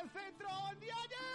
[0.00, 0.48] al centro,
[0.80, 1.29] Diaye.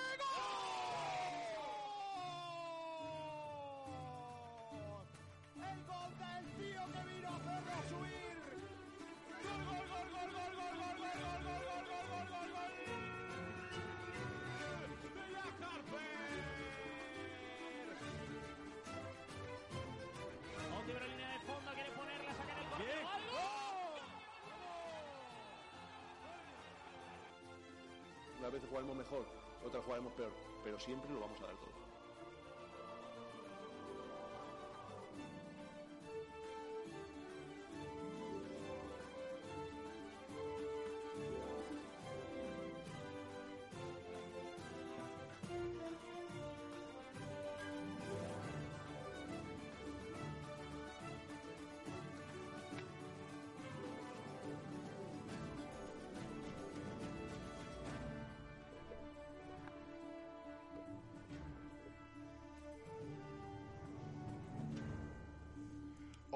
[28.56, 29.26] Vez jugaremos mejor,
[29.68, 30.32] otra jugaremos peor,
[30.64, 31.85] pero siempre lo vamos a dar todo.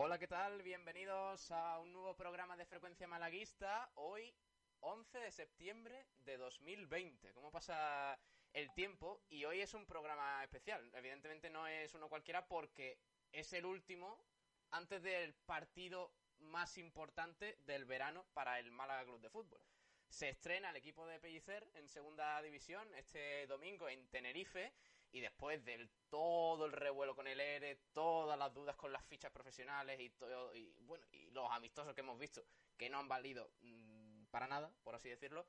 [0.02, 0.62] Hola, ¿qué tal?
[0.62, 3.92] Bienvenidos a un nuevo programa de Frecuencia Malaguista.
[3.96, 4.34] Hoy,
[4.80, 7.34] 11 de septiembre de 2020.
[7.34, 8.18] ¿Cómo pasa
[8.54, 9.20] el tiempo?
[9.28, 10.90] Y hoy es un programa especial.
[10.94, 12.98] Evidentemente no es uno cualquiera porque
[13.34, 14.24] es el último
[14.72, 19.60] antes del partido más importante del verano para el Málaga Club de Fútbol.
[20.08, 24.72] Se estrena el equipo de Pellicer en segunda división este domingo en Tenerife
[25.12, 29.32] y después del todo el revuelo con el ERE, todas las dudas con las fichas
[29.32, 32.46] profesionales y todo y bueno y los amistosos que hemos visto
[32.78, 35.46] que no han valido mm, para nada, por así decirlo,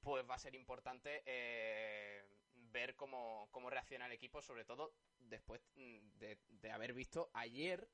[0.00, 2.24] pues va a ser importante eh,
[2.54, 7.88] ver cómo, cómo reacciona el equipo, sobre todo después mm, de, de haber visto ayer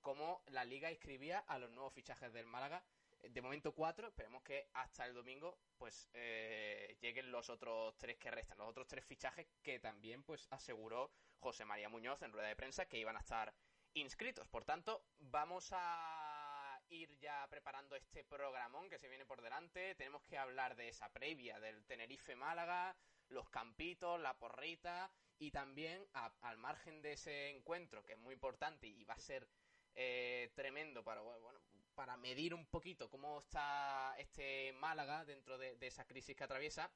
[0.00, 2.84] cómo la liga inscribía a los nuevos fichajes del Málaga.
[3.22, 8.30] De momento cuatro, esperemos que hasta el domingo pues eh, lleguen los otros tres que
[8.30, 12.56] restan, los otros tres fichajes que también pues aseguró José María Muñoz en rueda de
[12.56, 13.54] prensa que iban a estar
[13.94, 14.46] inscritos.
[14.48, 19.94] Por tanto, vamos a ir ya preparando este programón que se viene por delante.
[19.94, 22.96] Tenemos que hablar de esa previa del Tenerife Málaga,
[23.28, 28.34] los campitos, la porrita y también a- al margen de ese encuentro que es muy
[28.34, 29.48] importante y va a ser
[29.96, 31.60] eh, tremendo para bueno
[31.94, 36.90] para medir un poquito cómo está este Málaga dentro de, de esa crisis que atraviesa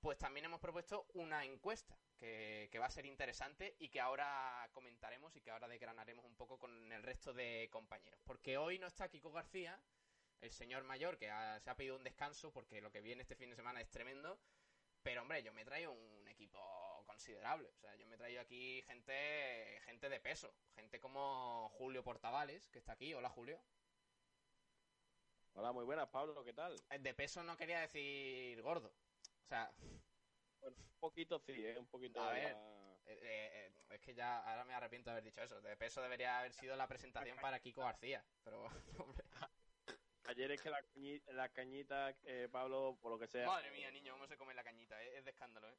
[0.00, 4.68] pues también hemos propuesto una encuesta que, que va a ser interesante y que ahora
[4.72, 8.86] comentaremos y que ahora desgranaremos un poco con el resto de compañeros porque hoy no
[8.86, 9.80] está Kiko García
[10.40, 13.36] el señor mayor que ha- se ha pedido un descanso porque lo que viene este
[13.36, 14.38] fin de semana es tremendo
[15.02, 17.70] pero hombre, yo me traigo un equipo considerable.
[17.70, 20.54] O sea, yo me traigo aquí gente, gente de peso.
[20.74, 23.14] Gente como Julio Portavales, que está aquí.
[23.14, 23.58] Hola, Julio.
[25.54, 26.76] Hola, muy buenas, Pablo, ¿qué tal?
[26.90, 28.92] Eh, De peso no quería decir gordo.
[29.50, 29.68] O sea,
[30.60, 31.76] Bueno, un poquito sí, ¿eh?
[31.76, 32.22] Un poquito...
[32.22, 32.52] A ver.
[32.52, 35.60] la- eh, eh, eh, es que ya ahora me arrepiento de haber dicho eso.
[35.60, 38.24] De peso debería haber sido la presentación para Kiko García.
[38.44, 38.62] Pero,
[38.98, 39.24] hombre.
[40.28, 43.44] Ayer es que la, cañi- la cañita, eh, Pablo, por lo que sea...
[43.44, 45.02] Madre mía, niño, cómo se come la cañita.
[45.02, 45.76] eh, Es de escándalo, ¿eh?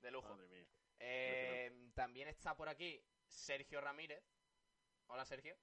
[0.00, 0.28] De lujo.
[0.28, 0.64] Madre mía.
[1.00, 4.22] Eh, también está por aquí Sergio Ramírez.
[5.08, 5.56] Hola, Sergio.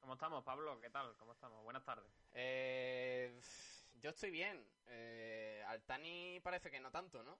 [0.00, 0.80] ¿Cómo estamos, Pablo?
[0.80, 1.14] ¿Qué tal?
[1.18, 1.62] ¿Cómo estamos?
[1.62, 2.10] Buenas tardes.
[2.32, 3.38] Eh,
[4.02, 4.66] yo estoy bien.
[4.88, 7.38] Eh, Altani parece que no tanto, ¿no?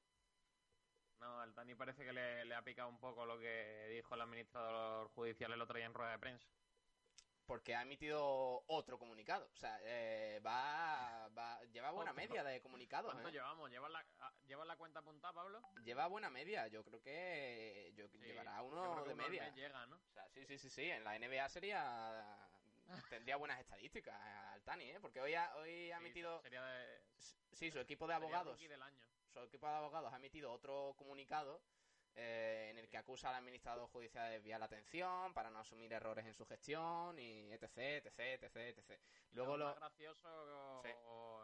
[1.20, 4.20] No, al Dani parece que le, le ha picado un poco lo que dijo el
[4.22, 6.48] administrador judicial el otro día en rueda de prensa.
[7.46, 9.48] Porque ha emitido otro comunicado.
[9.52, 13.12] O sea, eh, va, va- lleva buena media de comunicados.
[13.12, 13.32] ¿Cuánto ¿eh?
[13.32, 13.70] llevamos?
[13.70, 15.60] ¿Llevas la, ah, ¿Llevas la cuenta apuntada, Pablo?
[15.84, 16.66] Lleva buena media.
[16.68, 19.48] Yo creo que yo, Sí, llevará uno de uno media.
[19.50, 19.96] llega, ¿no?
[19.96, 20.90] O sea, sí, sí, sí, sí.
[20.90, 22.48] En la NBA sería
[23.08, 24.14] tendría buenas estadísticas
[24.54, 25.00] Altani, ¿eh?
[25.00, 27.02] Porque hoy ha, hoy ha Sí, emitido Sería de,
[27.52, 28.58] sí su equipo de abogados.
[28.60, 29.06] del año.
[29.32, 31.62] su equipo de abogados ha emitido otro comunicado
[32.14, 35.90] eh, en el que acusa al administrador judicial de desviar la atención para no asumir
[35.92, 37.64] errores en su gestión y etc,
[38.04, 39.00] etc, etc, etc.
[39.32, 39.80] Luego lo más lo...
[39.80, 40.90] gracioso Sí.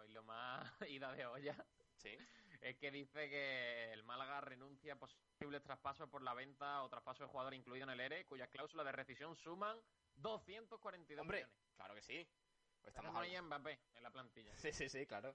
[0.09, 1.57] y lo más ida de olla
[1.97, 2.17] Sí,
[2.61, 7.25] es que dice que el Málaga renuncia a posibles traspasos por la venta o traspaso
[7.25, 9.83] de jugador incluido en el ERE, cuyas cláusulas de rescisión suman
[10.23, 11.57] 242 hombre, millones.
[11.77, 12.29] claro que sí.
[12.81, 14.55] Pues Estamos ahí en Mbappé, en la plantilla.
[14.57, 15.35] Sí, sí, sí, claro.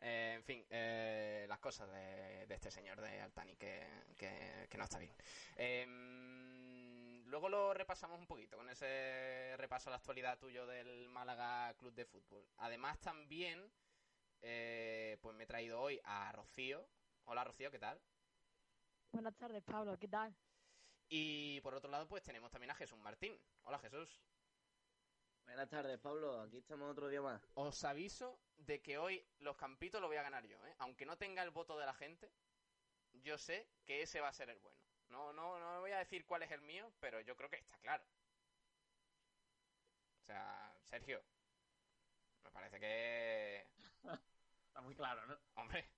[0.00, 3.86] Eh, en fin, eh, las cosas de, de este señor de Altani que,
[4.16, 5.14] que, que no está bien.
[5.56, 11.74] Eh, luego lo repasamos un poquito con ese repaso a la actualidad tuyo del Málaga
[11.74, 12.48] Club de Fútbol.
[12.58, 13.70] Además también,
[14.42, 16.88] eh, pues me he traído hoy a Rocío.
[17.24, 18.00] Hola Rocío, ¿qué tal?
[19.12, 20.34] Buenas tardes, Pablo, ¿qué tal?
[21.08, 23.38] Y por otro lado, pues tenemos también a Jesús Martín.
[23.62, 24.20] Hola Jesús.
[25.44, 26.40] Buenas tardes, Pablo.
[26.40, 27.46] Aquí estamos otro día más.
[27.54, 30.74] Os aviso de que hoy los campitos lo voy a ganar yo, ¿eh?
[30.78, 32.32] Aunque no tenga el voto de la gente,
[33.12, 34.80] yo sé que ese va a ser el bueno.
[35.08, 37.78] No, no, no voy a decir cuál es el mío, pero yo creo que está
[37.78, 38.04] claro.
[40.22, 41.22] O sea, Sergio,
[42.42, 43.66] me parece que...
[44.66, 45.38] Está muy claro, ¿no?
[45.54, 45.88] Hombre.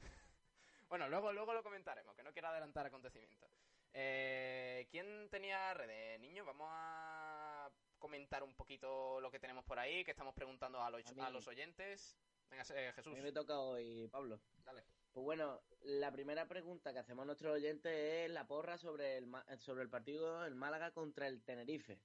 [0.88, 3.57] bueno, luego, luego lo comentaremos, que no quiero adelantar acontecimientos.
[4.00, 6.44] Eh, ¿Quién tenía redes, niño?
[6.44, 7.68] Vamos a
[7.98, 11.30] comentar un poquito lo que tenemos por ahí, que estamos preguntando a los, A a
[11.30, 12.16] los oyentes.
[12.48, 14.40] Venga, eh, A Jesús, mí me toca hoy, Pablo.
[14.64, 14.84] dale.
[15.10, 19.26] Pues bueno, la primera pregunta que hacemos a nuestros oyentes es la porra sobre el,
[19.58, 21.98] sobre el partido el Málaga contra el Tenerife.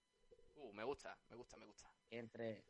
[0.55, 1.91] Uh, me gusta, me gusta, me gusta.
[2.09, 2.63] Entre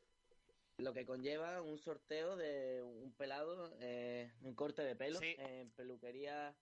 [0.79, 5.33] lo que conlleva un sorteo de un pelado, eh, un corte de pelo Sí.
[5.39, 6.53] en peluquería,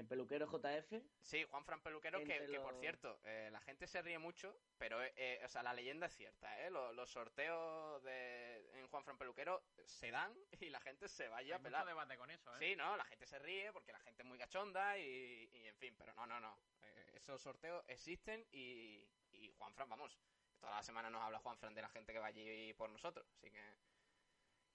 [0.00, 0.92] en peluquero JF.
[1.20, 5.12] Sí, Juan Fran Peluquero, que, por cierto, eh, la gente se ríe mucho, pero eh,
[5.16, 6.70] eh, o sea, la leyenda es cierta, ¿eh?
[6.70, 11.46] Los, los sorteos de, en Juan Fran Peluquero se dan y la gente se vaya
[11.46, 11.86] Hay a mucho pelar.
[11.86, 12.58] debate con eso, ¿eh?
[12.58, 15.76] Sí, no, la gente se ríe porque la gente es muy cachonda y, y en
[15.76, 16.58] fin, pero no, no, no.
[16.82, 20.18] Eh, esos sorteos existen y, y Juan Fran, vamos,
[20.58, 23.26] toda la semana nos habla Juan Fran de la gente que va allí por nosotros,
[23.36, 23.62] así que...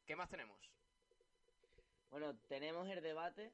[0.06, 0.71] ¿Qué más tenemos?
[2.12, 3.50] Bueno, tenemos el debate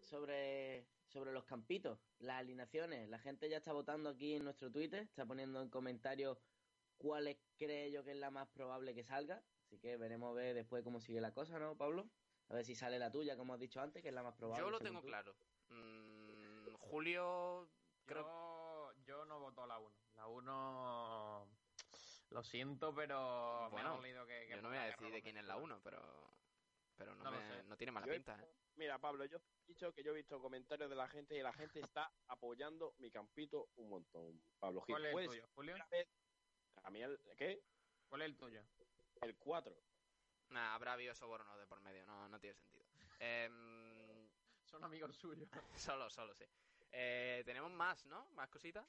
[0.00, 3.08] sobre, sobre los campitos, las alineaciones.
[3.08, 6.38] La gente ya está votando aquí en nuestro Twitter, está poniendo en comentarios
[6.96, 9.42] cuál cree yo que es la más probable que salga.
[9.66, 12.08] Así que veremos a ver después cómo sigue la cosa, ¿no, Pablo?
[12.48, 14.64] A ver si sale la tuya, como has dicho antes, que es la más probable.
[14.64, 15.06] Yo lo tengo tú.
[15.06, 15.34] claro.
[15.70, 17.68] Mm, Julio...
[18.04, 18.24] Creo...
[18.24, 19.96] Yo, yo no voto la 1.
[20.16, 21.46] La 1.
[22.30, 23.64] Lo siento, pero.
[23.66, 25.54] me Bueno, ha dolido que, que Yo no voy a decir de quién es la
[25.54, 25.64] López.
[25.64, 26.32] 1, pero...
[27.02, 27.62] Pero no, No lo me- sé.
[27.64, 28.48] no tiene mala Yo he- pinta, ¿eh?
[28.76, 31.52] Mira, Pablo, yo he dicho que yo he visto comentarios de la gente y la
[31.52, 34.42] gente está apoyando mi campito un montón.
[34.58, 35.76] Pablo Gil, ¿Cuál es el ¿puedes tuyo, Julio?
[36.84, 37.62] a mí el, ¿qué?
[38.08, 38.64] ¿Cuál es el tuyo?
[39.20, 39.76] El 4.
[40.48, 42.84] Nah, habrá habido soborno de por medio, no, no tiene sentido.
[43.18, 44.28] Em,
[44.64, 45.48] Son amigos suyos.
[45.76, 46.44] solo, solo, sí.
[46.92, 48.26] Eh, tenemos más, ¿no?
[48.30, 48.86] Más cositas.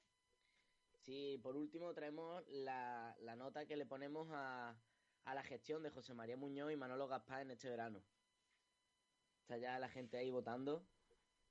[0.98, 4.75] Sí, por último traemos la, la nota que le ponemos a,
[5.25, 8.01] a la gestión de José María Muñoz y Manolo Gaspar en este verano.
[9.41, 10.83] Está ya la gente ahí votando.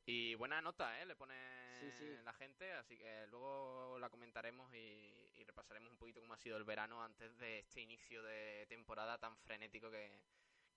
[0.04, 1.06] Y buena nota, ¿eh?
[1.06, 1.34] Le pone
[1.80, 2.16] Sí, sí.
[2.24, 6.56] la gente, así que luego la comentaremos y, y repasaremos un poquito cómo ha sido
[6.56, 10.20] el verano antes de este inicio de temporada tan frenético que,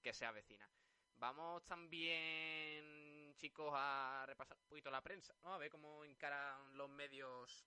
[0.02, 0.70] que se avecina.
[1.18, 5.54] Vamos también, chicos, a repasar un poquito la prensa, ¿no?
[5.54, 7.66] A ver cómo encaran los medios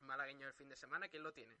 [0.00, 1.08] malagueños el fin de semana.
[1.08, 1.58] ¿Quién lo tiene?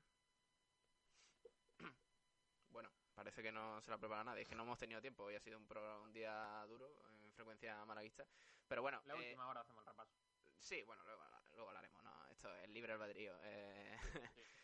[2.72, 4.42] Bueno, parece que no se la prepara nadie.
[4.42, 5.24] Es que no hemos tenido tiempo.
[5.24, 8.26] Hoy ha sido un, día duro en frecuencia malaguista.
[8.66, 10.14] Pero bueno, La eh, última hora hacemos el repaso.
[10.58, 11.22] Sí, bueno, luego,
[11.52, 12.26] luego hablaremos, ¿no?
[12.28, 13.36] Esto es libre albedrío.
[13.42, 13.98] Eh,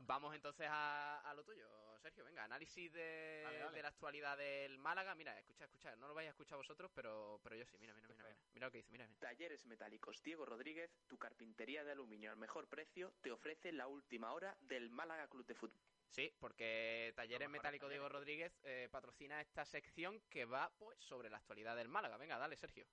[0.00, 1.66] Vamos entonces a, a lo tuyo,
[2.00, 2.24] Sergio.
[2.24, 3.76] Venga, análisis de, Dale, dale.
[3.76, 5.14] de la actualidad del Málaga.
[5.14, 5.96] Mira, escucha, escucha.
[5.96, 7.76] No lo vais a escuchar vosotros, pero, pero yo sí.
[7.80, 8.24] Mira, mira, mira.
[8.24, 9.18] Mira, mira lo que dice, mira, mira.
[9.20, 14.32] Talleres Metálicos Diego Rodríguez, tu carpintería de aluminio al mejor precio, te ofrece la última
[14.32, 15.87] hora del Málaga Club de Fútbol.
[16.10, 18.08] Sí, porque Talleres Metálico Diego.
[18.08, 22.16] Rodríguez eh, patrocina esta sección que va pues sobre la actualidad del Málaga.
[22.16, 22.86] Venga, dale, Sergio.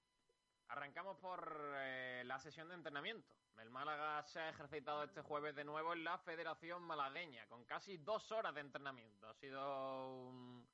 [0.67, 3.36] Arrancamos por eh, la sesión de entrenamiento.
[3.60, 7.98] El Málaga se ha ejercitado este jueves de nuevo en la Federación Malagueña, con casi
[7.98, 9.27] dos horas de entrenamiento.
[9.29, 10.67] Ha sido un-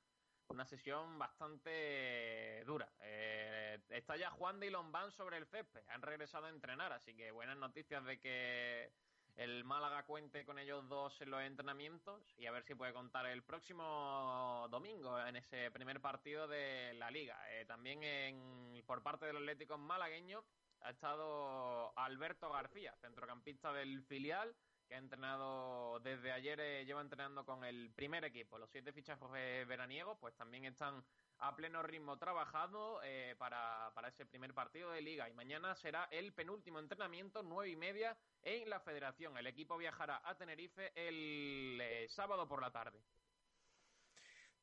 [0.48, 2.92] una sesión bastante dura.
[3.02, 5.84] Eh, está ya Juan de y Lombán sobre el césped.
[5.88, 8.92] Han regresado a entrenar, así que buenas noticias de que
[9.36, 13.26] el Málaga cuente con ellos dos en los entrenamientos y a ver si puede contar
[13.26, 17.38] el próximo domingo en ese primer partido de la liga.
[17.52, 20.44] Eh, también en- por parte del Atlético malagueño
[20.80, 24.54] ha estado Alberto García, centrocampista del filial,
[24.92, 28.58] que ha entrenado desde ayer, eh, lleva entrenando con el primer equipo.
[28.58, 31.02] Los siete fichajes eh, veraniegos pues también están
[31.38, 36.08] a pleno ritmo trabajando eh, para, para ese primer partido de liga y mañana será
[36.10, 39.38] el penúltimo entrenamiento, nueve y media, en la federación.
[39.38, 43.02] El equipo viajará a Tenerife el sábado por la tarde.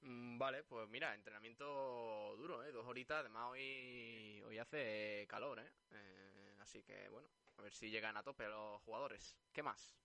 [0.02, 2.62] Mm, Vale, pues mira, entrenamiento duro.
[2.72, 5.60] Dos horitas, además hoy, hoy hace calor.
[5.90, 9.36] Eh, Así que, bueno, a ver si llegan a tope los jugadores.
[9.52, 9.98] ¿Qué más?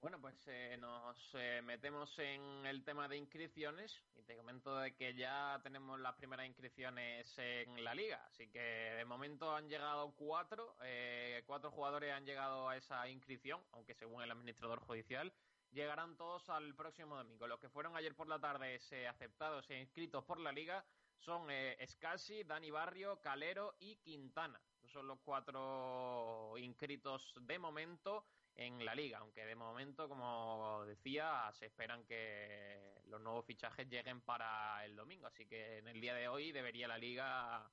[0.00, 4.94] Bueno, pues eh, nos eh, metemos en el tema de inscripciones y te comento de
[4.94, 8.24] que ya tenemos las primeras inscripciones en la liga.
[8.28, 13.60] Así que de momento han llegado cuatro, eh, cuatro jugadores han llegado a esa inscripción,
[13.72, 15.32] aunque según el administrador judicial
[15.72, 17.48] llegarán todos al próximo domingo.
[17.48, 20.84] Los que fueron ayer por la tarde eh, aceptados e inscritos por la liga
[21.18, 24.60] son eh, Scassi, Dani Barrio, Calero y Quintana.
[24.86, 28.24] Son los cuatro inscritos de momento
[28.58, 34.20] en la liga, aunque de momento, como decía, se esperan que los nuevos fichajes lleguen
[34.20, 37.70] para el domingo, así que en el día de hoy debería la liga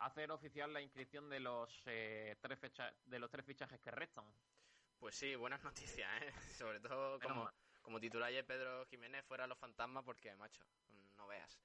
[0.00, 4.26] hacer oficial la inscripción de los, eh, tres, fecha de los tres fichajes que restan.
[4.98, 6.32] Pues sí, buenas noticias, ¿eh?
[6.58, 10.62] Sobre todo como, como titular ayer Pedro Jiménez fuera los fantasmas porque, macho,
[11.16, 11.58] no veas.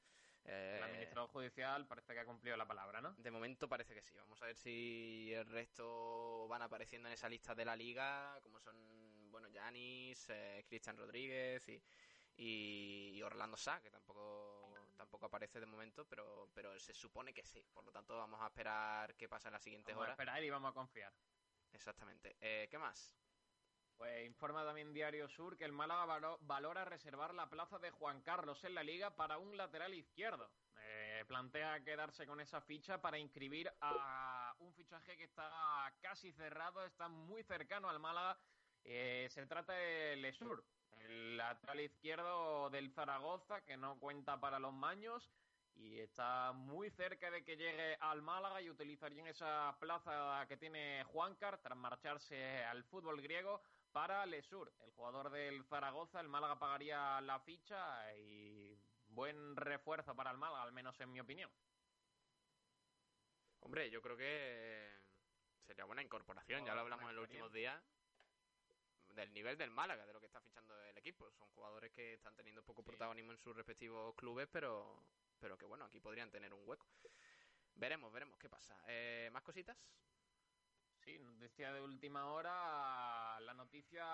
[0.46, 3.14] Eh, El administrador judicial parece que ha cumplido la palabra, ¿no?
[3.14, 4.16] De momento parece que sí.
[4.18, 8.60] Vamos a ver si el resto van apareciendo en esa lista de la liga, como
[8.60, 8.76] son,
[9.32, 11.82] bueno, Yanis, eh, Cristian Rodríguez y,
[12.36, 14.62] y, Orlando Sá, que tampoco
[14.98, 17.66] tampoco aparece de momento, pero, pero se supone que sí.
[17.74, 20.14] Por lo tanto, vamos a esperar qué pasa en las siguientes Vamos a horas.
[20.20, 21.14] esperar y vamos a confiar.
[21.72, 22.36] Exactamente.
[22.40, 23.16] Eh, ¿Qué más?
[23.98, 28.22] Pues informa también Diario Sur que el Málaga valo- valora reservar la plaza de Juan
[28.22, 30.50] Carlos en la liga para un lateral izquierdo.
[30.86, 36.84] Eh, plantea quedarse con esa ficha para inscribir a un fichaje que está casi cerrado,
[36.86, 38.38] está muy cercano al Málaga.
[38.84, 40.66] Eh, se trata de Lesur,
[40.98, 45.32] el lateral izquierdo del Zaragoza, que no cuenta para los maños
[45.76, 51.04] y está muy cerca de que llegue al Málaga y utilizarían esa plaza que tiene
[51.06, 53.62] Juancar tras marcharse al fútbol griego
[53.94, 56.20] para Lesur, el jugador del Zaragoza.
[56.20, 61.20] El Málaga pagaría la ficha y buen refuerzo para el Málaga, al menos en mi
[61.20, 61.52] opinión.
[63.60, 64.92] Hombre, yo creo que
[65.66, 66.66] sería buena incorporación.
[66.66, 67.82] Ya lo hablamos en los últimos días.
[69.10, 71.32] Del nivel del Málaga, de lo que está fichando el equipo.
[71.34, 72.88] Son jugadores que están teniendo poco Sí.
[72.88, 75.06] protagonismo en sus respectivos clubes, pero,
[75.40, 76.90] pero que bueno, aquí podrían tener un hueco.
[77.76, 78.76] Veremos, veremos qué pasa.
[78.88, 79.78] Eh, ¿Más cositas?
[81.04, 83.38] Sí, noticia de última hora.
[83.42, 84.06] La noticia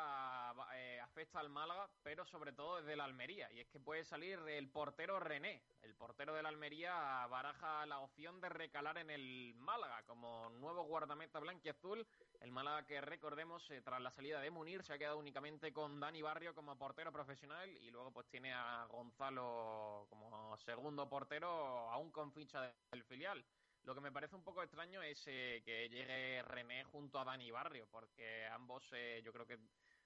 [0.74, 3.52] eh, afecta al Málaga, pero sobre todo desde la Almería.
[3.52, 5.62] Y es que puede salir el portero René.
[5.84, 10.84] El portero de la Almería baraja la opción de recalar en el Málaga como nuevo
[10.86, 12.08] guardameta blanquiazul.
[12.40, 16.00] El Málaga que recordemos, eh, tras la salida de Munir, se ha quedado únicamente con
[16.00, 21.48] Dani Barrio como portero profesional y luego pues tiene a Gonzalo como segundo portero,
[21.92, 23.46] aún con ficha del filial.
[23.90, 27.50] Lo que me parece un poco extraño es eh, que llegue René junto a Dani
[27.50, 29.58] Barrio, porque ambos eh, yo creo que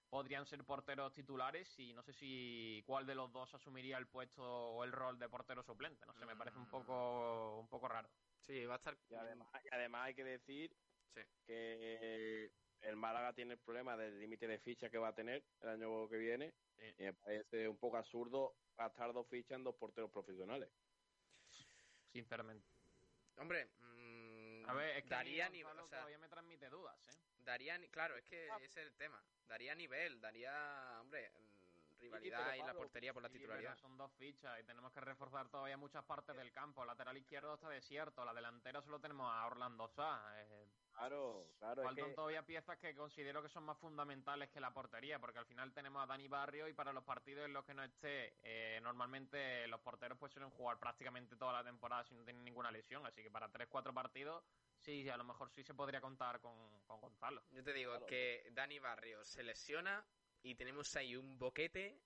[0.09, 4.41] podrían ser porteros titulares y no sé si cuál de los dos asumiría el puesto
[4.41, 6.05] o el rol de portero suplente.
[6.05, 8.07] No sé, me parece un poco un poco raro.
[8.39, 8.95] Sí, va a estar.
[9.09, 10.71] Y además, y además hay que decir
[11.13, 11.21] Sí.
[11.45, 15.67] que el Málaga tiene el problema del límite de fichas que va a tener el
[15.67, 16.53] año que viene.
[16.77, 16.85] Sí.
[16.99, 20.69] Y me parece un poco absurdo gastar dos fichas en dos porteros profesionales.
[22.13, 22.82] Sinceramente.
[23.37, 26.29] Hombre, mm, A ver, es que daría, a mí ni- Gonzalo o sea, todavía me
[26.29, 27.11] transmite dudas, ¿eh?
[27.39, 29.21] daría ni- claro, es que ese es el tema.
[29.47, 31.31] Daría nivel, daría, hombre,
[32.03, 33.75] rivalidad pero y la Pablo, portería por la Sí, titularidad.
[33.77, 36.81] son dos fichas y tenemos que reforzar todavía muchas partes del campo.
[36.81, 40.21] El lateral izquierdo está desierto, la delantera solo tenemos a Orlando Sá.
[40.41, 41.81] Eh, Claro, claro.
[41.81, 45.39] es Faltan que- todavía piezas que considero que son más fundamentales que la portería, porque
[45.39, 48.37] al final tenemos a Dani Barrio y para los partidos en los que no esté,
[48.43, 53.03] eh, normalmente los porteros pues suelen jugar prácticamente toda la temporada sin tener ninguna lesión,
[53.07, 54.43] así que para 3-4 partidos,
[54.77, 57.41] sí, a lo mejor sí se podría contar con, con Gonzalo.
[57.49, 58.05] Yo te digo Claro.
[58.05, 60.05] que Dani Barrio se lesiona
[60.43, 61.97] y tenemos ahí un boquete,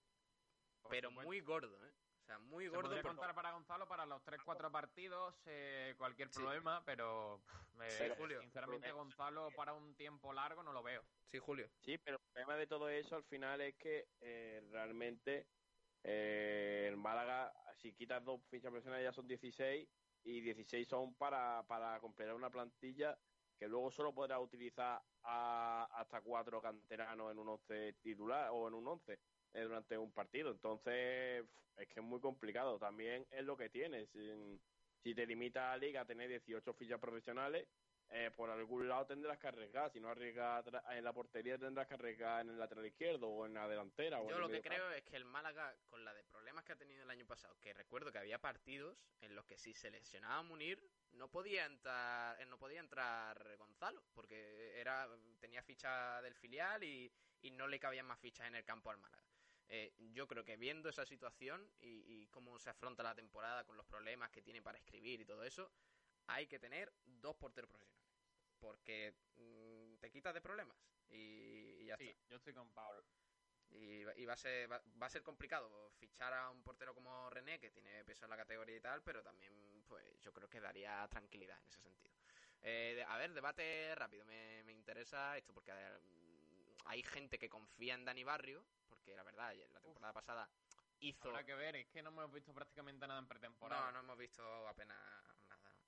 [0.89, 1.91] pero muy gordo, ¿eh?
[2.21, 2.83] O sea, muy Se gordo.
[2.89, 6.35] podría por- contar para Gonzalo para los 3-4 partidos, eh, cualquier Sí.
[6.35, 7.41] problema, pero
[7.81, 8.41] eh, Pero, Julio.
[8.41, 11.03] sinceramente Gonzalo para un tiempo largo no lo veo.
[11.31, 11.69] Sí, Julio.
[11.79, 15.47] Sí, pero el problema de todo eso al final es que eh, realmente
[16.03, 19.87] eh, el Málaga, si quitas dos fichas profesionales ya son 16
[20.23, 23.17] y 16 son para, para completar una plantilla
[23.57, 28.75] que luego solo podrá utilizar a, hasta cuatro canteranos en un 11 titular o en
[28.75, 29.19] un 11
[29.53, 30.51] eh, durante un partido.
[30.51, 31.45] Entonces,
[31.77, 32.77] es que es muy complicado.
[32.77, 34.09] También es lo que tienes.
[34.09, 37.65] Si, te limita la liga a tener 18 fichas profesionales,
[38.09, 39.91] eh, por algún lado tendrás que arriesgar.
[39.91, 43.53] Si no arriesgas en la portería, tendrás que arriesgar en el lateral izquierdo o en
[43.53, 44.19] la delantera.
[44.19, 44.75] o en Yo el lo que campo.
[44.75, 47.57] creo es que el Málaga, con la de problemas que ha tenido el año pasado,
[47.59, 50.81] que recuerdo que había partidos en los que si se lesionaba Munir,
[51.13, 55.07] no podía entrar, eh, no podía entrar Gonzalo, porque era
[55.39, 57.11] tenía ficha del filial y,
[57.41, 59.23] y no le cabían más fichas en el campo al Málaga.
[59.69, 63.75] Eh, yo creo que viendo esa situación y, y cómo se afronta la temporada con
[63.75, 65.69] los problemas que tiene para escribir y todo eso,
[66.27, 67.96] hay que tener dos porteros profesionales.
[68.59, 70.77] Porque mm, te quitas de problemas
[71.09, 72.27] y, y ya Sí, está.
[72.29, 73.03] yo estoy con Pablo.
[73.69, 76.93] Y, va- y va, a ser, va, va a ser complicado fichar a un portero
[76.95, 80.49] como René, que tiene peso en la categoría y tal, pero también pues yo creo
[80.49, 82.15] que daría tranquilidad en ese sentido.
[82.61, 84.25] Eh, a ver, debate rápido.
[84.25, 85.99] Me, me interesa esto porque eh,
[86.85, 90.49] hay gente que confía en Dani Barrio, porque la verdad, la temporada pasada
[90.99, 91.29] hizo...
[91.29, 93.87] Habrá que ver, es que no hemos visto prácticamente nada en pretemporada.
[93.87, 94.97] No, no hemos visto apenas.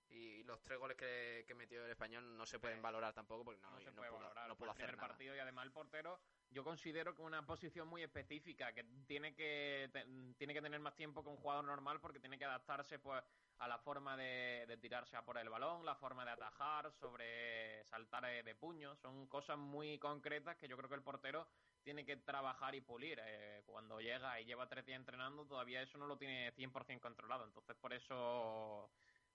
[0.09, 3.61] Y los tres goles que, que metió el español no se pueden valorar tampoco porque
[3.61, 4.47] no, no, se no puede pudo, valorar.
[4.49, 5.07] no el hacer nada.
[5.07, 9.89] partido y además el portero, yo considero que una posición muy específica, que tiene que
[9.93, 10.05] te-
[10.37, 13.23] tiene que tener más tiempo que un jugador normal porque tiene que adaptarse pues
[13.59, 17.83] a la forma de, de tirarse a por el balón, la forma de atajar, sobre
[17.83, 21.45] saltar eh, de puño, son cosas muy concretas que yo creo que el portero
[21.83, 23.19] tiene que trabajar y pulir.
[23.21, 27.43] Eh, cuando llega y lleva tres días entrenando, todavía eso no lo tiene 100% controlado.
[27.45, 28.89] Entonces, por eso,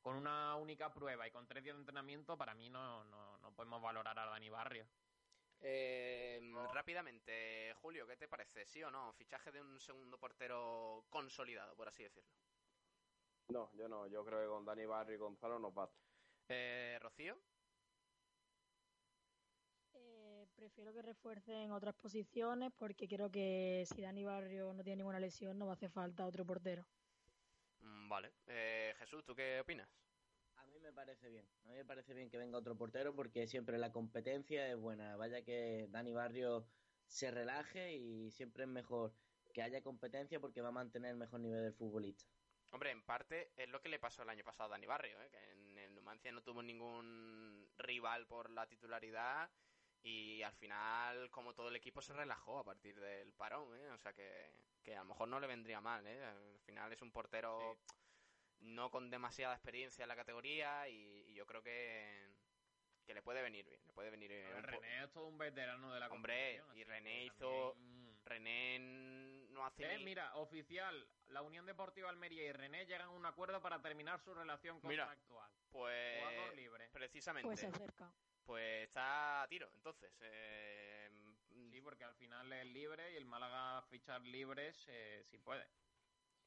[0.04, 3.56] con una única prueba y con tres días de entrenamiento, para mí no, no, no
[3.56, 4.84] podemos valorar a Dani Barrio.
[5.62, 6.42] Eh,
[6.75, 8.66] Rápidamente, Julio, ¿qué te parece?
[8.66, 9.14] ¿Sí o no?
[9.14, 12.28] Fichaje de un segundo portero consolidado, por así decirlo.
[13.49, 14.06] No, yo no.
[14.06, 15.96] Yo creo que con Dani Barrio y Gonzalo nos basta.
[16.50, 17.34] Eh, Rocío,
[19.94, 25.18] Eh, prefiero que refuercen otras posiciones porque creo que si Dani Barrio no tiene ninguna
[25.18, 26.84] lesión no va a hacer falta otro portero.
[27.85, 28.33] Mm, vale.
[28.47, 29.88] Eh, Jesús, ¿tú qué opinas?
[30.57, 31.47] A mí me parece bien.
[31.64, 35.17] A mí me parece bien que venga otro portero porque siempre la competencia es buena.
[35.17, 36.67] Vaya que Dani Barrio
[37.07, 39.14] se relaje y siempre es mejor
[39.53, 42.25] que haya competencia porque va a mantener el mejor nivel del futbolista.
[42.73, 45.29] Hombre, en parte es lo que le pasó el año pasado a Dani Barrio, ¿eh?
[45.31, 49.49] que en el Numancia no tuvo ningún rival por la titularidad
[50.04, 53.90] y al final, como todo el equipo, se relajó a partir del parón, ¿eh?
[53.90, 56.06] o sea que, que a lo mejor no le vendría mal.
[56.06, 56.23] ¿eh?
[56.25, 57.78] Al final es un portero
[58.61, 62.28] no con demasiada experiencia en la categoría y, y yo creo que,
[63.06, 63.80] que le puede venir bien.
[63.87, 64.62] Le puede venir bien.
[64.62, 68.78] René es todo un veterano de la Hombre, y René hizo- también- René
[69.54, 73.25] no hace Eh, ni- mira, oficial, la Unión Deportiva Almería y René llegan a un
[73.25, 75.50] acuerdo para terminar su relación Mira, contractual.
[75.70, 76.88] pues Jugador libre.
[76.90, 78.12] precisamente Pues se acerca.
[78.44, 81.11] pues está a tiro entonces eh,
[81.70, 85.66] Sí, porque al final es libre y el Málaga fichar libres eh, si puede.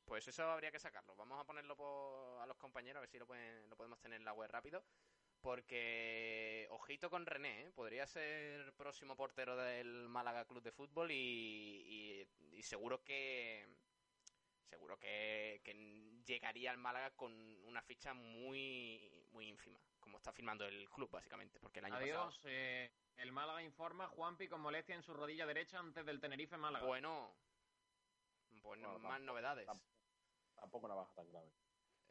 [0.05, 1.15] Pues eso habría que sacarlo.
[1.17, 4.19] Vamos a ponerlo po- a los compañeros a ver si lo, pueden- lo podemos tener
[4.19, 4.85] en la web rápido.
[5.41, 7.71] Porque, ojito con René, ¿eh?
[7.71, 13.67] podría ser próximo portero del Málaga Club de Fútbol y, y- y seguro que
[14.69, 15.73] seguro que, que
[16.25, 17.31] llegaría al Málaga con
[17.65, 22.41] una ficha muy muy ínfima, como está firmando el club básicamente, porque el año Adiós,
[22.45, 26.85] eh, el Málaga informa Juanpi con molestia en su rodilla derecha antes del Tenerife Málaga.
[26.85, 27.35] Bueno,
[28.49, 29.65] bueno, Bueno, más tampoco- novedades.
[29.65, 29.91] tampoco-
[30.55, 31.51] Tampoco una baja tan grave.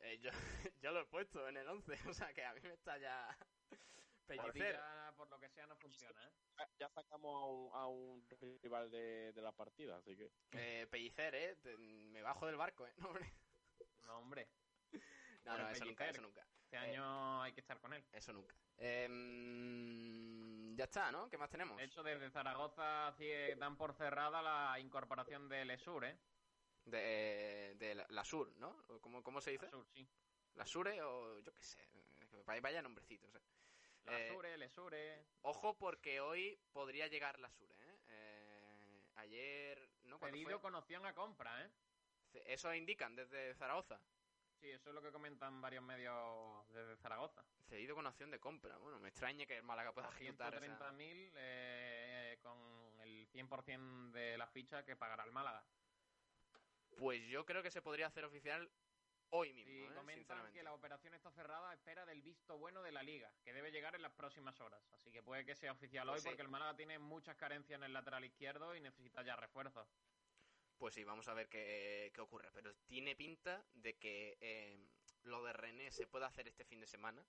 [0.00, 0.30] Eh, yo,
[0.82, 3.36] yo lo he puesto en el 11, o sea que a mí me está ya
[4.26, 4.80] pellicer.
[5.16, 6.32] por lo que sea, no funciona, ¿eh?
[6.78, 8.26] Ya- sacamos a un, a un
[8.62, 10.30] rival de, de la partida, así que.
[10.52, 11.56] Eh, pellicer, ¿eh?
[11.56, 12.92] Te- me bajo del barco, ¿eh?
[12.96, 13.32] No, hombre.
[14.04, 14.48] No, hombre,
[15.44, 16.46] no, eso nunca, eso nunca.
[16.64, 18.04] este año hay que estar con él.
[18.12, 18.54] Eso nunca.
[18.76, 21.28] Em, ya está, ¿no?
[21.28, 21.76] ¿Qué más tenemos?
[21.76, 23.28] De hecho, desde Zaragoza sí,
[23.58, 26.18] dan por cerrada la incorporación del ESUR, ¿eh?
[26.86, 28.68] De, de la, la Sur, ¿no?
[28.88, 29.66] ¿O ¿Cómo, cómo se dice?
[29.66, 30.08] ESUR, sí.
[30.54, 31.78] La Sure o yo qué sé.
[31.82, 33.42] eh, Vaya, nombrecitos, ¿eh?
[34.04, 35.26] La Eh, Sure, el ESURE.
[35.42, 37.98] Ojo porque hoy podría llegar la Sure, ¿eh?
[38.06, 40.18] Eh, ayer, ¿no?
[40.18, 40.60] ¿Cuándo Pedido fue?
[40.60, 41.70] con opción a compra, ¿eh?
[42.46, 44.00] Eso indican desde Zaragoza.
[44.60, 47.44] Sí, eso es lo que comentan varios medios desde Zaragoza.
[47.68, 48.76] Cedido con opción de compra.
[48.78, 50.92] Bueno, me extraña que el Málaga pueda ejecutar esa...
[50.92, 55.64] 130.000 eh, con el 100% de la ficha que pagará el Málaga.
[56.96, 58.70] Pues yo creo que se podría hacer oficial
[59.30, 59.90] hoy mismo, Y ¿eh?
[59.94, 63.52] comentan que la operación está cerrada a espera del visto bueno de la liga, que
[63.52, 64.82] debe llegar en las próximas horas.
[64.92, 66.28] Así que puede que sea oficial Pues hoy sí.
[66.28, 69.88] porque el Málaga tiene muchas carencias en el lateral izquierdo y necesita ya refuerzos.
[70.78, 72.50] Pues sí, vamos a ver qué, qué ocurre.
[72.52, 74.78] Pero tiene pinta de que eh,
[75.22, 77.26] lo de René se puede hacer este fin de semana.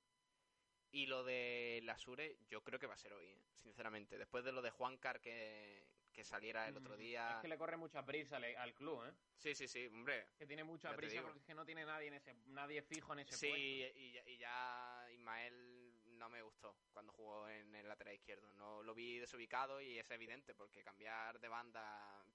[0.92, 3.42] Y lo de Lasure yo creo que va a ser hoy, ¿eh?
[3.58, 4.18] sinceramente.
[4.18, 5.86] Después de lo de Juancar que,
[6.18, 7.30] que saliera el otro día...
[7.36, 9.14] Es que le corre mucha prisa al, al club, ¿eh?
[9.36, 10.26] Sí, sí, sí, hombre.
[10.36, 13.20] Que tiene mucha prisa porque es que no tiene nadie en ese, nadie fijo en
[13.20, 14.00] ese Sí, puesto.
[14.00, 18.52] y, ya- y ya Ismael no me gustó cuando jugó en el lateral izquierdo.
[18.54, 22.26] No lo vi desubicado y es evidente porque cambiar de banda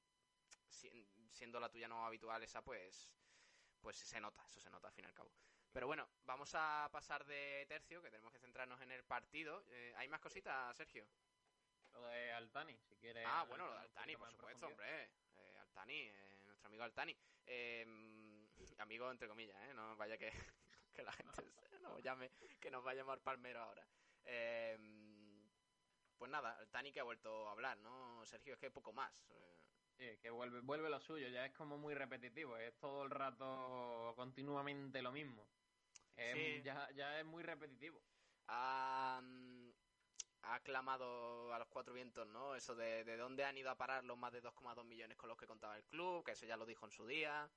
[0.69, 3.11] si- siendo la tuya no habitual esa, pues
[3.81, 5.33] pues se nota, eso se nota al fin y al cabo.
[5.73, 9.65] Pero bueno, vamos a pasar de tercio, que tenemos que centrarnos en el partido.
[9.71, 11.05] Eh, ¿Hay más cositas, Sergio?
[11.93, 13.25] Lo de Altani, si quieres.
[13.29, 15.11] Ah, bueno, lo de Altani, por supuesto, hombre.
[15.37, 17.17] Eh, Altani, eh, nuestro amigo Altani.
[17.47, 17.87] Eh,
[18.79, 19.75] amigo entre comillas, ¿eh?
[19.75, 20.31] No vaya que,
[20.95, 23.87] que la gente se- nos llame, que nos va a llamar Palmero ahora.
[24.25, 24.79] Eh,
[26.17, 28.25] pues nada, Altani que ha vuelto a hablar, ¿no?
[28.27, 29.13] Sergio, es que poco más.
[29.31, 29.49] Eh,
[29.99, 34.15] Sí, que vuelve, vuelve lo suyo, ya es como muy repetitivo, es todo el rato
[34.17, 35.47] continuamente lo mismo.
[36.17, 36.63] Es- Sí.
[36.65, 38.01] ya, ya es muy repetitivo.
[38.49, 39.62] mm,
[40.43, 42.55] ha clamado a los cuatro vientos, ¿no?
[42.55, 45.39] Eso de, de dónde han ido a parar los más de 2,2 millones con los
[45.39, 47.49] que contaba el club, que eso ya lo dijo en su día.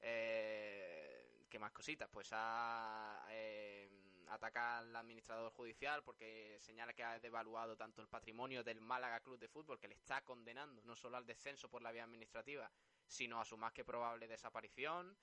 [0.00, 2.08] Eh, ¿Qué más cositas?
[2.10, 3.88] Pues ha, eh,
[4.28, 9.38] ataca al administrador judicial porque señala que ha devaluado tanto el patrimonio del Málaga Club
[9.38, 12.70] de Fútbol, que le está condenando no solo al descenso por la vía administrativa,
[13.06, 15.16] sino a su más que probable desaparición.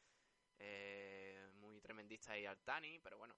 [0.57, 3.35] Eh, muy tremendista ahí Altani, pero bueno.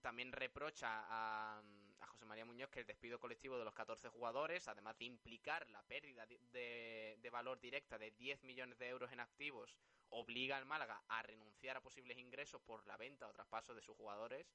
[0.00, 1.62] También reprocha a,
[2.00, 5.68] a José María Muñoz que el despido colectivo de los 14 jugadores, además de implicar
[5.70, 9.76] la pérdida de, de- valor directa de 10 millones de euros en activos,
[10.10, 13.96] obliga al Málaga a renunciar a posibles ingresos por la venta o traspaso de sus
[13.96, 14.46] jugadores,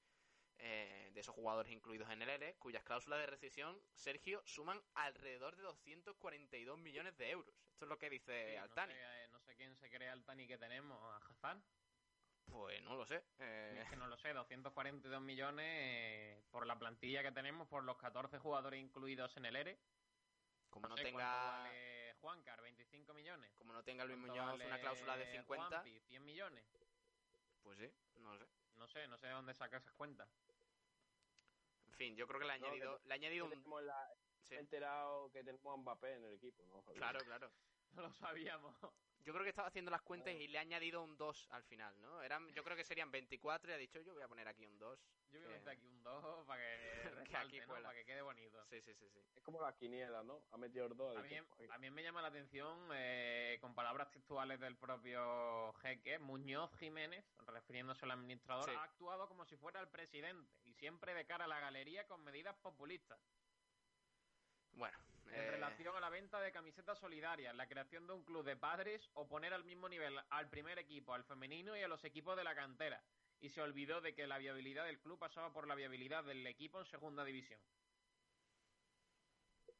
[0.60, 5.56] eh, de esos jugadores incluidos en el ERE, cuyas cláusulas de rescisión, Sergio, suman alrededor
[5.58, 7.56] de 242 millones de euros.
[7.73, 8.93] Esto es lo que dice Sí, no Altani.
[8.93, 11.62] sé, eh, no sé quién se cree Altani que tenemos, a Hazán.
[12.52, 13.24] Pues no lo sé.
[13.40, 17.84] eh, Es que no lo sé, 242 millones eh, por la plantilla que tenemos, por
[17.84, 19.78] los 14 jugadores incluidos en el ERE.
[20.70, 21.26] como no sé tenga
[21.62, 23.52] vale Juancar, 25 millones.
[23.58, 26.00] como no tenga Luis ¿Cuánto Muñoz vale una cláusula de 50, Juanpi?
[26.02, 26.66] 100 millones.
[27.64, 28.46] pues sí, no lo sé.
[28.76, 30.30] No sé, no sé de dónde saca esas cuentas.
[31.86, 33.86] En fin, yo creo que le ha No, añadido, le ha añadido un...
[33.86, 34.10] La-
[34.44, 36.82] sí, he enterado que tenemos a Mbappé en el equipo, ¿no?
[36.94, 37.52] Claro, claro.
[37.94, 38.76] No lo sabíamos.
[39.26, 41.94] Yo creo que estaba haciendo las cuentas y le ha añadido un 2 al final,
[42.02, 42.22] ¿no?
[42.24, 44.80] Eran, yo creo que serían 24 y ha dicho yo voy a poner aquí un
[44.80, 45.00] 2.
[45.32, 47.68] Yo voy a que- meter aquí un 2 para que, Que resalte, aquí ¿no?
[47.68, 47.90] cuela.
[47.90, 48.66] para que quede bonito.
[48.70, 49.20] Sí, sí, sí, sí.
[49.36, 50.42] Es como la quiniela, ¿no?
[50.52, 51.16] Ha metido el dos.
[51.16, 55.74] ha También, dicho, "Oye, también me llama la atención, eh, con palabras textuales del propio
[55.74, 58.76] jeque, Muñoz Jiménez, refiriéndose al administrador, Sí.
[58.76, 62.24] ha actuado como si fuera el presidente y siempre de cara a la galería con
[62.24, 63.20] medidas populistas.
[64.74, 64.98] Bueno,
[65.32, 68.58] En eh, relación a la venta de camisetas solidarias, la creación de un club de
[68.58, 72.36] padres o poner al mismo nivel al primer equipo, al femenino y a los equipos
[72.36, 73.04] de la cantera.
[73.42, 76.80] Y se olvidó de que la viabilidad del club pasaba por la viabilidad del equipo
[76.80, 77.60] en segunda división.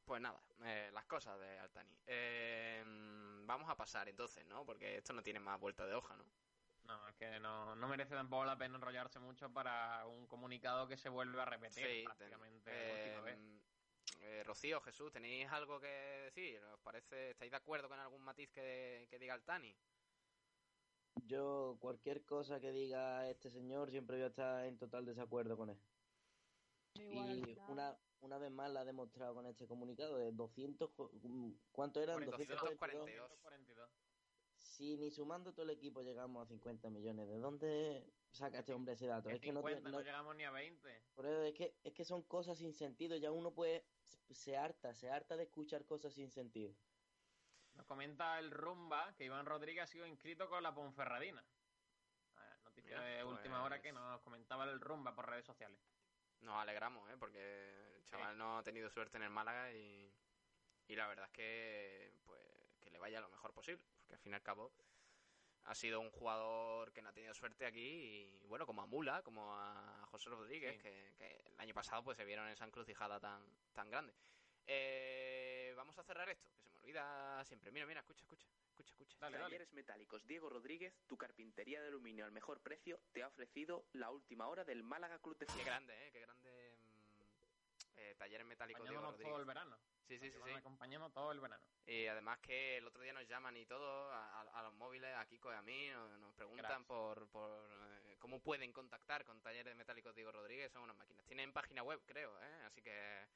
[0.04, 1.96] pues nada, eh, las cosas de Altani.
[2.08, 2.82] Eh,
[3.46, 4.64] vamos a pasar entonces, ¿no?
[4.66, 6.24] Porque esto no tiene más vuelta de hoja, ¿no?
[6.84, 10.96] No, es que no, no merece tampoco la pena enrollarse mucho para un comunicado que
[10.96, 13.59] se vuelve a repetir Sí, prácticamente ten- vez.
[14.20, 16.62] Eh, Rocío, Jesús, ¿tenéis algo que decir?
[16.64, 19.74] ¿Os parece, estáis de acuerdo con algún matiz que, que diga Altani?
[21.26, 25.70] Yo, cualquier cosa que diga este señor, siempre voy a estar en total desacuerdo con
[25.70, 25.78] él.
[26.94, 30.90] Igual, Y una, una vez más la ha demostrado con este comunicado de 200...
[30.96, 31.10] jo-
[31.72, 32.18] ¿Cuánto eran?
[32.24, 33.30] 242.
[33.30, 33.90] 242.
[34.80, 34.96] 142.
[34.96, 38.94] Si ni sumando todo el equipo llegamos a 50 millones, ¿de dónde saca este hombre
[38.94, 39.28] ese dato?
[39.28, 41.02] Es que no, 50, tiene- no no- llegamos ni a 20.
[41.14, 43.84] por eso es que es que son cosas sin sentido, ya uno puede
[44.30, 46.74] se harta, se harta de escuchar cosas sin sentido.
[47.74, 51.44] Nos comenta el Rumba que Iván Rodríguez ha sido inscrito con la Ponferradina.
[52.36, 55.78] Ah, Noticia Mira, de pues- última hora que nos comentaba el Rumba por redes sociales.
[56.40, 57.16] Nos alegramos, ¿eh?
[57.18, 60.10] Porque el chaval no ha tenido suerte en el Málaga y,
[60.88, 62.40] y la verdad es que, pues,
[62.80, 63.84] que le vaya lo mejor posible.
[64.10, 64.72] Porque al fin y al cabo
[65.64, 67.80] ha sido un jugador que no ha tenido suerte aquí
[68.42, 70.82] y, bueno, como a Mula, como a José Rodríguez, Sí.
[70.82, 73.40] que, que el año pasado pues se vieron en esa encrucijada tan,
[73.72, 74.12] tan grande.
[74.66, 77.70] Eh, vamos a cerrar esto, que se me olvida siempre.
[77.70, 79.16] Mira, mira, escucha, escucha, escucha, escucha.
[79.20, 79.46] Dale, dale.
[79.46, 84.10] Talleres Metálicos Diego Rodríguez, tu carpintería de aluminio al mejor precio, te ha ofrecido la
[84.10, 85.66] última hora del Málaga Club de Qué Fútbol.
[85.66, 86.10] grande, ¿eh?
[86.12, 89.46] Qué grande mm, eh, talleres metálicos Diego Acompañándonos todo el Rodríguez.
[89.46, 89.78] verano.
[90.08, 90.50] Sí, sí, sí, Nos sí.
[90.50, 91.62] van acompañando todo el verano.
[91.90, 95.50] Y además que el otro día nos llaman y todo a, los móviles, a Kiko
[95.50, 97.50] y a mí, nos, preguntan por, por
[98.04, 101.26] eh, cómo pueden contactar con Talleres Metálicos Diego Rodríguez, son unas máquinas.
[101.26, 102.62] Tienen página web, creo, ¿eh?
[102.64, 103.26] así que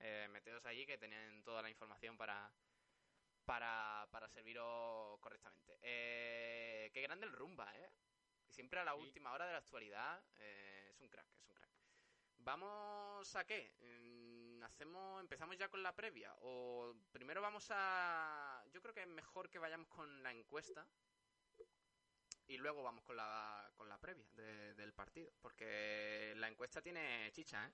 [0.00, 2.52] eh, meteos allí que tienen toda la información para,
[3.44, 5.78] para, para serviros correctamente.
[5.80, 7.92] Eh, qué grande el rumba, ¿eh?
[8.48, 9.02] Siempre a la Sí.
[9.02, 11.70] última hora de la actualidad eh, es un crack, es un crack.
[12.38, 13.72] ¿Vamos a qué?
[14.62, 16.34] ¿Hacemos, empezamos ya con la previa?
[16.42, 18.62] ¿O primero vamos a...?
[18.72, 20.86] Yo creo que es mejor que vayamos con la encuesta
[22.46, 25.30] y luego vamos con la, con la previa de- del partido.
[25.40, 27.72] Porque la encuesta tiene chicha, ¿eh?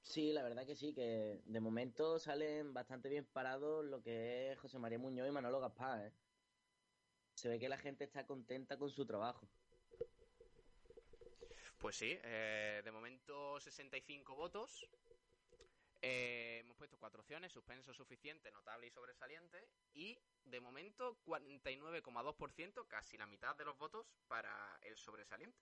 [0.00, 4.58] Sí, la verdad que sí, que de momento salen bastante bien parados lo que es
[4.58, 6.12] José María Muñoz y Manolo Gaspar, ¿eh?
[7.34, 9.48] Se ve que la gente está contenta con su trabajo.
[11.78, 14.86] Pues sí, eh, de momento 65 votos.
[16.02, 19.68] Eh, hemos puesto cuatro opciones, suspenso suficiente, notable y sobresaliente.
[19.94, 25.58] Y de momento 49,2%, casi la mitad de los votos para el sobresaliente.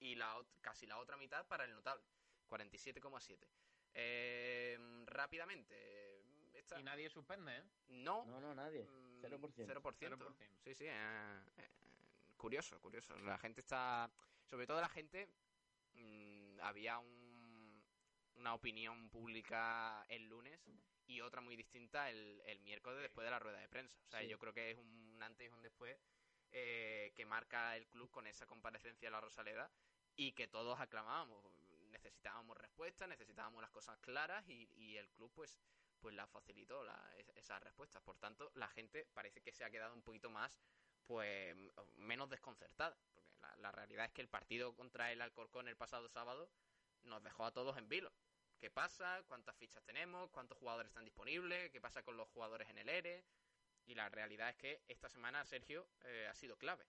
[0.00, 2.02] Y la ot- casi la otra mitad para el notable,
[2.48, 3.46] 47,7%.
[3.94, 6.22] Eh, rápidamente,
[6.54, 7.62] esta- Y nadie suspende, ¿eh?
[7.88, 8.84] no, No, no, nadie.
[8.84, 9.66] Mm, 0%.
[9.66, 10.16] 0%.
[10.16, 10.44] 0%.
[10.62, 11.70] Sí, sí, eh, eh,
[12.36, 13.16] curioso, curioso.
[13.20, 14.08] La gente está,
[14.48, 15.28] sobre todo la gente,
[15.94, 17.82] mm, había un-
[18.36, 20.60] una opinión pública el lunes
[21.06, 23.98] y otra muy distinta el, el miércoles después de la rueda de prensa.
[24.06, 24.28] O sea, Sí.
[24.28, 25.98] yo creo que es un antes y un después
[26.50, 29.70] eh, que marca el club con esa comparecencia de la Rosaleda
[30.16, 31.44] y que todos aclamábamos.
[31.90, 35.58] Necesitábamos respuestas, necesitábamos las cosas claras y, y el club pues
[36.00, 38.00] pues la facilitó la, es- esas respuestas.
[38.02, 40.56] Por tanto, la gente parece que se ha quedado un poquito más,
[41.06, 41.56] pues,
[41.96, 42.96] menos desconcertada.
[43.48, 46.50] La, la realidad es que el partido contra el Alcorcón el pasado sábado
[47.04, 48.12] nos dejó a todos en vilo.
[48.58, 49.22] ¿Qué pasa?
[49.26, 50.30] ¿Cuántas fichas tenemos?
[50.30, 51.70] ¿Cuántos jugadores están disponibles?
[51.70, 53.24] ¿Qué pasa con los jugadores en el ERE?
[53.86, 56.84] Y la realidad es que esta semana, Sergio, eh, ha sido clave.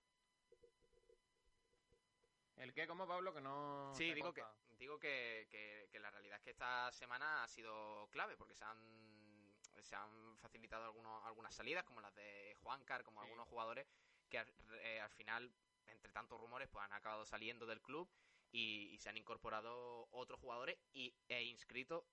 [2.58, 2.88] ¿El qué?
[2.88, 3.34] ¿Cómo, Pablo?
[3.34, 3.94] Que no...
[3.96, 4.44] Sí, digo que,
[4.78, 8.66] digo que, que- que la realidad es que esta semana ha sido clave porque se
[8.66, 13.26] han, se han facilitado algunos, algunas salidas, como las de Juancar, como Sí.
[13.28, 13.88] algunos jugadores
[14.28, 15.54] que al, eh, al final,
[15.92, 18.10] entre tantos rumores, pues han acabado saliendo del club
[18.52, 22.08] y, y se han incorporado otros jugadores y, e inscrito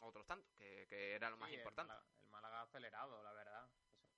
[0.00, 1.92] otros tantos, que, que era lo más importante.
[1.92, 3.68] El Málaga, el Málaga ha acelerado, la verdad.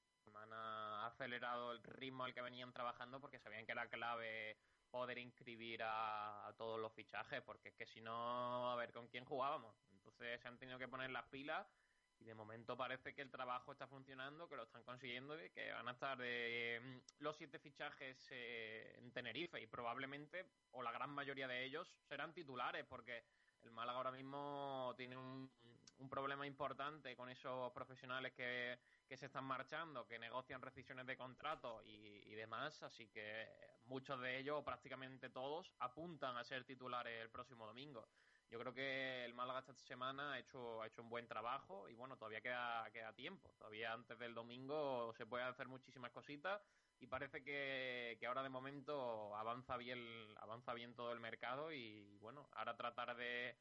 [0.04, 4.56] Esta semana ha acelerado el ritmo al que venían trabajando porque sabían que era clave
[4.90, 9.08] poder inscribir a, a todos los fichajes, porque es que si no, a ver con
[9.08, 9.74] quién jugábamos.
[9.90, 11.66] Entonces se han tenido que poner las pilas
[12.22, 15.72] y de momento parece que el trabajo está funcionando, que lo están consiguiendo y que
[15.72, 21.10] van a estar eh, los siete fichajes eh, en Tenerife y probablemente, o la gran
[21.10, 23.24] mayoría de ellos, serán titulares porque
[23.62, 25.50] el Málaga ahora mismo tiene un,
[26.10, 28.76] problema importante con esos profesionales que,
[29.08, 33.48] que se están marchando, que negocian rescisiones de contrato y, y demás, así que
[33.84, 38.08] muchos de ellos, o prácticamente todos, apuntan a ser titulares el próximo domingo.
[38.52, 41.94] Yo creo que el Málaga esta semana ha hecho, ha hecho un buen trabajo y
[41.94, 43.50] bueno, todavía queda, queda tiempo.
[43.56, 46.60] Todavía antes del domingo se pueden hacer muchísimas cositas
[47.00, 49.98] y parece que, que ahora de momento avanza bien,
[50.36, 53.56] avanza bien todo el mercado y bueno, ahora tratar de,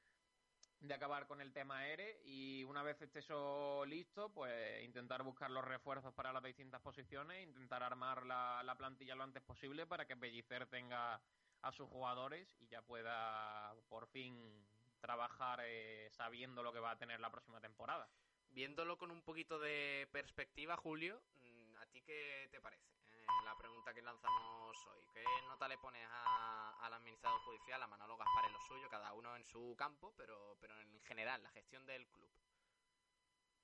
[0.81, 5.51] de acabar con el tema ERE y una vez esté eso listo, pues intentar buscar
[5.51, 10.05] los refuerzos para las distintas posiciones, intentar armar la, la plantilla lo antes posible para
[10.05, 11.21] que Pellicer tenga
[11.61, 14.67] a sus jugadores y ya pueda por fin
[15.01, 18.07] trabajar eh, sabiendo lo que va a tener la próxima temporada.
[18.49, 22.83] Viéndolo con un poquito de perspectiva, Julio, mm, ¿a ti qué te parece?
[23.11, 25.01] Eh, la pregunta que lanzamos hoy.
[25.13, 29.13] ¿Qué nota le pones a- al administrador judicial, a Manolo Gaspar en lo suyo, cada
[29.13, 32.29] uno en su campo, pero, pero en general, la gestión del club?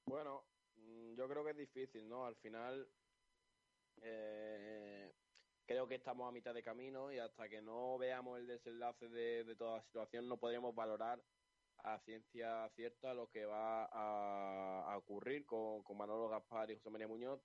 [0.06, 0.44] Bueno,
[0.76, 2.26] mm, yo creo que es difícil, ¿no?
[2.26, 2.88] Al final,
[4.02, 5.14] eh,
[5.68, 9.44] creo que estamos a mitad de camino y hasta que no veamos el desenlace de,
[9.44, 11.22] de toda la situación no podremos valorar
[11.84, 16.90] a ciencia cierta lo que va a, a ocurrir con, con Manolo Gaspar y José
[16.90, 17.42] María Muñoz.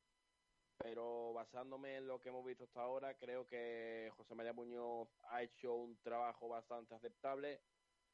[0.78, 5.42] Pero basándome en lo que hemos visto hasta ahora, creo que José María Muñoz ha
[5.42, 7.60] hecho un trabajo bastante aceptable.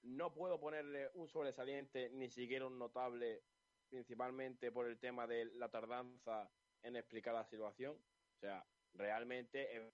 [0.03, 3.43] No puedo ponerle un sobresaliente, ni siquiera un notable,
[3.89, 6.51] principalmente por el tema de la tardanza
[6.83, 7.97] en explicar la situación.
[8.37, 8.67] O sea,
[8.99, 9.93] realmente es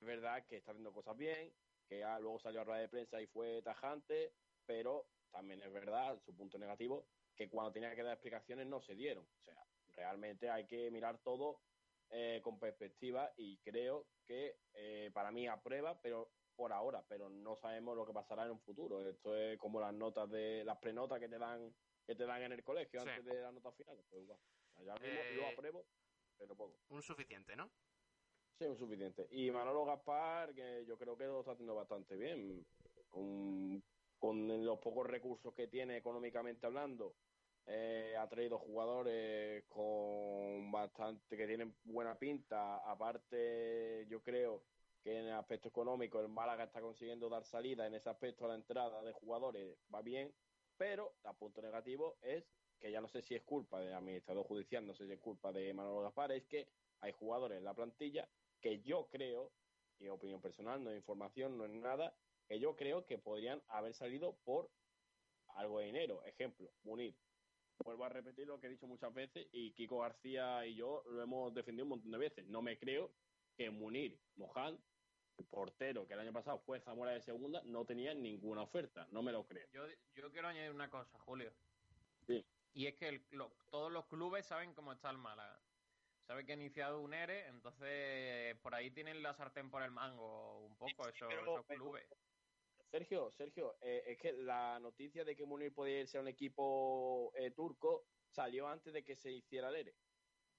[0.00, 1.52] verdad que está haciendo cosas bien,
[1.86, 4.32] que ya luego salió a rueda de prensa y fue tajante,
[4.66, 7.06] pero también es verdad, su punto negativo,
[7.36, 9.24] que cuando tenía que dar explicaciones no se dieron.
[9.24, 9.56] O sea,
[9.96, 11.60] realmente hay que mirar todo
[12.10, 17.56] eh, con perspectiva y creo que eh, para mí aprueba, pero por ahora, pero no
[17.56, 19.06] sabemos lo que pasará en un futuro.
[19.08, 21.74] Esto es como las notas de las prenotas que te dan
[22.06, 23.08] que te dan en el colegio Sí.
[23.08, 24.04] antes de las notas finales.
[24.10, 25.84] Pues ya mismo Eh, lo apruebo,
[26.38, 26.78] pero poco.
[26.90, 27.70] Un suficiente, ¿no?
[28.58, 29.26] Sí, un suficiente.
[29.30, 32.64] Y Manolo Gaspar, que yo creo que lo está haciendo bastante bien.
[33.10, 33.84] Un-
[34.16, 37.18] con los pocos recursos que tiene económicamente hablando,
[37.66, 42.78] eh, ha traído jugadores con bastante que tienen buena pinta.
[42.90, 44.66] Aparte, yo creo
[45.02, 48.48] que en el aspecto económico el Málaga está consiguiendo dar salida en ese aspecto a
[48.48, 50.34] la entrada de jugadores, va bien,
[50.76, 54.86] pero el punto negativo es que ya no sé si es culpa del administrador judicial,
[54.86, 58.30] no sé si es culpa de Manolo Gaspar, es que hay jugadores en la plantilla
[58.64, 59.52] que yo creo,
[60.00, 62.16] y opinión personal, no es información, no es nada,
[62.48, 64.70] que yo creo que podrían haber salido por
[65.48, 66.24] algo de dinero.
[66.24, 67.14] Ejemplo, Munir.
[67.84, 71.20] Vuelvo a repetir lo que he dicho muchas veces y Kiko García y yo lo
[71.22, 72.46] hemos defendido un montón de veces.
[72.46, 73.12] No me creo
[73.54, 74.78] que Munir, Mohan,
[75.36, 79.06] el portero que el año pasado fue Zamora de segunda, no tenía ninguna oferta.
[79.10, 79.68] No me lo creo.
[79.72, 79.82] Yo,
[80.14, 81.52] yo quiero añadir una cosa, Julio.
[82.26, 82.42] Sí.
[82.72, 85.60] Y es que el- lo- todos los clubes saben cómo está el Málaga.
[86.26, 90.60] Saben que ha iniciado un ERE, entonces por ahí tienen la sartén por el mango
[90.60, 92.06] un poco esos, pero- esos clubes.
[92.90, 97.32] Sergio, Sergio, eh, es que la noticia de que Munir podía irse a un equipo
[97.34, 99.94] eh, turco salió antes de que se hiciera el ERE.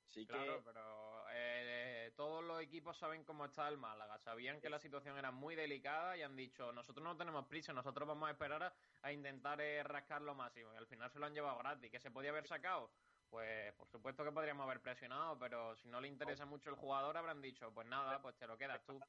[0.08, 4.20] Así Claro, que pero eh, todos los equipos saben cómo está el Málaga.
[4.20, 8.08] Sabían que la situación era muy delicada y han dicho, nosotros no tenemos prisa, nosotros
[8.08, 10.74] vamos a esperar a, a intentar eh, rascar lo máximo.
[10.74, 11.90] Y al final se lo han llevado gratis.
[11.90, 12.92] ¿Que se podía haber sacado?
[13.30, 17.18] Pues por supuesto que podríamos haber presionado, pero si no le interesa mucho el jugador
[17.18, 19.00] habrán dicho, pues nada, pues te lo quedas tú.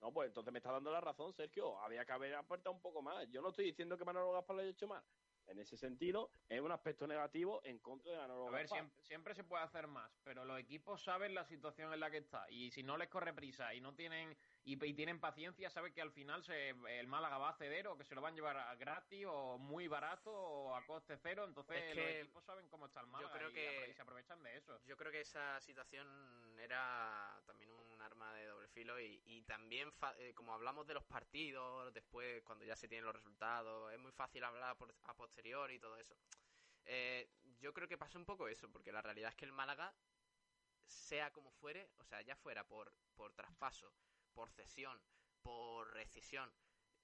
[0.00, 1.78] No, pues entonces me está dando la razón, Sergio.
[1.78, 3.28] Había que haber aportado un poco más.
[3.30, 5.04] Yo no estoy diciendo que Manolo Gaspar lo haya hecho mal.
[5.50, 9.34] En ese sentido, es un aspecto negativo en contra de Manolo A ver, siempre, siempre
[9.34, 12.48] se puede hacer más, pero los equipos saben la situación en la que está.
[12.50, 16.02] Y si no les corre prisa y no tienen y, y tienen paciencia, saben que
[16.02, 18.56] al final se, el Málaga va a ceder o que se lo van a llevar
[18.58, 21.44] a gratis o muy barato o a coste cero.
[21.44, 24.02] Entonces Es los que equipos saben cómo está el Málaga creo y, que- y se
[24.02, 24.78] aprovechan de eso.
[24.86, 26.06] Yo creo que esa situación
[26.60, 30.94] era también un arma de doble filo y, y también, fa- eh, como hablamos de
[30.94, 35.14] los partidos, después cuando ya se tienen los resultados, es muy fácil hablar por- a
[35.16, 36.16] posteriori y todo eso.
[36.84, 39.94] Eh, yo creo que pasa un poco eso, porque la realidad es que el Málaga,
[40.86, 43.94] sea como fuere, o sea, ya fuera por, por traspaso,
[44.32, 45.02] por cesión,
[45.42, 46.54] por rescisión,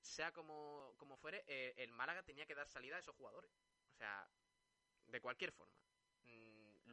[0.00, 3.52] sea como, como fuere, eh, el Málaga tenía que dar salida a esos jugadores.
[3.94, 4.30] O sea,
[5.06, 5.86] de cualquier forma.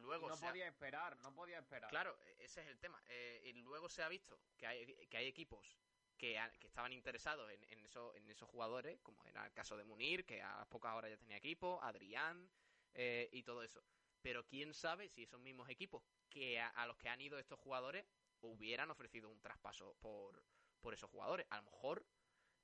[0.04, 1.90] Luego no se ha- podía esperar, no podía esperar.
[1.90, 3.02] Claro, e- ese es el tema.
[3.08, 5.76] Eh, y luego se ha visto que hay, que hay equipos
[6.16, 9.76] que, ha- que estaban interesados en, en, eso- en esos jugadores, como era el caso
[9.76, 12.48] de Munir, que a las pocas horas ya tenía equipo, Adrián
[12.94, 13.82] eh, y todo eso.
[14.22, 17.58] Pero quién sabe si esos mismos equipos que a, a los que han ido estos
[17.58, 18.04] jugadores
[18.40, 20.42] hubieran ofrecido un traspaso por,
[20.80, 21.46] por esos jugadores.
[21.50, 22.06] A lo mejor,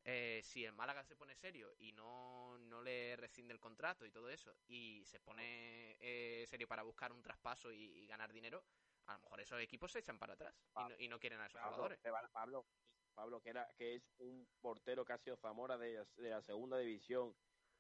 [0.05, 4.11] eh, si el Málaga se pone serio y no, no le rescinde el contrato y
[4.11, 8.65] todo eso, y se pone eh, serio para buscar un traspaso y, y ganar dinero,
[9.07, 11.47] a lo mejor esos equipos se echan para atrás y no, y no quieren a
[11.47, 12.01] esos Pablo, jugadores.
[12.33, 12.67] Pablo,
[13.15, 16.43] Pablo, que, era, que es un portero que ha sido Zamora de, la- de la
[16.43, 17.37] segunda división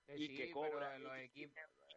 [0.06, 0.98] Que y sí, que pero cobra.
[0.98, 1.54] los y- equipos-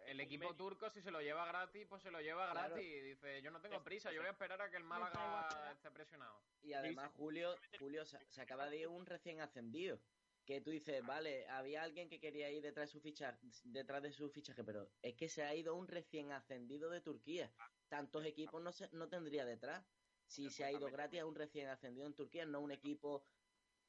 [0.08, 2.70] el equipo medio- turco, si se lo lleva gratis, pues se lo lleva Claro.
[2.76, 2.86] gratis.
[2.88, 4.84] Y dice, yo no tengo prisa, yo voy a esperar a que el.
[4.84, 6.42] Málaga esté presionado.
[6.62, 10.00] Y además, Julio, Julio se, se acaba de ir un recién ascendido.
[10.46, 14.12] Que tú dices, vale, había alguien que quería ir detrás de su ficha, detrás de
[14.12, 17.50] su fichaje, pero es que se ha ido un recién ascendido de Turquía.
[17.88, 19.86] Tantos equipos no se, no tendría detrás.
[20.26, 23.26] Si se ha ido gratis a un recién ascendido en Turquía, no un equipo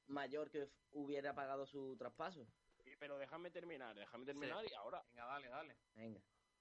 [0.07, 2.47] mayor que hubiera pagado su traspaso.
[3.05, 5.77] Pero déjame terminar, déjame terminar y ahora Venga, dale, dale.
[5.95, 6.21] Venga.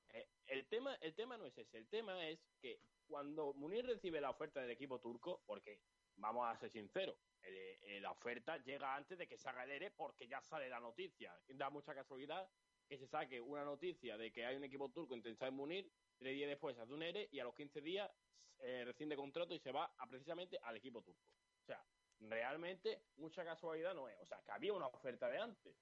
[0.09, 4.19] Eh, el tema el tema no es ese, el tema es que cuando Munir recibe
[4.19, 5.79] la oferta del equipo turco, porque
[6.17, 9.71] vamos a ser sinceros, el- eh, la oferta llega antes de que se haga el
[9.71, 11.33] ERE porque ya sale la noticia.
[11.47, 12.45] Da mucha casualidad
[12.89, 16.33] que se saque una noticia de que hay un equipo turco interesado en Munir, tres
[16.35, 18.11] días después hace un ERE y a los 15 días
[18.59, 21.23] eh, rescinde contrato y se va a, precisamente al equipo turco.
[21.61, 21.81] O sea,
[22.19, 24.19] realmente mucha casualidad no es.
[24.19, 25.73] O sea, que había una oferta de antes.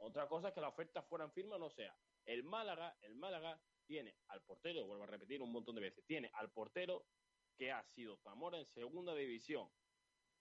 [0.00, 1.94] Otra cosa es que la oferta fuera en firma no sea.
[2.24, 6.30] El Málaga, el Málaga tiene al portero, vuelvo a repetir un montón de veces, tiene
[6.32, 7.04] al portero
[7.56, 9.70] que ha sido Zamora en segunda división.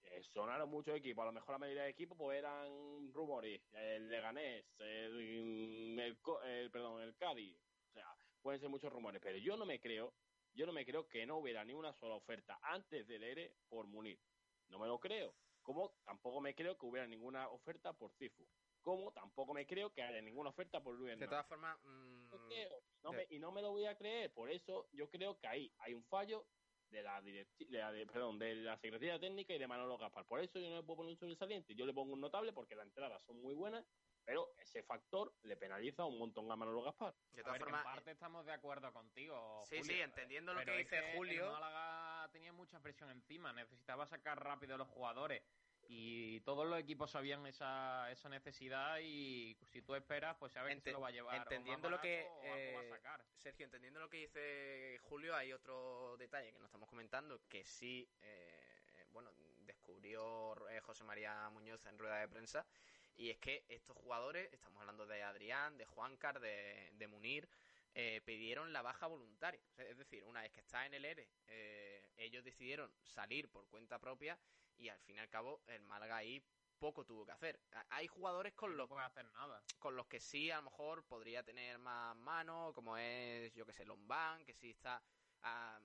[0.02, 4.08] Eh, sonaron muchos equipos, a lo mejor la mayoría de equipos pues eran rumores, el
[4.10, 9.38] Leganés, el, el Co- el- perdón, el Cádiz, o sea, pueden ser muchos rumores, pero
[9.40, 10.16] yo no me creo,
[10.54, 13.88] yo no me creo que no hubiera ni una sola oferta antes del ERE por
[13.88, 14.22] Munir.
[14.70, 15.36] No me lo creo.
[15.62, 18.48] Como tampoco me creo que hubiera ninguna oferta por Cifu.
[18.82, 22.48] Como tampoco me creo que haya ninguna oferta por Luis De todas formas, mm, No
[22.48, 24.32] creo, no de- me- y no me lo voy a creer.
[24.34, 26.46] Por eso yo creo que ahí hay un fallo
[26.90, 30.26] de la, directi- de la de- perdón, de la Secretaría Técnica y de Manolo Gaspar.
[30.26, 31.76] Por eso yo no le puedo poner un sobresaliente.
[31.76, 33.86] Yo le pongo un notable porque las entradas son muy buenas,
[34.26, 37.14] pero ese factor le penaliza un montón a Manolo Gaspar.
[37.32, 39.62] de todas formas, en parte estamos de acuerdo contigo.
[39.66, 41.46] Sí, Julio, sí, entendiendo lo que es dice Julio.
[41.46, 45.44] El Málaga tenía mucha presión encima, necesitaba sacar rápido a los jugadores.
[45.92, 50.82] Y todos los equipos sabían esa, esa necesidad y si tú esperas, pues sabes que
[50.82, 51.34] se lo va a llevar.
[51.34, 53.26] o más entendiendo lo que, o algo va a eh, sacar.
[53.36, 58.08] Sergio, entendiendo lo que dice Julio, hay otro detalle que no estamos comentando que sí,
[58.22, 59.32] eh, bueno,
[59.66, 62.68] descubrió eh, José María Muñoz en rueda de prensa,
[63.16, 67.50] y es que estos jugadores, estamos hablando de Adrián, de Juancar, de, de Munir,
[67.96, 69.62] eh, pidieron la baja voluntaria.
[69.78, 73.68] O Es decir, una vez que está en el ERE, eh, ellos decidieron salir por
[73.68, 74.40] cuenta propia
[74.80, 76.42] y al fin y al cabo el Málaga ahí
[76.80, 77.60] poco tuvo que hacer.
[77.90, 79.62] Hay jugadores con no los puede hacer nada.
[79.80, 83.74] con los que sí a lo mejor podría tener más mano, como es, yo que
[83.74, 85.02] sé, Lombán, que sí está
[85.42, 85.80] ah,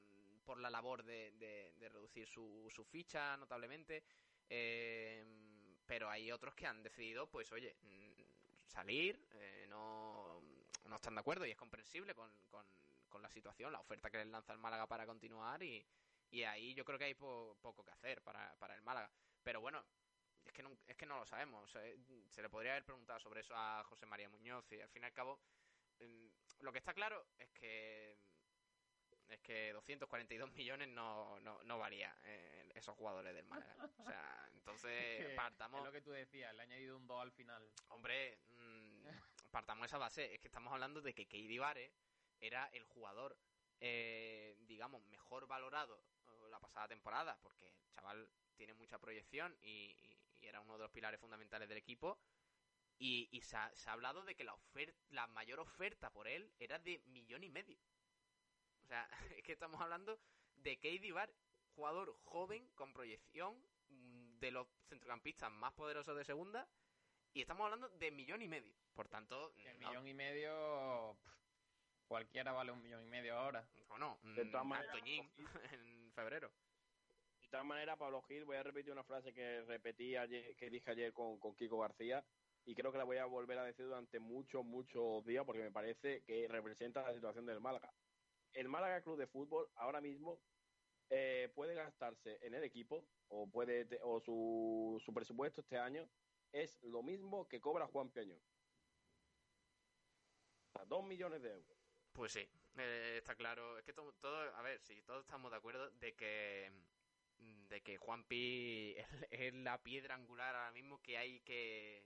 [0.44, 4.04] por la labor de, de- de reducir su, su ficha notablemente.
[4.48, 5.24] Eh,
[5.86, 8.12] pero hay otros que han decidido, pues oye, mm,
[8.66, 10.40] salir, eh, no,
[10.86, 12.66] no están de acuerdo y es comprensible con, con,
[13.08, 15.84] con la situación, la oferta que les lanza el Málaga para continuar y,
[16.34, 19.10] y ahí yo creo que hay po- poco que hacer para, para el Málaga.
[19.42, 19.84] Pero bueno,
[20.44, 21.70] es que no, es que no lo sabemos.
[21.70, 21.82] sea,
[22.30, 25.06] se le podría haber preguntado sobre eso a José María Muñoz y al fin y
[25.06, 25.40] al cabo
[26.00, 26.26] mm,
[26.60, 28.18] lo que está claro es que
[29.28, 33.88] es que 242 millones no, no, no valía eh, esos jugadores del Málaga.
[33.98, 35.80] O sea, entonces partamos...
[35.80, 37.72] Es lo que tú decías, le ha añadido un 2 al final.
[37.88, 39.06] Hombre, mm,
[39.50, 40.34] partamos esa base.
[40.34, 41.92] Es que estamos hablando de que Keidi Vare
[42.40, 43.38] era el jugador,
[43.80, 46.13] eh, digamos, mejor valorado eh,
[46.54, 50.74] la pasada temporada, porque el chaval tiene mucha proyección y, y- y y era uno
[50.74, 52.18] de los pilares fundamentales del equipo.
[52.98, 56.28] Y, y se, ha, se, ha, hablado de que la, oferta, la mayor oferta por
[56.28, 57.78] él era de millón y medio.
[58.82, 60.20] O sea, es que estamos hablando
[60.56, 61.32] de Katie Bar,
[61.74, 66.68] jugador joven con proyección, mm, de los centrocampistas más poderosos de segunda,
[67.32, 68.76] y estamos hablando de millón y medio.
[68.94, 69.88] Por tanto, de no.
[69.88, 71.34] millón y medio, pff,
[72.06, 73.66] cualquiera vale un millón y medio ahora.
[73.88, 75.46] O no, de todas maneras, Antoñín, en
[76.14, 76.50] febrero.
[77.42, 80.90] De todas maneras, Pablo Gil, voy a repetir una frase que repetí ayer, que dije
[80.90, 82.24] ayer con, con Kiko García,
[82.64, 85.70] y creo que la voy a volver a decir durante muchos, muchos días, porque me
[85.70, 87.92] parece que representa la situación del Málaga.
[88.52, 90.40] El Málaga Club de Fútbol ahora mismo
[91.10, 96.08] eh, puede gastarse en el equipo o puede o su, su, presupuesto este año
[96.52, 98.40] es lo mismo que cobra Juan Peñón.
[100.72, 101.78] Sea, dos millones de euros.
[102.12, 103.78] Pues sí, eh, está claro.
[103.78, 106.72] Es que todo, todo, a ver, sí, todos estamos de acuerdo de que
[107.36, 111.98] de que Juan Pi es, es la piedra angular ahora mismo que hay que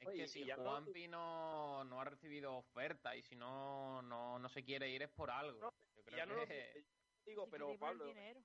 [0.00, 4.48] es Oye, que si Juanpi no, no ha recibido oferta y si no, no, no
[4.48, 5.60] se quiere ir es por algo.
[5.60, 6.72] No, yo creo ya no que...
[6.72, 6.80] lo
[7.26, 8.40] digo, Sí, pero Pablo, dinero.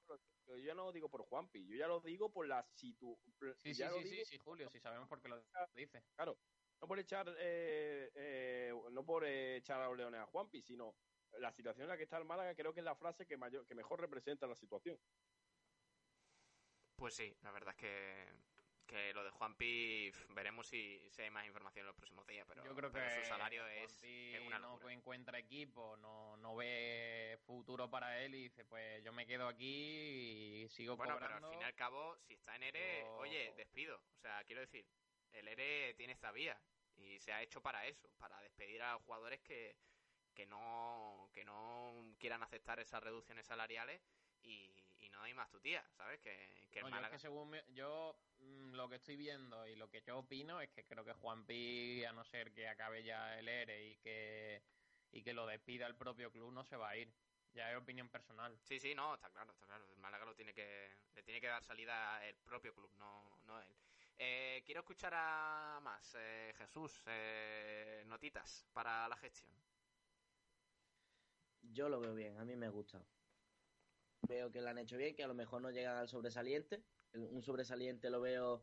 [0.46, 3.18] yo ya no lo digo por Juanpi, yo ya lo digo por la situ...
[3.64, 5.42] Sí, sí, ya sí, lo sí, digo- sí, Julio, sí sabemos por qué lo
[5.74, 6.04] dice.
[6.16, 6.38] Claro,
[6.82, 10.94] no por echar, eh, eh, no por echar a los leones a Juanpi, sino
[11.34, 13.66] la situación en la que está el Málaga creo que es la frase que mayor,
[13.66, 15.00] que mejor representa la situación.
[16.96, 18.26] Pues sí, la verdad es que,
[18.88, 22.46] que lo de Juanpi pf, veremos si, si hay más información en los próximos días,
[22.48, 26.38] pero, Yo creo pero que su salario es, Juanpi es una no encuentra equipo, no,
[26.38, 31.18] no ve futuro para él y dice, pues yo me quedo aquí y sigo Bueno,
[31.20, 33.98] pero al fin y al cabo, si está en ERE, Yo- oye, despido.
[33.98, 34.88] O sea, quiero decir,
[35.32, 36.60] el ERE tiene esta vía
[36.96, 39.76] y se ha hecho para eso, para despedir a jugadores que,
[40.36, 44.02] que no que no quieran aceptar esas reducciones salariales
[44.44, 46.20] y, y no hay más tu tía, ¿sabes?
[46.22, 47.12] Que, que el No, yo Málaga...
[47.12, 50.86] que según yo mm, lo que estoy viendo y lo que yo opino es que
[50.86, 54.62] creo que Juanpi, a no ser que acabe ya el ERE y que,
[55.12, 57.12] y que lo despida el propio club, no se va a ir.
[57.54, 58.60] Ya es opinión personal.
[58.64, 59.90] Sí, sí, no, está claro, está claro.
[59.90, 63.62] El Málaga lo tiene que, le tiene que dar salida el propio club, no, no
[63.62, 63.74] él.
[64.18, 69.52] Eh, quiero escuchar a más, eh, Jesús, eh, notitas para la gestión.
[71.76, 73.02] Yo lo veo bien, a mí me gusta.
[74.30, 76.82] Veo que lo han hecho bien, que a lo mejor no llegan al sobresaliente.
[77.14, 78.62] Un sobresaliente lo veo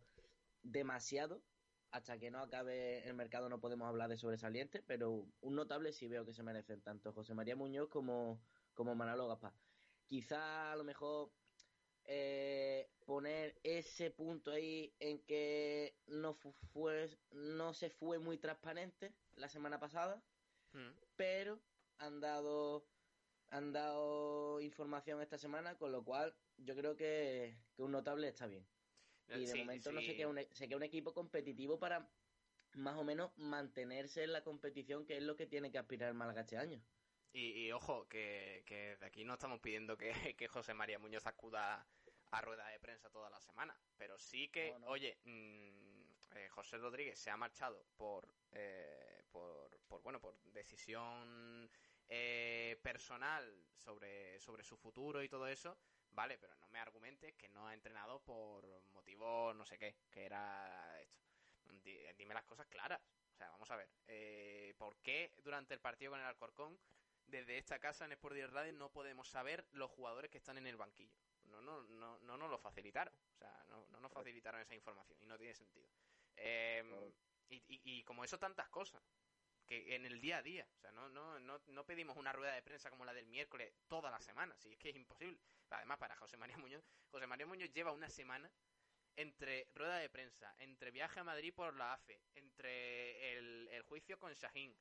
[0.63, 1.43] demasiado.
[1.91, 5.11] Hasta que no acabe el mercado no podemos hablar de sobresaliente, pero
[5.43, 8.39] un notable sí veo que se merecen tanto José María Muñoz como,
[8.73, 9.53] como Manolo Gaspar.
[10.09, 11.29] Quizá a lo mejor
[12.05, 19.13] eh, poner ese punto ahí en que no fu- fue no se fue muy transparente
[19.37, 20.23] la semana pasada
[20.75, 20.89] Mm.
[21.17, 21.59] pero
[21.99, 22.83] han dado
[23.53, 28.47] han dado información esta semana, con lo cual yo creo que, que un notable está
[28.47, 28.71] bien.
[29.31, 32.17] Y de Sí, momento no se queda, un, e- se queda un equipo competitivo para
[32.75, 36.43] más o menos mantenerse en la competición, que es lo que tiene que aspirar Málaga
[36.43, 36.87] este año.
[37.33, 41.27] Y, y ojo, que, que de aquí no estamos pidiendo que, que José María Muñoz
[41.27, 41.89] acuda
[42.31, 44.87] a rueda de prensa toda la semana, pero sí que, No, no.
[44.87, 51.71] oye, mm, eh, José Rodríguez se ha marchado por, eh, por, por, bueno, por decisión
[52.09, 55.77] eh, personal sobre, sobre su futuro y todo eso,
[56.11, 60.25] vale, pero no me argumentes que no ha entrenado por motivo no sé qué, que
[60.25, 61.23] era esto.
[61.83, 63.01] Di- Dime las cosas claras.
[63.35, 63.89] O sea, vamos a ver.
[64.07, 66.79] eh, ¿Por qué durante el partido con el Alcorcón,
[67.27, 70.77] desde esta casa en Sport Radio, no podemos saber los jugadores que están en el
[70.77, 71.17] banquillo?
[71.45, 73.15] No, no, no, no nos lo facilitaron.
[73.35, 75.89] O sea, no, no nos facilitaron esa información y no tiene sentido.
[76.37, 76.85] Eh,
[77.49, 79.03] y, y- y como eso, tantas cosas.
[79.73, 80.69] Que en el día a día.
[80.77, 83.73] O sea, no, no, no, no pedimos una rueda de prensa como la del miércoles
[83.89, 84.55] toda la semana.
[84.59, 85.39] Si es que es imposible.
[85.71, 88.51] Además, para José María Muñoz, José María Muñoz lleva una semana
[89.17, 94.19] entre rueda de prensa, entre viaje a Madrid por la AFE, entre el, el juicio
[94.19, 94.77] con Shahin.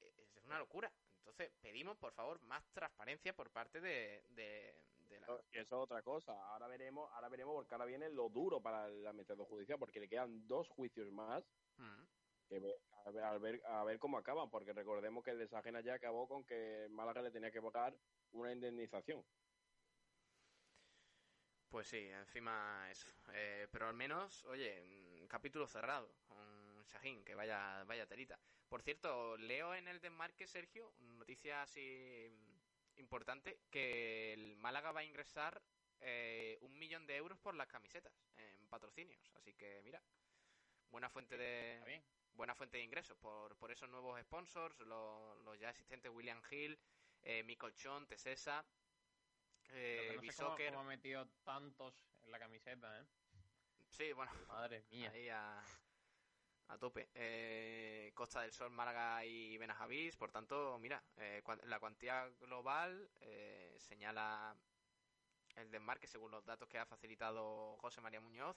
[0.00, 0.92] Es una locura.
[1.20, 5.26] Entonces, pedimos, por favor, más transparencia por parte de, de, de la...
[5.28, 6.32] Eso es otra cosa.
[6.48, 10.08] Ahora veremos, ahora veremos porque ahora viene lo duro para la método judicial, porque le
[10.08, 11.42] quedan dos juicios más
[11.78, 12.05] Mm.
[12.48, 15.48] Que ve- a ver, a ver, a ver cómo acaban, porque recordemos que el de
[15.48, 17.98] Sajena ya acabó con que Málaga le tenía que pagar
[18.32, 19.24] una indemnización.
[21.68, 23.08] Pues sí, encima eso.
[23.34, 28.40] Eh, pero al menos, oye, capítulo cerrado con Shahin, que vaya, vaya telita.
[28.68, 32.30] Por cierto, leo en el desmarque, Sergio, noticia así
[32.96, 35.62] importante, que el Málaga va a ingresar
[36.00, 39.30] eh, un millón de euros por las camisetas en patrocinios.
[39.34, 40.02] Así que, mira,
[40.90, 42.04] buena fuente de Está bien.
[42.36, 46.78] Buena fuente de ingresos por, por esos nuevos sponsors, los, los ya existentes William Hill,
[47.22, 48.64] eh, Mi Colchón, Tesesa,
[49.70, 50.70] eh, no cómo, Bisoccer.
[50.72, 53.06] cómo ha metido tantos en la camiseta, ¿eh?
[53.90, 55.10] Sí, bueno, Madre mía.
[55.10, 55.62] ahí a,
[56.68, 57.08] a tope.
[57.14, 63.74] Eh, Costa del Sol, Málaga y Benajavís, por tanto, mira, eh, la cuantía global eh,
[63.78, 64.54] señala
[65.56, 68.56] el desmarque según los datos que ha facilitado José María Muñoz.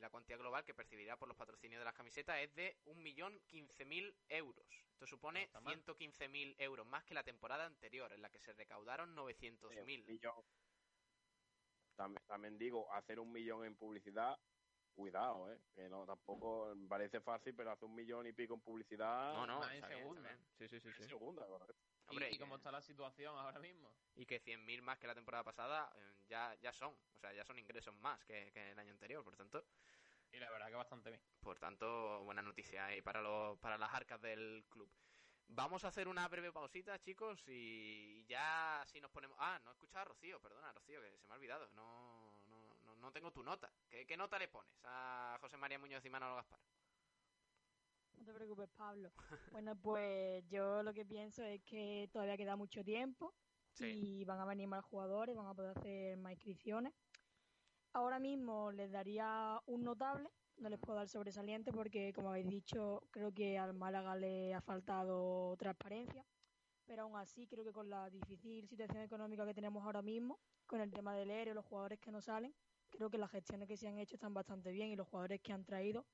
[0.00, 4.14] Eh, la cuantía global que percibirá por los patrocinios de las camisetas es de 1.015.000
[4.28, 4.66] euros.
[4.92, 5.84] Esto No supone mal.
[5.84, 10.00] 115.000 euros más que la temporada anterior, en la que se recaudaron Sí, 900.000.
[10.00, 10.44] un millón.
[11.96, 14.38] También, también digo, hacer un millón en publicidad,
[15.00, 15.58] cuidado, ¿eh?
[15.74, 19.32] Que no, tampoco parece fácil, pero hacer un millón y pico en publicidad.
[19.32, 20.28] No, no, en segunda.
[20.28, 20.46] bien.
[20.58, 21.04] Sí, sí, sí, en sí.
[21.04, 21.74] segunda, correcto.
[21.74, 23.90] ¿Y- Hombre, ¿Y, cómo que- está la situación ahora mismo?
[24.14, 27.44] y que 100.000 más que la temporada pasada eh, ya, ya son, o sea, ya
[27.44, 29.64] son ingresos más que, que el año anterior, por tanto,
[30.32, 31.22] Y la verdad que bastante bien.
[31.40, 34.90] por tanto, buena noticia ahí para los, para las arcas del club.
[35.52, 39.36] Vamos a hacer una breve pausita, chicos, y ya si nos ponemos...
[39.40, 42.19] Ah, no he escuchado a Rocío, perdona, Rocío, que se me ha olvidado, no,
[43.00, 43.72] no, tengo tu nota.
[43.88, 46.60] ¿Qué, qué nota le pones a José María Muñoz y Manolo Gaspar?
[48.14, 49.10] No te preocupes, Pablo.
[49.50, 53.34] Bueno, pues yo lo que pienso es que todavía queda mucho tiempo
[53.72, 56.92] Sí, y van a venir más jugadores, van a poder hacer más inscripciones.
[57.92, 60.28] Ahora mismo les daría un notable,
[60.58, 64.60] no les puedo dar sobresaliente porque, como habéis dicho, creo que al Málaga le ha
[64.60, 66.24] faltado transparencia,
[66.86, 70.80] pero aún así creo que con la difícil situación económica que tenemos ahora mismo, con
[70.80, 72.54] el tema del ERE, los jugadores que no salen,
[72.90, 75.52] creo que las gestiones que se han hecho están bastante bien y los jugadores que
[75.52, 76.06] han traído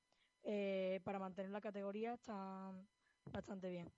[0.43, 2.89] eh, para mantener la categoría están
[3.31, 3.93] bastante bien.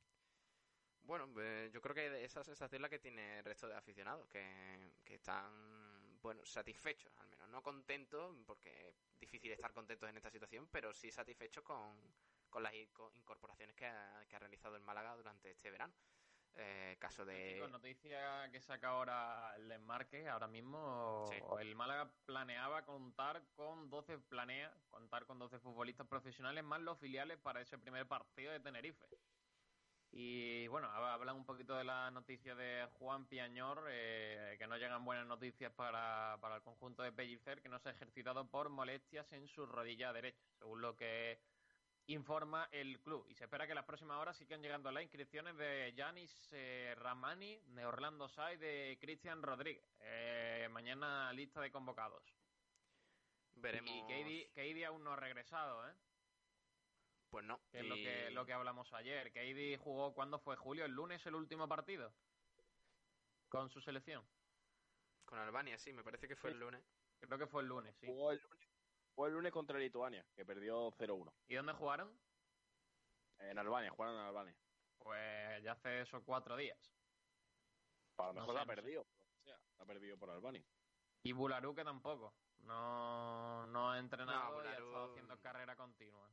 [1.01, 4.27] Bueno, eh, yo creo que esa sensación es la que tiene el resto de aficionados,
[4.27, 7.49] que, que están, bueno, satisfechos, al menos.
[7.49, 12.13] No contentos, porque es difícil estar contentos en esta situación, pero sí satisfechos con,
[12.49, 15.95] con las inco- incorporaciones que ha realizado el Málaga durante este verano.
[16.55, 17.53] Eh, caso de...
[17.53, 21.37] Chicos, noticia que saca ahora el desmarque, ahora mismo Sí.
[21.59, 27.37] el Málaga planeaba contar con 12, planea contar con 12 futbolistas profesionales más los filiales
[27.37, 29.05] para ese primer partido de Tenerife.
[30.11, 34.75] Y bueno, hab- hablan un poquito de la noticia de Juan Piañor, eh, que no
[34.77, 38.69] llegan buenas noticias para, para el conjunto de Pellicer, que no se ha ejercitado por
[38.69, 41.39] molestias en su rodilla derecha, según lo que
[42.13, 43.25] informa el club.
[43.29, 47.59] Y se espera que las próximas horas sigan llegando las inscripciones de Yanis eh, Ramani,
[47.67, 49.85] de Orlando Sai, de Cristian Rodríguez.
[49.99, 52.23] Eh, mañana lista de convocados.
[53.53, 53.91] Veremos...
[53.91, 55.93] Y Keidi aún no ha regresado, ¿eh?
[57.29, 57.61] Pues no.
[57.69, 59.31] Que es lo que, lo que hablamos ayer.
[59.31, 60.55] Keidi jugó, ¿cuándo fue?
[60.55, 60.85] ¿Julio?
[60.85, 62.11] ¿El lunes el último partido?
[63.49, 64.25] Con su selección.
[65.25, 66.83] Con Albania, sí, me parece que fue el lunes.
[67.19, 68.07] Creo que fue el lunes, sí.
[68.07, 68.68] Jugó el lunes,
[69.19, 71.33] jugó el lunes contra Lituania, que perdió 0-1.
[71.49, 72.09] ¿Y dónde jugaron?
[73.39, 74.55] En Albania, jugaron en Albania.
[74.97, 76.79] Pues ya hace esos cuatro días.
[78.15, 78.75] Para lo No mejor sé, la ha no sé.
[78.81, 79.07] perdido.
[79.43, 80.63] sea, la ha perdido por Albania.
[81.23, 82.33] Y Bularu que tampoco.
[82.59, 86.31] No, no ha entrenado No, y ha Bularu- estado haciendo carrera continua.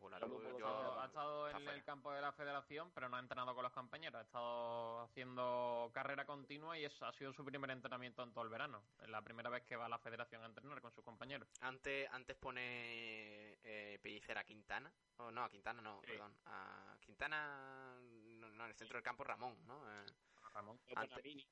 [0.00, 1.72] Yo- saber- ha estado en fuera.
[1.72, 4.18] el campo de la federación, pero no ha entrenado con los compañeros.
[4.18, 8.50] Ha estado haciendo carrera continua y eso ha sido su primer entrenamiento en todo el
[8.50, 8.82] verano.
[9.02, 11.48] Es la primera vez que va a la federación a entrenar con sus compañeros.
[11.60, 14.92] Antes, antes pone eh, Pellicer a Quintana.
[15.18, 16.06] Oh, no, a Quintana no, Sí.
[16.12, 16.34] perdón.
[16.46, 19.80] A Quintana, no, no, en el centro del campo Ramón, ¿no?
[19.90, 20.06] Eh,
[20.52, 20.78] Ramón.
[20.94, 21.46] Antes-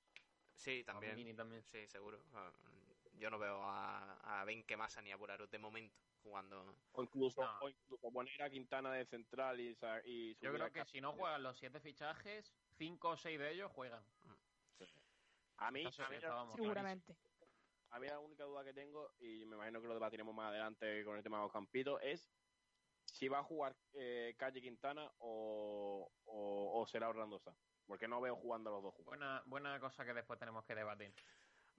[0.57, 1.15] sí, también.
[1.17, 1.63] Mini también.
[1.65, 2.19] Sí, seguro.
[3.23, 5.95] Yo no veo a, a Benke Massa ni a Bularu de momento
[6.25, 6.75] jugando.
[6.91, 7.59] O incluso, No.
[7.61, 11.41] o incluso poner a Quintana de central y, y Yo creo que si no juegan
[11.45, 14.05] los siete fichajes, cinco o seis de ellos juegan.
[15.59, 16.17] A mí, a mí,
[16.57, 17.17] Seguramente.
[17.91, 21.05] a mí la única duda que tengo, y me imagino que lo debatiremos más adelante
[21.05, 22.29] con el tema de los campitos, es
[23.05, 27.55] si va a jugar eh, Calle Quintana o, o, o será Orlando Sá.
[27.87, 29.11] Porque no veo jugando a los dos juntos.
[29.11, 31.15] Buena, buena cosa que después tenemos que debatir.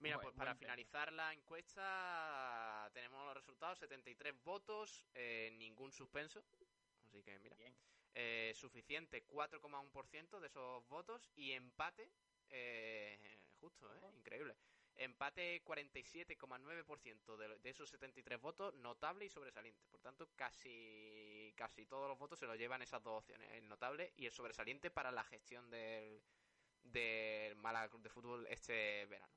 [0.04, 0.60] Mira, Buen- pues para tema.
[0.60, 6.43] finalizar la encuesta tenemos los resultados, 73 votos, eh, ningún suspenso.
[7.08, 7.56] Así que mira,
[8.14, 12.10] eh, suficiente 4,1% de esos votos y empate,
[12.49, 14.58] eh, justo, eh, increíble.
[14.95, 19.86] Empate 47,9% de, de esos 73 votos, notable y sobresaliente.
[19.89, 24.12] Por tanto, casi, casi todos los votos se los llevan esas dos opciones, el notable
[24.18, 26.22] y el sobresaliente para la gestión del,
[26.84, 29.34] del Málaga Club de Fútbol este verano.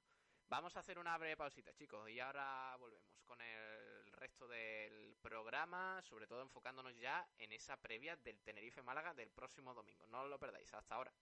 [0.49, 6.01] Vamos a hacer una breve pausita, chicos, y ahora volvemos con el resto del programa,
[6.03, 10.07] sobre todo enfocándonos ya en esa previa del Tenerife Málaga del próximo domingo.
[10.07, 11.13] No lo perdáis, hasta ahora.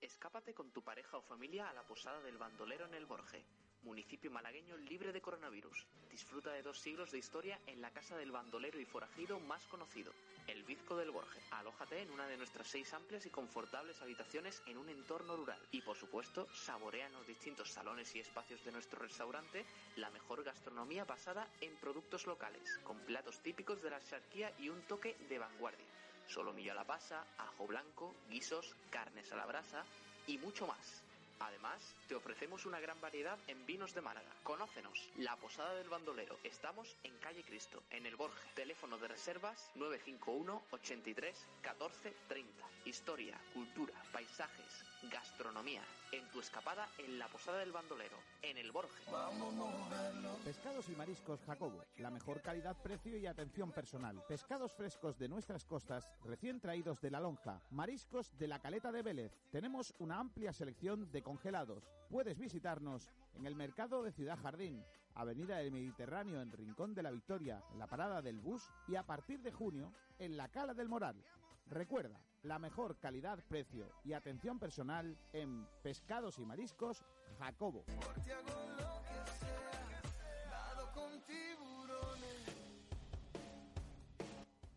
[0.00, 3.44] Escápate con tu pareja o familia a la posada del bandolero en el Borje.
[3.88, 5.86] Municipio malagueño libre de coronavirus.
[6.10, 10.12] Disfruta de dos siglos de historia en la casa del bandolero y forajido más conocido,
[10.46, 11.40] el Bizco del Borge.
[11.52, 15.58] Alójate en una de nuestras seis amplias y confortables habitaciones en un entorno rural.
[15.72, 19.64] Y por supuesto, saborea en los distintos salones y espacios de nuestro restaurante
[19.96, 24.82] la mejor gastronomía basada en productos locales, con platos típicos de la charquía y un
[24.82, 25.86] toque de vanguardia.
[26.26, 29.86] Solomillo a la pasa, ajo blanco, guisos, carnes a la brasa
[30.26, 31.07] y mucho más.
[31.40, 34.28] Además, te ofrecemos una gran variedad en vinos de Málaga.
[34.42, 36.38] Conócenos, La Posada del Bandolero.
[36.44, 38.48] Estamos en Calle Cristo, en el Borge.
[38.54, 42.68] Teléfono de reservas 951 83 14 30.
[42.84, 45.82] Historia, cultura, paisajes, gastronomía.
[46.10, 49.02] En tu escapada en La Posada del Bandolero, en el Borge.
[50.44, 54.24] Pescados y mariscos Jacobo, la mejor calidad, precio y atención personal.
[54.26, 57.60] Pescados frescos de nuestras costas, recién traídos de la lonja.
[57.70, 59.32] Mariscos de la caleta de Vélez.
[59.50, 61.90] Tenemos una amplia selección de congelados.
[62.08, 64.82] Puedes visitarnos en el mercado de Ciudad Jardín,
[65.14, 69.02] Avenida del Mediterráneo en Rincón de la Victoria, en la parada del bus y a
[69.02, 71.16] partir de junio en la Cala del Moral.
[71.70, 77.04] Recuerda, la mejor calidad, precio y atención personal en Pescados y Mariscos
[77.38, 77.84] Jacobo.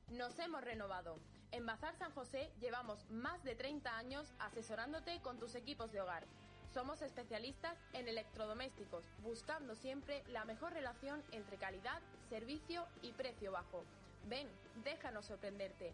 [0.10, 1.18] Nos hemos renovado.
[1.52, 6.26] En Bazar San José llevamos más de 30 años asesorándote con tus equipos de hogar.
[6.74, 13.84] Somos especialistas en electrodomésticos, buscando siempre la mejor relación entre calidad, servicio y precio bajo.
[14.28, 14.48] Ven,
[14.84, 15.94] déjanos sorprenderte.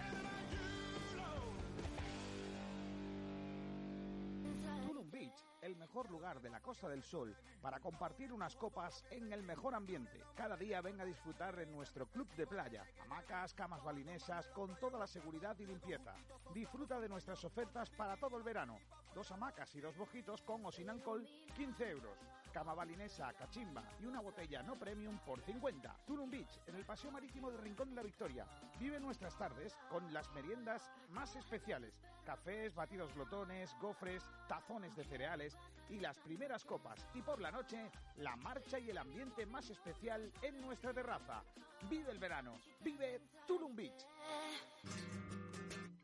[5.61, 9.75] El mejor lugar de la Costa del Sol para compartir unas copas en el mejor
[9.75, 10.23] ambiente.
[10.35, 12.85] Cada día ven a disfrutar en nuestro club de playa.
[13.03, 16.15] Hamacas, camas balinesas, con toda la seguridad y limpieza.
[16.53, 18.79] Disfruta de nuestras ofertas para todo el verano.
[19.13, 22.17] Dos hamacas y dos bojitos con o sin alcohol, 15 euros.
[22.51, 25.95] Cama balinesa, cachimba y una botella no premium por 50.
[26.05, 28.45] Tulum Beach, en el paseo marítimo de Rincón de la Victoria.
[28.79, 31.93] Vive nuestras tardes con las meriendas más especiales.
[32.25, 35.57] Cafés, batidos glotones, gofres, tazones de cereales
[35.89, 37.07] y las primeras copas.
[37.13, 41.43] Y por la noche, la marcha y el ambiente más especial en nuestra terraza.
[41.89, 42.59] Vive el verano.
[42.81, 44.05] Vive Tulum Beach.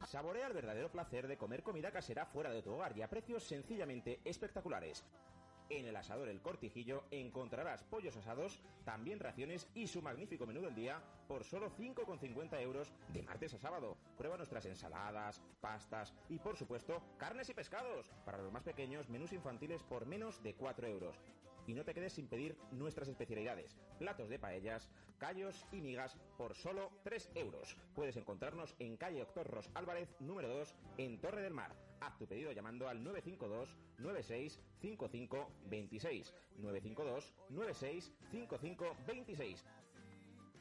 [0.05, 3.43] Saborea el verdadero placer de comer comida casera fuera de tu hogar y a precios
[3.43, 5.03] sencillamente espectaculares.
[5.69, 10.75] En el asador El Cortijillo encontrarás pollos asados, también raciones y su magnífico menú del
[10.75, 13.97] día por solo 5,50 euros de martes a sábado.
[14.17, 18.09] Prueba nuestras ensaladas, pastas y por supuesto carnes y pescados.
[18.23, 21.17] Para los más pequeños, menús infantiles por menos de 4 euros.
[21.65, 26.55] Y no te quedes sin pedir nuestras especialidades, platos de paellas, callos y migas por
[26.55, 27.75] solo 3 euros.
[27.93, 31.75] Puedes encontrarnos en calle Doctor Ros Álvarez, número 2, en Torre del Mar.
[31.99, 36.33] Haz tu pedido llamando al 952 96 55 26.
[36.57, 39.65] 952 96 55 26.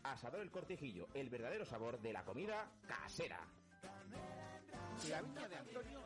[0.05, 3.41] Asador El Cortijillo, el verdadero sabor de la comida casera.
[5.11, 6.06] La Viña de Antonio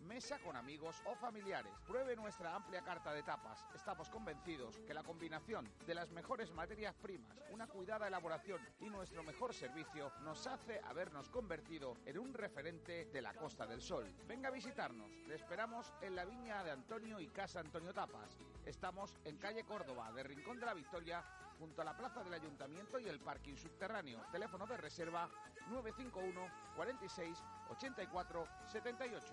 [0.00, 1.72] mesa con amigos o familiares.
[1.86, 3.64] Pruebe nuestra amplia carta de tapas.
[3.74, 9.22] Estamos convencidos que la combinación de las mejores materias primas, una cuidada elaboración y nuestro
[9.22, 14.06] mejor servicio nos hace habernos convertido en un referente de la Costa del Sol.
[14.26, 15.10] Venga a visitarnos.
[15.26, 18.38] Le esperamos en la viña de Antonio y Casa Antonio Tapas.
[18.64, 21.24] Estamos en calle Córdoba, de Rincón de la Victoria,
[21.58, 24.20] junto a la plaza del Ayuntamiento y el parking subterráneo.
[24.30, 25.28] Teléfono de reserva
[25.70, 26.40] 951
[26.76, 27.38] 46
[27.70, 29.26] 84 78.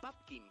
[0.00, 0.50] Pubkin,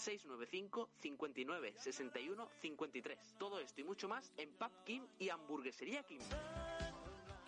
[0.00, 3.18] 695 59 61 53.
[3.38, 6.20] Todo esto y mucho más en Pub Kim y Hamburguesería Kim.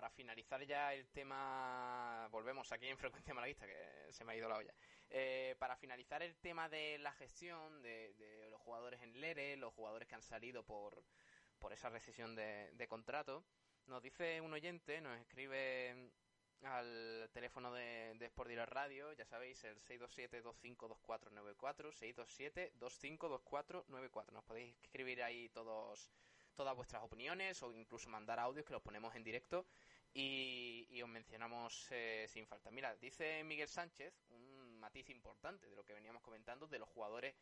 [0.00, 4.48] para finalizar ya el tema, volvemos aquí en Frecuencia Malaguista, que se me ha ido
[4.48, 4.72] la olla.
[5.10, 9.74] Eh, para finalizar el tema de la gestión de, de, los jugadores en Lere, los
[9.74, 11.04] jugadores que han salido por,
[11.58, 13.44] por esa recesión de, de contrato,
[13.88, 16.10] nos dice un oyente, nos escribe
[16.62, 21.92] al teléfono de, de Sport Direct Radio, ya sabéis, el 627-252494,
[22.80, 24.32] 627-252494.
[24.32, 26.10] Nos podéis escribir ahí todos
[26.54, 29.64] todas vuestras opiniones o incluso mandar audios que los ponemos en directo
[30.12, 32.70] y, y os mencionamos eh, sin falta.
[32.70, 37.34] Mira, dice Miguel Sánchez un matiz importante de lo que veníamos comentando de los jugadores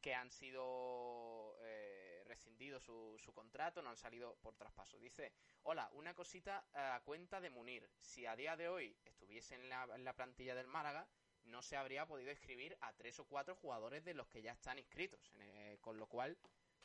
[0.00, 4.98] que han sido eh, rescindidos su, su, contrato, no han salido por traspaso.
[4.98, 7.88] Dice, hola, una cosita a cuenta de Munir.
[7.98, 11.06] Si a día de hoy estuviese en la, en la plantilla del Málaga,
[11.44, 14.78] no se habría podido escribir a tres o cuatro jugadores de los que ya están
[14.78, 15.32] inscritos.
[15.38, 16.38] Eh, con lo cual,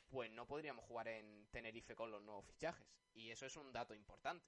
[0.09, 2.87] pues no podríamos jugar en Tenerife con los nuevos fichajes.
[3.13, 4.45] Y eso es un dato importante.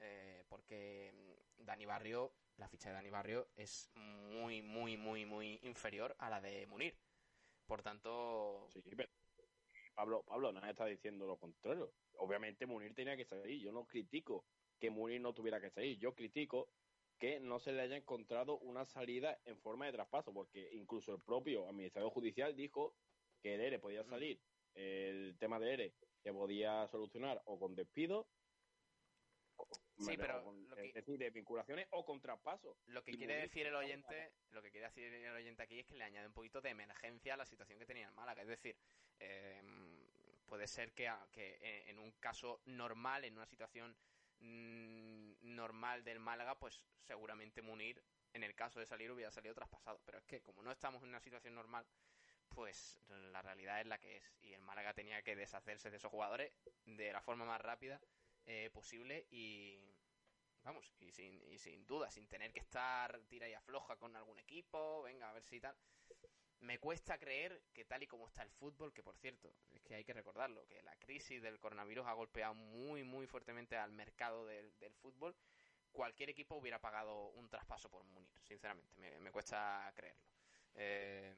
[0.00, 1.12] Eh, porque
[1.58, 6.40] Dani Barrio, la ficha de Dani Barrio es muy, muy, muy, muy inferior a la
[6.40, 6.96] de Munir.
[7.66, 8.68] Por tanto.
[8.72, 9.08] Sí, pero
[9.94, 11.92] Pablo, Pablo, nadie está diciendo lo contrario.
[12.14, 13.60] Obviamente Munir tenía que salir.
[13.60, 14.44] Yo no critico
[14.78, 15.98] que Munir no tuviera que salir.
[15.98, 16.72] Yo critico
[17.18, 21.20] que no se le haya encontrado una salida en forma de traspaso, porque incluso el
[21.20, 22.96] propio administrador judicial dijo
[23.42, 24.40] que el ERE podía salir,
[24.74, 28.26] el tema de ERE se podía solucionar o con despido
[30.00, 32.76] Sí, pero con, lo que, es decir, de vinculaciones o con traspaso.
[32.86, 35.94] Lo que quiere decir el oyente, lo que quiere decir el oyente aquí es que
[35.94, 38.42] le añade un poquito de emergencia a la situación que tenía el Málaga.
[38.42, 38.76] Es decir,
[39.18, 39.62] eh,
[40.46, 43.96] puede ser que, que, en un caso normal, en una situación
[44.38, 50.00] mmm, normal del Málaga, pues seguramente Munir, en el caso de salir, hubiera salido traspasado.
[50.04, 51.86] Pero es que como no estamos en una situación normal,
[52.48, 52.98] pues
[53.32, 54.32] la realidad es la que es.
[54.40, 56.52] Y el Málaga tenía que deshacerse de esos jugadores
[56.84, 58.00] de la forma más rápida
[58.46, 59.78] eh, posible y
[60.62, 64.38] vamos, y sin, y sin duda, sin tener que estar tira y afloja con algún
[64.38, 65.76] equipo, venga, a ver si tal.
[66.60, 69.94] Me cuesta creer que tal y como está el fútbol, que por cierto, es que
[69.94, 74.44] hay que recordarlo, que la crisis del coronavirus ha golpeado muy, muy fuertemente al mercado
[74.44, 74.70] del,
[75.00, 75.34] fútbol,
[75.90, 80.22] cualquier equipo hubiera pagado un traspaso por Munir, sinceramente, me, cuesta creerlo.
[80.74, 81.34] Eh,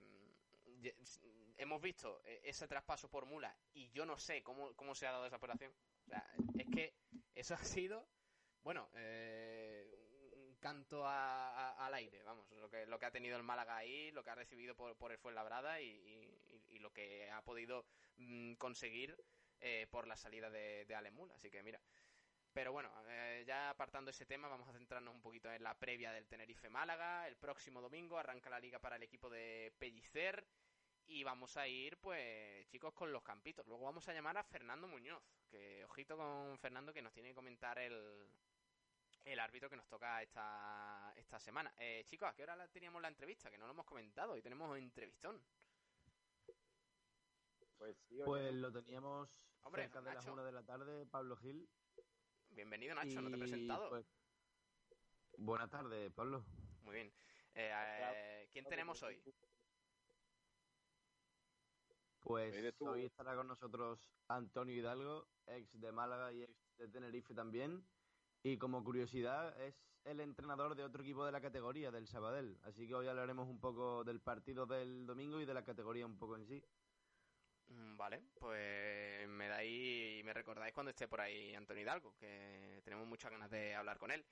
[1.56, 5.26] hemos visto ese traspaso por Mula y yo no sé cómo, cómo se ha dado
[5.26, 5.72] esa operación.
[6.58, 6.94] Es que
[7.34, 8.06] eso ha sido,
[8.62, 13.42] bueno, eh, un canto a, al aire, vamos, lo que, lo que ha tenido el
[13.42, 17.30] Málaga ahí, lo que ha recibido por, por el Fuenlabrada y, y, y lo que
[17.30, 17.84] ha podido
[18.16, 19.16] mmm, conseguir
[19.60, 21.30] eh, por la salida de, de Alemul.
[21.32, 21.80] Así que mira.
[22.52, 26.12] Pero bueno, eh, ya apartando ese tema, vamos a centrarnos un poquito en la previa
[26.12, 27.26] del Tenerife Málaga.
[27.26, 30.44] El próximo domingo arranca la liga para el equipo de Pellicer.
[31.12, 33.66] Y vamos a ir, pues, chicos, con los campitos.
[33.66, 35.22] Luego vamos a llamar a Fernando Muñoz.
[35.50, 38.30] Que ojito con Fernando que nos tiene que comentar el,
[39.24, 41.70] el árbitro que nos toca esta, esta semana.
[41.76, 43.50] Eh, chicos, ¿a qué hora teníamos la entrevista?
[43.50, 44.38] Que no lo hemos comentado.
[44.38, 45.44] Y tenemos un entrevistón.
[47.76, 50.16] Pues, sí, pues lo teníamos Hombre, cerca de Nacho.
[50.16, 51.68] las una de la tarde, Pablo Gil.
[52.48, 53.20] Bienvenido, Nacho.
[53.20, 53.90] No te he presentado.
[53.90, 54.06] pues,
[55.36, 56.42] buenas tardes, Pablo.
[56.84, 57.12] Muy bien.
[57.54, 59.22] Eh, eh, ¿Quién tenemos hoy?
[62.22, 67.88] Pues hoy estará con nosotros Antonio Hidalgo, ex de Málaga y ex de Tenerife también.
[68.44, 72.58] Y como curiosidad, es el entrenador de otro equipo de la categoría, del Sabadell.
[72.62, 76.18] Así que hoy hablaremos un poco del partido del domingo y de la categoría un
[76.18, 76.62] poco en sí.
[77.66, 82.80] Mm, Vale, pues me dais y me recordáis cuando esté por ahí Antonio Hidalgo, que
[82.84, 84.26] tenemos muchas ganas de hablar con él.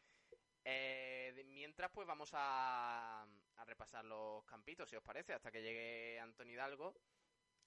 [0.64, 6.18] Eh, mientras, pues vamos a, a repasar los campitos, si os parece, hasta que llegue
[6.20, 6.94] Antonio Hidalgo.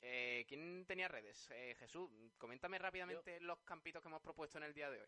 [0.06, 1.49] Eh, ¿Quién tenía redes?
[1.51, 5.08] Eh, Jesús, coméntame rápidamente los campitos que hemos propuesto en el día de hoy.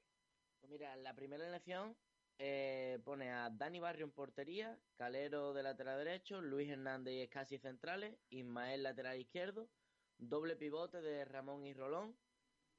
[0.61, 1.97] Pues mira, la primera elección
[2.37, 7.57] eh, pone a Dani Barrio en portería, Calero de lateral derecho, Luis Hernández y Escasi
[7.57, 9.69] centrales, Ismael lateral izquierdo,
[10.17, 12.17] doble pivote de Ramón y Rolón.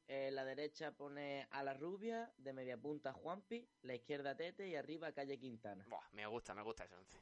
[0.09, 4.75] En la derecha pone a la rubia, de media punta Juanpi, la izquierda Tete y
[4.75, 5.85] arriba Calle Quintana.
[5.87, 7.21] Buah, me gusta, me gusta ese once.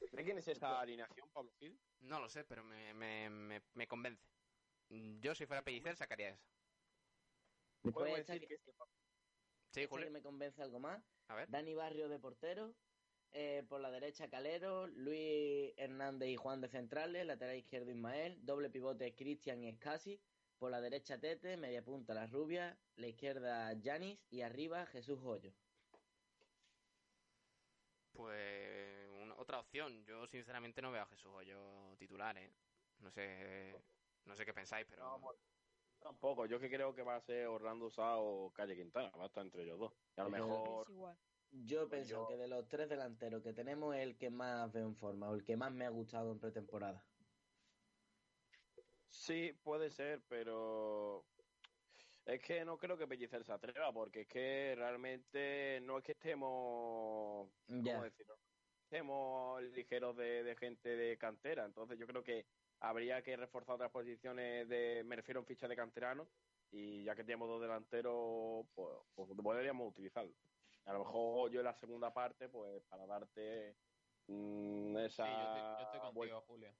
[0.00, 1.78] ¿De quién es esa alineación, Pablo Gil?
[2.00, 4.22] No lo sé, pero me, me, me, me convence.
[4.88, 6.42] Yo, si fuera Pellicer, sacaría esa.
[7.82, 8.72] Podemos esta decir que- que este
[9.72, 10.06] Sí, esta Julio.
[10.06, 11.02] que me convence algo más.
[11.28, 11.50] A ver.
[11.50, 12.74] Dani Barrio de portero,
[13.32, 18.70] eh, por la derecha Calero, Luis Hernández y Juan de centrales, lateral izquierdo Ismael, doble
[18.70, 20.20] pivote Cristian y Escasi,
[20.58, 25.52] por la derecha Tete, media punta la rubia, la izquierda Yanis y arriba Jesús Hoyo.
[28.12, 28.75] Pues
[29.46, 30.04] otra opción.
[30.04, 32.50] Yo sinceramente no veo a Jesús Hoyo titular, ¿eh?
[32.98, 33.80] No sé,
[34.24, 35.20] no sé qué pensáis, pero
[36.00, 39.26] Tampoco, yo que creo que va a ser Orlando Sá o Calle Quintana, va a
[39.26, 39.92] estar entre ellos dos.
[40.16, 41.16] Y a lo Yo- mejor.
[41.52, 44.84] Yo Pues yo- que de los tres delanteros que tenemos es el que más veo
[44.88, 47.06] en forma o el que más me ha gustado en pretemporada.
[49.08, 51.24] sí puede ser, pero
[52.26, 56.12] es que no creo que Pellicer se atreva, porque es que realmente no es que
[56.12, 58.02] estemos, ¿cómo Ya.
[58.02, 58.34] decirlo?
[58.86, 62.44] Estemos ligeros de, de gente de cantera, entonces yo creo que
[62.78, 66.24] habría que reforzar otras posiciones de, me refiero en ficha de canterano,
[66.70, 70.30] y ya que tenemos dos delanteros, pues, pues podríamos utilizarlo.
[70.84, 73.74] A lo mejor yo en la segunda parte, pues para darte
[74.28, 76.44] mm, esa Sí, yo estoy, yo estoy contigo.
[76.46, 76.72] Julio.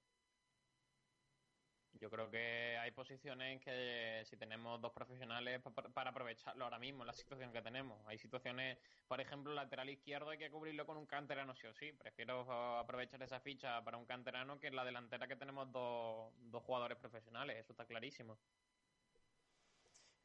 [1.99, 6.63] Yo creo que hay posiciones en que si tenemos dos profesionales pa- pa- para aprovecharlo
[6.65, 8.05] ahora mismo, la situación que tenemos.
[8.07, 8.77] Hay situaciones,
[9.07, 11.91] por ejemplo, lateral izquierdo hay que cubrirlo con un canterano sí o sí.
[11.93, 12.41] Prefiero
[12.79, 16.97] aprovechar esa ficha para un canterano que en la delantera que tenemos dos, dos jugadores
[16.97, 17.57] profesionales.
[17.57, 18.37] Eso está clarísimo.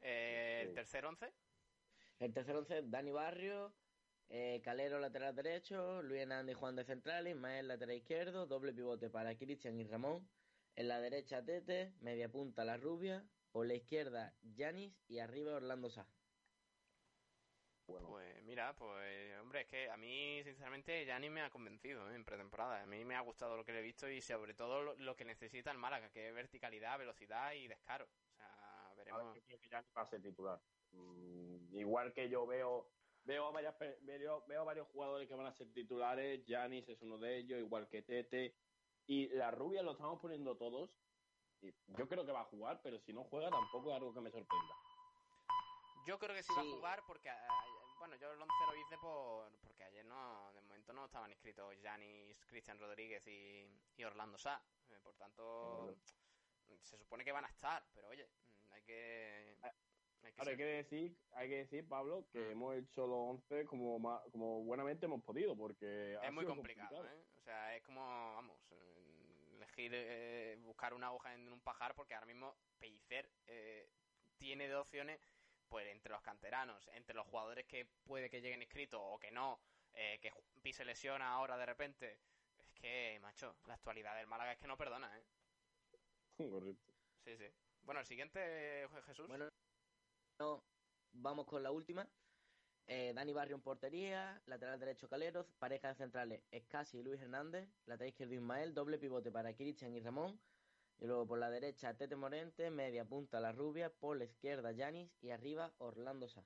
[0.01, 1.33] eh, el tercer once.
[2.19, 3.73] El tercer once, Dani Barrio,
[4.29, 9.09] eh, Calero lateral derecho, Luis Hernández y Juan de central, Ismael lateral izquierdo, doble pivote
[9.09, 10.29] para Cristian y Ramón.
[10.75, 15.89] En la derecha Tete, media punta la rubia, por la izquierda Yanis y arriba Orlando
[15.89, 16.07] Sá.
[17.85, 22.09] Bueno, Pues mira, pues hombre, es que a mí sinceramente ya ni me ha convencido
[22.09, 22.15] ¿eh?
[22.15, 22.81] en pretemporada.
[22.81, 25.15] A mí me ha gustado lo que le he visto y sobre todo lo, lo
[25.15, 28.05] que necesita el Málaga, que es verticalidad, velocidad y descaro.
[28.05, 29.35] O sea, veremos.
[29.35, 30.59] yo creo que ya ni va a ser titular.
[30.91, 32.89] Mm, igual que yo veo
[33.25, 37.01] veo a varias veo, veo a varios jugadores que van a ser titulares, Janis es
[37.01, 38.55] uno de ellos, igual que Tete
[39.07, 40.89] y la rubia lo estamos poniendo todos.
[41.61, 44.21] Y yo creo que va a jugar, pero si no juega tampoco es algo que
[44.21, 44.75] me sorprenda.
[46.05, 47.65] Yo creo que sí, va a jugar porque, ah,
[47.99, 51.73] bueno, yo el 11 lo hice por, porque ayer no, de momento no estaban inscritos
[51.81, 54.61] Janis, Cristian Rodríguez y, y Orlando Sá.
[54.89, 55.95] Eh, por tanto,
[56.81, 58.27] se supone que van a estar, pero oye,
[58.71, 59.57] hay que...
[60.23, 62.51] Hay que Ahora hay que decir, hay que decir, Pablo, que Mm.
[62.51, 64.01] hemos hecho los 11 como
[64.31, 67.25] como buenamente hemos podido, porque Es muy complicado, ¿eh?
[67.37, 68.01] O sea, es como,
[68.35, 68.57] vamos,
[69.55, 73.89] elegir, eh, buscar una hoja en un pajar, porque ahora mismo Pellicer eh,
[74.37, 75.19] tiene dos opciones,
[75.67, 79.59] pues entre los canteranos, entre los jugadores que puede que lleguen inscritos o que no,
[79.93, 82.19] eh, que Juanpi se lesiona ahora de repente.
[82.59, 85.23] Es que, macho, la actualidad del Málaga es que no perdona, ¿eh?
[86.49, 86.93] Correcto.
[87.25, 87.45] Sí, sí.
[87.83, 89.27] Bueno, el siguiente, Jesús.
[89.27, 89.49] Bueno,
[90.43, 90.63] no,
[91.13, 92.05] vamos con la última.
[92.87, 97.69] Eh, Dani Barrio en portería, lateral derecho Caleros, pareja de centrales Escasi y Luis Hernández,
[97.85, 100.37] lateral izquierdo Ismael, doble pivote para Cristian y Ramón,
[100.99, 105.09] y luego por la derecha Tete Morente, media punta La Rubia, por la izquierda Yanis
[105.21, 106.43] y arriba Orlando Sá.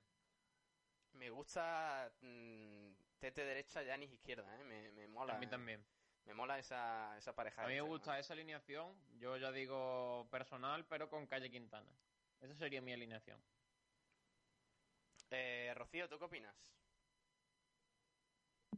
[1.14, 4.64] Me gusta mm, Tete derecha, Yanis izquierda, ¿eh?
[4.64, 5.34] Me, me mola.
[5.34, 5.84] A mí también.
[6.24, 7.62] Me mola esa, esa pareja.
[7.62, 8.94] A mí me hecha, gusta esa alineación.
[9.18, 11.90] Yo ya digo personal, pero con Calle Quintana.
[12.40, 13.42] Esa sería mi alineación.
[15.30, 16.54] Eh, Rocío, ¿tú qué opinas?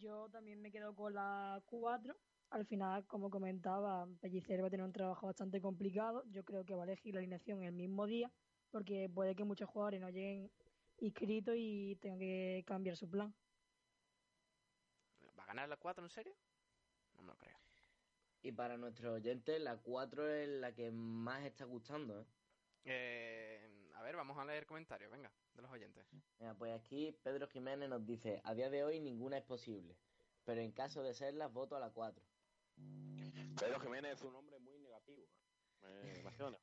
[0.00, 2.16] Yo también me quedo con la 4.
[2.50, 6.24] Al final, como comentaba, Pellicer va a tener un trabajo bastante complicado.
[6.30, 8.32] Yo creo que va a elegir la alineación el mismo día,
[8.70, 10.50] porque puede que muchos jugadores no lleguen
[10.98, 13.32] inscritos y tengan que cambiar su plan.
[15.38, 16.34] ¿Va a ganar la 4 en serio?
[17.14, 17.58] No me lo creo.
[18.42, 22.22] Y para nuestros oyentes, la 4 es la que más está gustando.
[22.22, 22.26] ¿eh?
[22.84, 26.06] Eh, a ver, vamos a leer comentarios, venga, de los oyentes.
[26.38, 29.94] Mira, pues aquí Pedro Jiménez nos dice, a día de hoy ninguna es posible,
[30.44, 32.24] pero en caso de serlas, voto a la 4.
[33.60, 35.26] Pedro Jiménez es un hombre muy negativo.
[35.82, 36.58] Me emociona.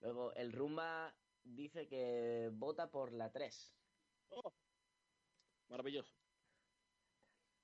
[0.00, 3.74] Luego, el Rumba dice que vota por la 3.
[4.28, 4.54] Oh,
[5.68, 6.14] maravilloso.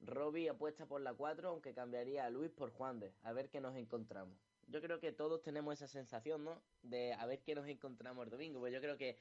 [0.01, 3.15] Robbie apuesta por la 4, aunque cambiaría a Luis por Juan de.
[3.23, 4.37] A ver qué nos encontramos.
[4.67, 6.63] Yo creo que todos tenemos esa sensación, ¿no?
[6.83, 8.59] De a ver qué nos encontramos el domingo.
[8.61, 9.17] Pues yo creo que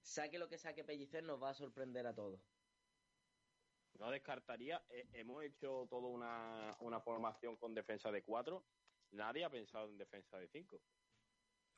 [0.00, 2.40] saque lo que saque Pellicer nos va a sorprender a todos.
[3.98, 8.64] No descartaría, eh, hemos hecho toda una, una formación con defensa de 4.
[9.12, 10.80] Nadie ha pensado en defensa de 5.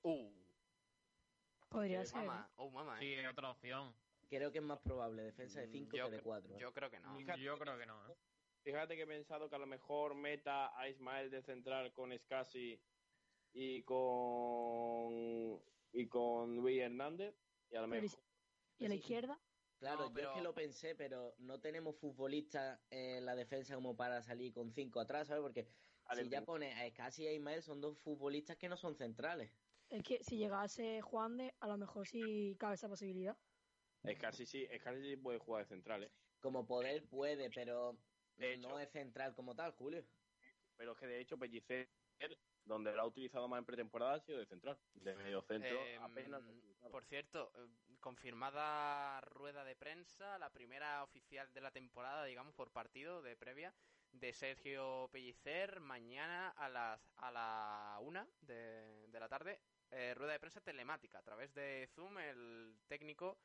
[0.03, 0.31] Uh,
[1.69, 2.17] Podría eh, ser.
[2.19, 3.23] mamá, oh, mamá, Sí, eh.
[3.23, 3.95] es otra opción.
[4.29, 6.59] Creo que es más probable defensa de Mm, 5 yo que de 4.
[6.59, 7.17] Yo creo que no.
[7.17, 7.41] Fíjate.
[7.41, 8.09] Yo creo que no.
[8.11, 8.17] ¿eh?
[8.63, 12.79] Fíjate que he pensado que a lo mejor meta a Ismael de central con Scassi
[13.53, 17.35] y con y con Luis Hernández
[17.71, 18.25] y a lo Pero ¿y mejor
[18.79, 19.41] ¿Y a la izquierda?
[19.79, 23.75] Claro, No, yo es pero- que lo pensé, pero no tenemos futbolistas en la defensa
[23.75, 25.43] como para salir con 5 atrás, ¿sabes?
[25.43, 25.67] Porque
[26.15, 29.51] si ya pones a Escasi y a Ismael son dos futbolistas que no son centrales.
[29.91, 33.37] Es que si llegase Juan de, a lo mejor sí cabe esa posibilidad.
[34.05, 36.11] Scassi sí, Scassi sí puede jugar de central, ¿eh?
[36.41, 37.99] Como poder puede, pero
[38.37, 40.05] De no es central como tal, Julio.
[40.77, 41.89] pero es que de hecho Pellicer,
[42.65, 46.03] donde lo ha utilizado más en pretemporada, ha sido de central, de medio centro, Em,
[46.03, 46.43] apenas.
[46.91, 47.69] Por cierto, eh,
[48.01, 53.75] confirmada rueda de prensa, la primera oficial de la temporada, digamos, por partido de previa,
[54.13, 60.33] de Sergio Pellicer, mañana a las a la una de, de la tarde, eh, rueda
[60.33, 63.39] de prensa telemática, a través de Zoom, el técnico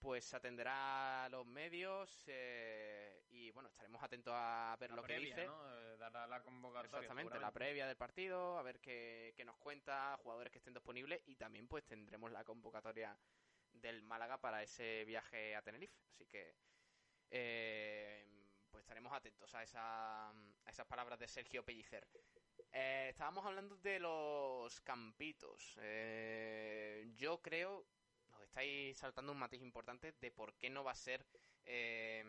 [0.00, 5.34] pues atenderá a los medios eh, y bueno, estaremos atentos a ver La lo previa,
[5.34, 5.46] que dice.
[5.46, 5.78] ¿no?
[5.78, 6.98] Eh, Dará la convocatoria.
[6.98, 11.20] Exactamente, la previa del partido, a ver qué, qué nos cuenta, jugadores que estén disponibles
[11.26, 13.18] y también pues tendremos la convocatoria
[13.72, 15.98] del Málaga para ese viaje a Tenerife.
[16.10, 16.56] Así que
[17.30, 18.26] eh,
[18.70, 22.06] pues estaremos atentos a, esa, a esas palabras de Sergio Pellicer.
[22.72, 25.76] Eh, estábamos hablando de los campitos.
[25.80, 27.86] Eh, yo creo,
[28.48, 31.24] estáis saltando un matiz importante de por qué no va a ser
[31.64, 32.24] eh,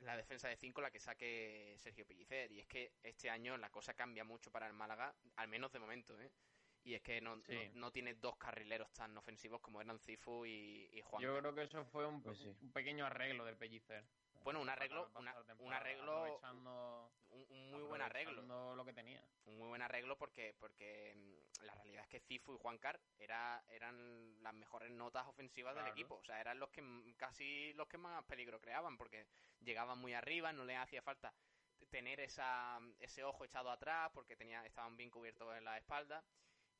[0.00, 2.50] la defensa de 5 la que saque Sergio Pellicer.
[2.52, 5.78] Y es que este año la cosa cambia mucho para el Málaga, al menos de
[5.78, 6.30] momento, ¿eh?
[6.84, 7.52] Y es que no, Sí.
[7.74, 11.22] no, no tiene dos carrileros tan ofensivos como eran Cifu y, y Juan.
[11.22, 12.48] Yo creo que eso fue un, Pues sí.
[12.62, 14.04] un pequeño arreglo de Pellicer.
[14.42, 18.74] Bueno, un arreglo, una- un arreglo, aprovechando, un, un muy buen arreglo.
[18.74, 19.22] lo que tenía.
[19.44, 23.62] un muy buen arreglo porque porque mm, la realidad es que Cifu y Juancar era,
[23.68, 26.14] eran las mejores notas ofensivas del equipo.
[26.16, 26.82] O sea, eran los que
[27.16, 29.26] casi los que más peligro creaban porque
[29.60, 31.34] llegaban muy arriba, no les hacía falta
[31.90, 36.24] tener esa, ese ojo echado atrás porque tenía, estaban bien cubiertos en la espalda.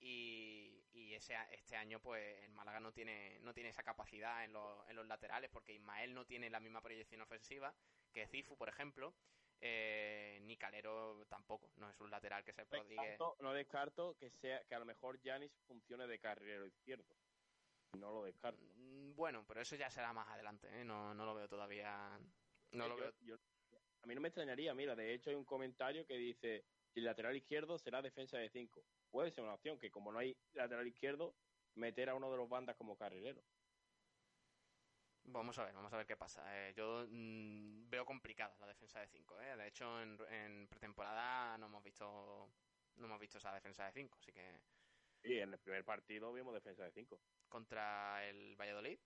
[0.00, 4.52] Y, y ese, este año pues el Málaga no tiene, no tiene esa capacidad en
[4.52, 7.74] los, en los laterales porque Ismael no tiene la misma proyección ofensiva
[8.12, 9.14] que Cifu, por ejemplo.
[9.60, 12.94] Eh, ni Calero tampoco, no es un lateral que se prodigue.
[12.94, 17.16] Descarto- no descarto que sea que a lo mejor Janis funcione de carrilero izquierdo.
[17.98, 18.62] No lo descarto.
[18.76, 20.84] Mm, Bueno, pero eso ya será más adelante, ¿eh?
[20.84, 22.20] no, no lo veo todavía.
[22.70, 23.14] No Eh, lo yo- veo.
[23.22, 23.38] yo-
[24.00, 27.06] a mí no me extrañaría, mira, de hecho hay un comentario que dice, si el
[27.06, 28.84] lateral izquierdo será defensa de 5.
[29.10, 31.36] Puede ser una opción, que como no hay lateral izquierdo,
[31.74, 33.44] meter a uno de los bandas como carrilero.
[35.24, 36.42] Vamos a ver, vamos a ver qué pasa.
[36.68, 39.40] Eh, yo mm, veo complicada la defensa de 5.
[39.42, 39.56] ¿eh?
[39.56, 42.50] De hecho, en, en pretemporada no hemos visto
[42.96, 44.18] no hemos visto esa defensa de 5.
[44.18, 44.60] Así que
[45.22, 47.20] Y en el primer partido vimos defensa de 5.
[47.48, 48.98] contra el Valladolid.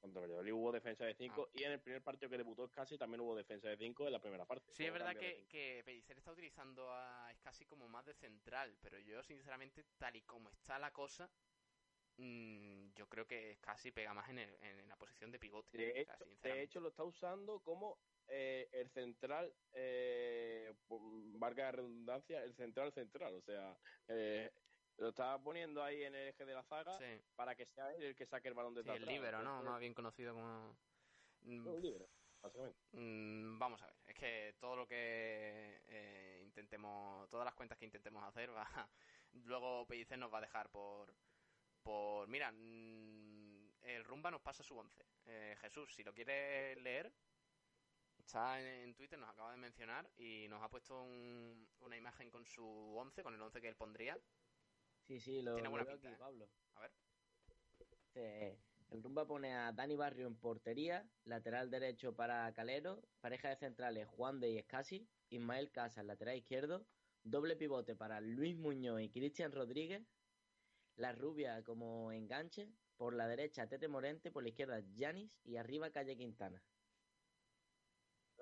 [0.00, 1.52] Contra Valladolid hubo defensa de 5 Ah.
[1.54, 4.20] y en el primer partido que debutó casi también hubo defensa de 5 en la
[4.20, 4.72] primera parte.
[4.72, 8.78] Sí, es verdad de que, que Pellicer está utilizando a casi como más de central,
[8.80, 11.28] pero yo sinceramente, tal y como está la cosa,
[12.16, 15.76] mm, yo creo que casi pega más en, el- en la posición de pivote.
[15.76, 17.98] De o sea, hecho, de hecho, lo está usando como
[18.30, 21.00] eh, el central, eh, por-
[21.38, 23.34] valga la redundancia, el central central.
[23.36, 23.74] O sea,
[24.06, 24.50] eh,
[24.98, 27.20] lo está poniendo ahí en el eje de la zaga Sí.
[27.36, 29.62] para que sea él el que saque el balón Sí, desde el líbero, ¿no?
[29.62, 30.76] Más bien conocido como...
[31.44, 32.08] Un líbero,
[32.42, 32.78] básicamente.
[32.92, 37.84] mm, vamos a ver, es que todo lo que eh, intentemos, todas las cuentas que
[37.84, 38.64] intentemos hacer, va,
[39.32, 41.14] luego Pellicer nos va a dejar por...
[41.82, 45.06] por mira, mm, el Rumba nos pasa su 11.
[45.26, 47.12] Eh, Jesús, si lo quieres leer,
[48.18, 52.30] está en, en Twitter, nos acaba de mencionar y nos ha puesto un- una imagen
[52.30, 52.64] con su
[52.98, 54.18] 11, con el 11 que él pondría.
[55.08, 56.18] Sí, sí, lo, Tiene lo buena veo pinta, aquí, ¿eh?
[56.18, 56.48] Pablo.
[56.74, 58.58] A ver.
[58.90, 64.06] El Rumba pone a Dani Barrio en portería, lateral derecho para Calero, pareja de centrales
[64.06, 66.84] Juan de y Escasi, Ismael Casas, lateral izquierdo,
[67.22, 70.02] doble pivote para Luis Muñoz y Cristian Rodríguez,
[70.96, 75.90] la rubia como enganche, por la derecha Tete Morente, por la izquierda Yanis y arriba
[75.90, 76.62] Calle Quintana.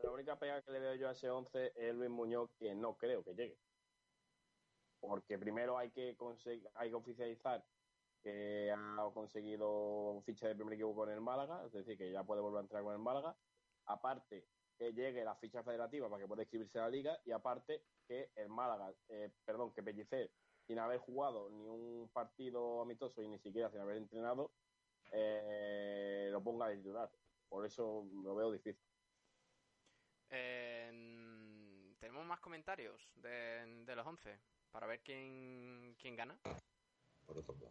[0.02, 2.96] La única pega que le veo yo a ese 11 es Luis Muñoz, que no
[2.96, 3.65] creo que llegue.
[5.00, 7.64] Porque primero hay que, conseg- hay que oficializar
[8.22, 12.40] que ha conseguido ficha de primer equipo con el Málaga, es decir, que ya puede
[12.40, 13.36] volver a entrar con el Málaga.
[13.86, 17.18] Aparte, que llegue la ficha federativa para que pueda inscribirse a la liga.
[17.24, 20.32] Y aparte, que el Málaga, eh, perdón, que Pellicer,
[20.66, 24.50] sin haber jugado ni un partido amistoso y ni siquiera sin haber entrenado,
[25.12, 27.10] eh, lo ponga de titular.
[27.48, 28.84] Por eso lo veo difícil.
[31.98, 34.40] Tenemos más comentarios de, de los 11
[34.70, 36.38] para ver quién, quién gana.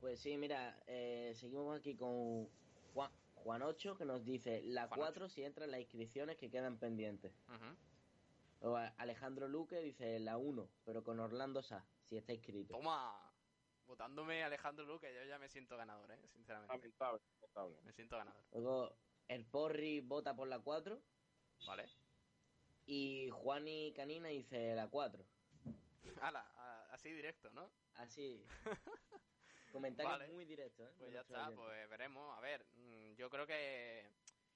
[0.02, 2.50] Pues sí, mira, eh, seguimos aquí con
[2.94, 6.78] Juan, Juan 8 que nos dice la Juan 4 si entran las inscripciones que quedan
[6.78, 7.34] pendientes.
[7.48, 8.70] Ujú.
[8.70, 12.74] O Alejandro Luque dice la 1, pero con Orlando Sá, si está inscrito.
[12.76, 13.32] Toma,
[13.86, 16.20] votándome Alejandro Luque, yo ya me siento ganador, ¿eh?
[16.34, 16.74] sinceramente.
[16.76, 17.78] Lamentable, lamentable.
[17.84, 18.44] Me siento ganador.
[18.52, 18.96] Luego
[19.28, 21.00] el Porri vota por la 4
[21.68, 21.86] Vale.
[22.88, 25.24] y Juani Canina dice la 4.
[26.22, 26.55] Ala, a-
[27.06, 27.72] así directo, ¿no?
[27.94, 28.44] Así.
[29.72, 30.28] Comentarios Vale.
[30.34, 30.94] muy directos, ¿eh?
[30.98, 31.56] Pues ya está, oyente.
[31.56, 32.36] pues veremos.
[32.36, 34.10] A ver, mm, yo creo que,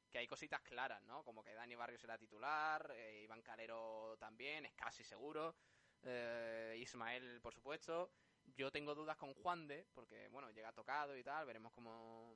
[0.10, 1.24] que hay cositas claras, ¿no?
[1.24, 5.56] Como que Dani Barrio será titular, eh, Iván Calero también, es casi seguro.
[6.04, 8.12] eh, Ismael, por supuesto.
[8.56, 12.36] Yo tengo dudas con Juan de, porque, bueno, llega tocado y tal, veremos cómo,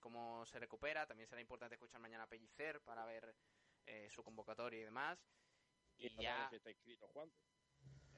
[0.00, 1.06] cómo se recupera.
[1.06, 3.36] También será importante escuchar mañana a Pellicer para ver
[3.86, 5.24] eh, su convocatoria y demás.
[5.98, 6.48] Y, Y ya...
[6.50, 7.30] está inscrito Juan.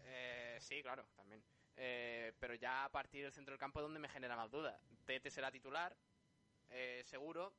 [0.05, 1.43] Eh, sí, claro, también.
[1.77, 4.81] Eh, pero ya a partir del centro del campo es donde me genera más dudas.
[5.05, 5.97] Tete será titular,
[6.71, 7.53] eh, seguro.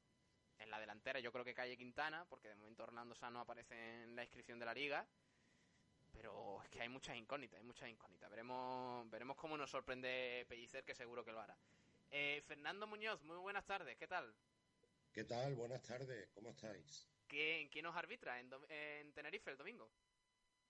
[0.57, 4.15] En la delantera yo creo que Calle Quintana, porque de momento Orlando Sano aparece en
[4.15, 5.05] la inscripción de la liga.
[6.13, 8.29] Pero es que hay muchas incógnitas, hay muchas incógnitas.
[8.29, 11.57] Veremos, veremos cómo nos sorprende Pellicer, que seguro que lo hará.
[12.09, 14.33] Eh, Fernando Muñoz, muy buenas tardes, ¿qué tal?
[15.11, 15.55] ¿Qué tal?
[15.55, 17.09] Buenas tardes, ¿cómo estáis?
[17.27, 19.91] ¿Quién, quién nos arbitra en, en Tenerife el domingo?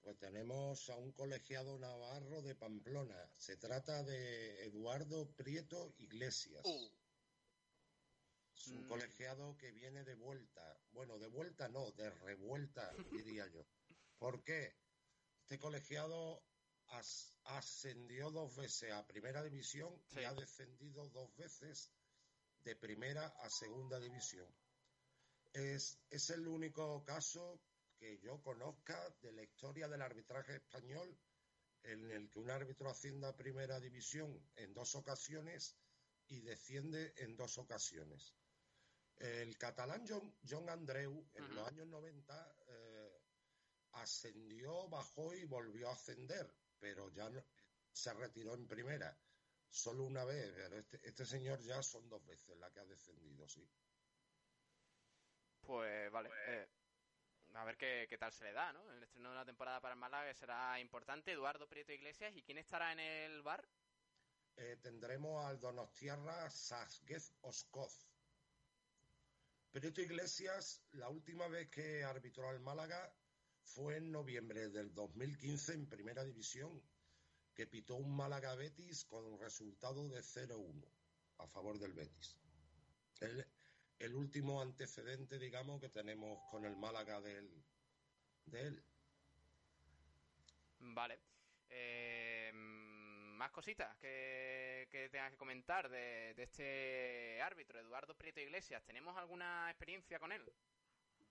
[0.05, 3.27] Pues tenemos a un colegiado navarro de Pamplona.
[3.37, 6.63] Se trata de Eduardo Prieto Iglesias.
[8.55, 8.87] Es un Mm.
[8.87, 10.79] colegiado que viene de vuelta.
[10.91, 12.93] Bueno, de vuelta no, de revuelta,
[13.25, 13.65] diría yo.
[14.19, 14.75] ¿Por qué?
[15.41, 16.43] Este colegiado
[16.89, 21.91] as- ascendió dos veces a primera división y ha descendido dos veces
[22.63, 24.47] de primera a segunda división.
[25.51, 27.59] Es, es el único caso
[28.05, 31.17] que yo conozca de la historia del arbitraje español
[31.81, 35.75] en el que un árbitro asciende a primera división en dos ocasiones
[36.27, 38.35] y desciende en dos ocasiones.
[39.15, 43.21] El catalán John, John Andreu en los años 90 eh,
[43.93, 46.47] ascendió, bajó y volvió a ascender,
[46.77, 47.43] pero ya no-
[47.91, 49.17] se retiró en primera.
[49.67, 53.47] Solo una vez, pero este, este señor ya son dos veces la que ha descendido,
[53.47, 53.67] sí.
[55.61, 56.29] Pues vale.
[56.47, 56.69] eh,
[57.59, 58.91] a ver qué, qué tal se le da, ¿no?
[58.91, 61.31] El estreno de la temporada para el Málaga será importante.
[61.31, 62.35] Eduardo Prieto Iglesias.
[62.35, 63.67] ¿Y quién estará en el bar?
[64.57, 68.07] eh, tendremos al Donostiarra Sasguez Oscoz.
[69.71, 73.13] Prieto Iglesias, la última vez que arbitró al Málaga
[73.63, 76.81] fue en noviembre del 2015 en Primera División,
[77.53, 80.85] que pitó un Málaga Betis con un resultado de 0-1
[81.39, 82.37] a favor del Betis.
[83.99, 87.63] El último antecedente, digamos, que tenemos con el Málaga del,
[88.45, 88.83] de él.
[90.79, 91.19] Vale.
[91.69, 98.83] Eh, más cositas que, que tengas que comentar de, de este árbitro, Eduardo Prieto Iglesias.
[98.85, 100.41] ¿Tenemos alguna experiencia con él?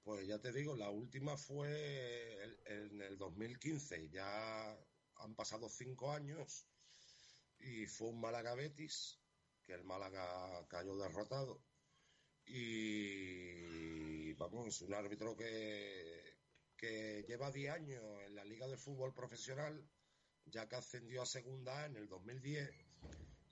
[0.02, 4.76] Pues ya te digo, la última fue el- en el 2015, ya
[5.16, 6.68] han pasado cinco años
[7.58, 9.18] y fue un Málaga Betis,
[9.64, 11.64] que el Málaga cayó derrotado.
[12.46, 16.36] Y vamos, un árbitro que,
[16.76, 19.82] que lleva 10 años en la Liga de Fútbol Profesional,
[20.46, 22.70] ya que ascendió a segunda en el 2010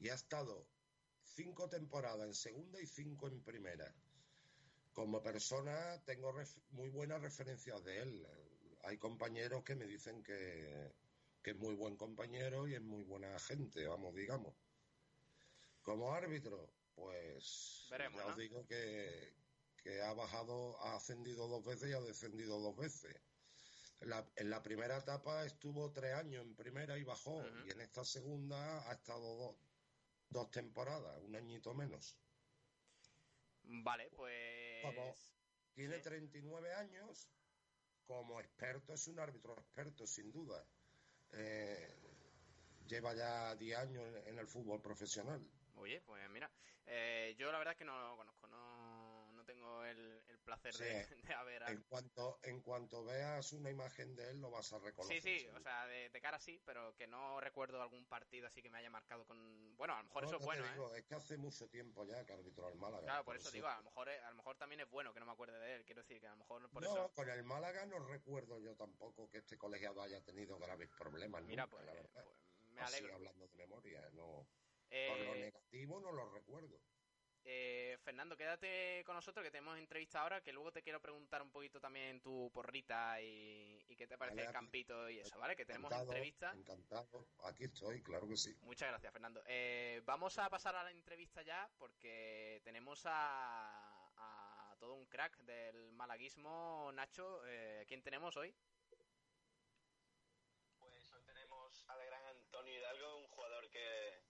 [0.01, 0.67] y ha estado
[1.23, 3.95] cinco temporadas en segunda y cinco en primera.
[4.93, 6.35] Como persona tengo
[6.71, 8.27] muy buenas referencias de él.
[8.85, 10.93] Hay compañeros que me dicen que,
[11.43, 14.55] que es muy buen compañero y es muy buena gente, vamos, digamos.
[15.83, 18.31] Como árbitro, pues Veremos, ya ¿no?
[18.31, 19.35] os digo que,
[19.83, 23.15] que ha bajado, ha ascendido dos veces y ha descendido dos veces.
[24.01, 27.81] En la, en la primera etapa estuvo tres años en primera y bajó, y en
[27.81, 29.57] esta segunda ha estado dos,
[30.29, 32.17] dos temporadas, un añito menos.
[33.63, 34.83] Vale, pues...
[34.83, 35.15] Como
[35.75, 37.29] tiene 39 años,
[38.07, 40.67] como experto es un árbitro experto, sin duda.
[41.33, 41.97] Eh,
[42.87, 45.49] lleva ya 10 años en, en el fútbol profesional.
[45.77, 46.51] Oye, pues mira,
[46.87, 50.73] eh, yo la verdad es que no lo conozco, no, no tengo el, el placer
[50.75, 51.63] Sí, de, de haber...
[51.65, 55.21] En cuanto, en cuanto veas una imagen de él, lo vas a Sí, reconocer.
[55.23, 58.71] sí, o sea, de, de cara sí, pero que no recuerdo algún partido así que
[58.71, 59.77] me haya marcado con...
[59.77, 60.73] Bueno, a lo mejor No, eso es bueno, ¿eh?
[60.73, 63.03] digo, Es que hace mucho tiempo ya que arbitró al Málaga.
[63.05, 65.27] Claro, por eso digo, a lo mejor a lo mejor también es bueno que no
[65.27, 67.13] me acuerde de él, quiero decir que a lo mejor por no, eso...
[67.13, 71.43] con el Málaga no recuerdo yo tampoco que este colegiado haya tenido graves problemas.
[71.45, 72.25] Mira, nunca, pues, la verdad.
[72.71, 73.15] me Así alegro.
[73.17, 74.47] hablando de memoria, no.
[74.95, 76.79] Eh, Por lo negativo no lo recuerdo.
[77.45, 81.51] Eh, Fernando, quédate con nosotros que tenemos entrevista ahora, que luego te quiero preguntar un
[81.51, 85.57] poquito también tu porrita y, y qué te parece Vale, el campito y eso, ¿vale?
[85.57, 86.53] Que tenemos Encantado, entrevista.
[86.53, 87.27] Encantado.
[87.45, 88.55] Aquí estoy, claro que sí.
[88.61, 89.43] Muchas gracias, Fernando.
[89.47, 95.37] Eh, vamos a pasar a la entrevista ya porque tenemos a, a todo un crack
[95.39, 96.93] del malaguismo.
[96.93, 98.55] Nacho, eh, ¿quién tenemos hoy?
[100.79, 104.22] Pues hoy tenemos al gran Antonio Hidalgo, un jugador que,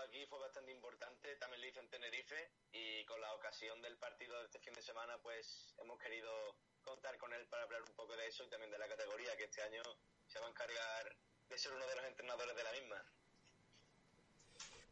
[0.00, 4.38] aquí, fue bastante importante, también lo hizo en Tenerife y con la ocasión del partido
[4.38, 8.16] de este fin de semana pues hemos querido contar con él para hablar un poco
[8.16, 9.82] de eso y también de la categoría que este año
[10.26, 11.16] se va a encargar
[11.48, 13.04] de ser uno de los entrenadores de la misma.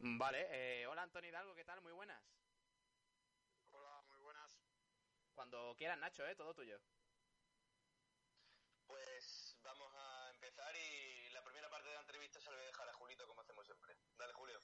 [0.01, 1.81] Vale, eh, hola Antonio Hidalgo, ¿qué tal?
[1.81, 2.23] Muy buenas.
[3.73, 4.51] Hola, muy buenas.
[5.35, 6.35] Cuando quieras, Nacho, ¿eh?
[6.37, 6.79] Todo tuyo.
[8.87, 12.69] Pues vamos a empezar y la primera parte de la entrevista se la voy a
[12.69, 13.97] dejar a Julito como hacemos siempre.
[14.17, 14.58] Dale, Julio.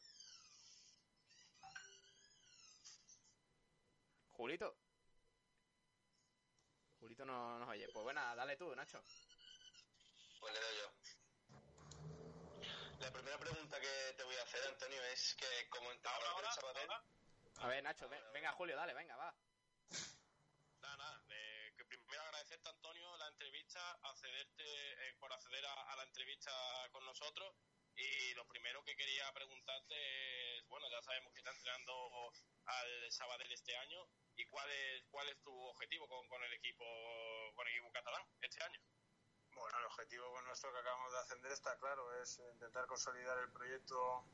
[4.36, 4.76] Julito.
[7.00, 7.88] Julito no nos oye.
[7.92, 9.00] Pues bueno, dale tú, Nacho.
[10.40, 10.90] Pues le doy yo.
[13.00, 16.90] La primera pregunta que te voy a hacer, Antonio, es que como entrenador del Sabadell...
[17.58, 19.34] A ver, Nacho, ve- venga, Julio, dale, venga, va.
[20.80, 21.24] Nada, nada.
[21.30, 24.64] eh, que primero agradecerte, Antonio, la entrevista, accederte,
[25.08, 26.52] eh, por acceder a, a la entrevista
[26.92, 27.54] con nosotros.
[27.96, 32.32] Y lo primero que quería preguntarte es, bueno, ya sabemos que está entrenando
[32.66, 34.06] al Sabadell este año.
[34.36, 36.84] ¿Y cuál es, cuál es tu objetivo con, con el equipo
[37.54, 38.80] con el equipo catalán este año?
[39.54, 43.52] Bueno, el objetivo con nuestro que acabamos de ascender está claro, es intentar consolidar el
[43.52, 44.24] proyecto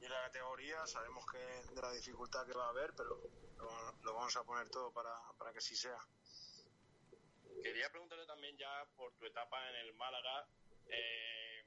[0.00, 0.86] y la categoría.
[0.86, 3.20] Sabemos que de la dificultad que va a haber, pero
[3.56, 5.98] lo, lo vamos a poner todo para, para que así sea.
[7.62, 10.48] Quería preguntarle también ya por tu etapa en el Málaga,
[10.86, 11.59] eh,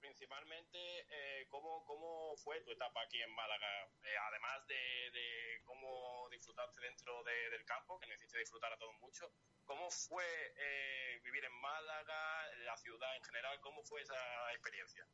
[0.00, 0.78] principalmente
[1.10, 6.80] eh, ¿cómo, cómo fue tu etapa aquí en Málaga, Eh, además de, de cómo disfrutaste
[6.80, 9.30] dentro de- del campo, que necesité disfrutar a todos mucho,
[9.64, 10.24] ¿cómo fue
[10.56, 15.06] eh, vivir en Málaga, la ciudad en general, cómo fue esa experiencia?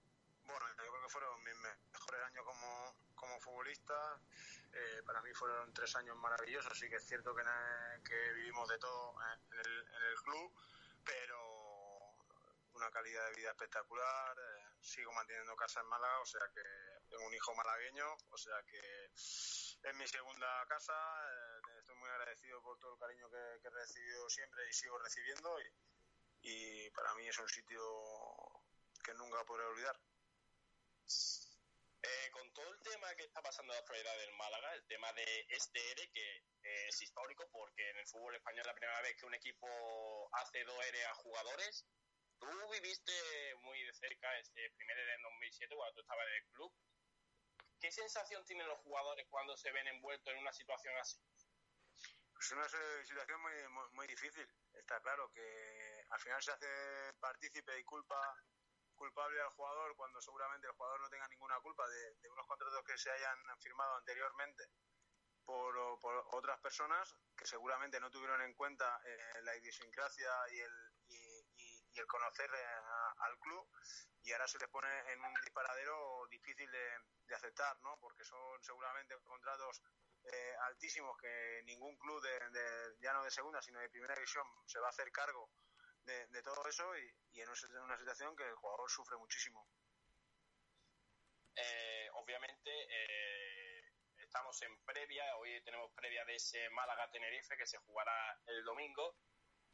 [0.44, 4.20] Bueno, yo creo que fueron mis mejores años como, como futbolista.
[4.72, 7.42] Eh, para mí fueron tres años maravillosos, así que es cierto que,
[8.04, 10.54] que vivimos de todo eh, en el, en el club,
[11.04, 11.36] pero
[12.74, 14.36] una calidad de vida espectacular.
[14.86, 16.62] Sigo manteniendo casa en Málaga, o sea que
[17.10, 20.94] tengo un hijo malagueño, o sea que es mi segunda casa.
[20.94, 25.58] eh, estoy muy agradecido por todo el cariño que, he recibido siempre y sigo recibiendo,
[26.42, 27.82] y, para mí es un sitio
[29.02, 29.98] que nunca podré olvidar.
[32.02, 35.12] Eh, con todo el tema que está pasando en la actualidad del Málaga, el tema
[35.14, 39.16] de este ERE, que es histórico porque en el fútbol español es la primera vez
[39.16, 39.66] que un equipo
[40.34, 41.84] hace dos ERE a jugadores.
[42.38, 43.12] Tú viviste
[43.62, 46.72] muy de cerca este primer en 2007 cuando tú estabas en el club.
[47.80, 51.18] ¿Qué sensación tienen los jugadores cuando se ven envueltos en una situación así?
[52.38, 54.46] Es una situación muy, muy, muy difícil.
[54.74, 58.20] Está claro que al final se hace partícipe y culpa
[58.94, 62.82] culpable al jugador cuando seguramente el jugador no tenga ninguna culpa de, de unos contratos
[62.84, 64.64] que se hayan firmado anteriormente
[65.44, 70.85] por, por otras personas que seguramente no tuvieron en cuenta eh, la idiosincrasia y el,
[71.96, 72.66] y, el conocer eh,
[73.18, 73.66] al club
[74.22, 77.98] y ahora se les pone en un disparadero difícil de, aceptar, ¿no?
[78.00, 79.82] Porque son seguramente contratos
[80.24, 84.78] eh, altísimos que ningún club de, ya no de segunda sino de primera división se
[84.80, 85.50] va a hacer cargo
[86.04, 89.66] de, todo eso y, en una- una situación que el jugador sufre muchísimo.
[91.56, 93.56] Eh, obviamente eh,
[94.18, 99.16] estamos en previa, hoy tenemos previa de ese Málaga-Tenerife que se jugará el domingo.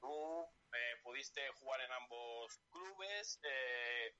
[0.02, 3.38] Tú eh, pudiste jugar en ambos clubes.
[3.44, 4.16] eh,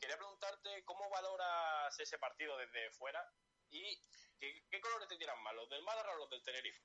[0.00, 3.22] quería preguntarte cómo valoras ese partido desde fuera
[3.68, 4.00] y
[4.40, 6.80] qué, qué colores te tiran más, los del Málaga o los del Tenerife.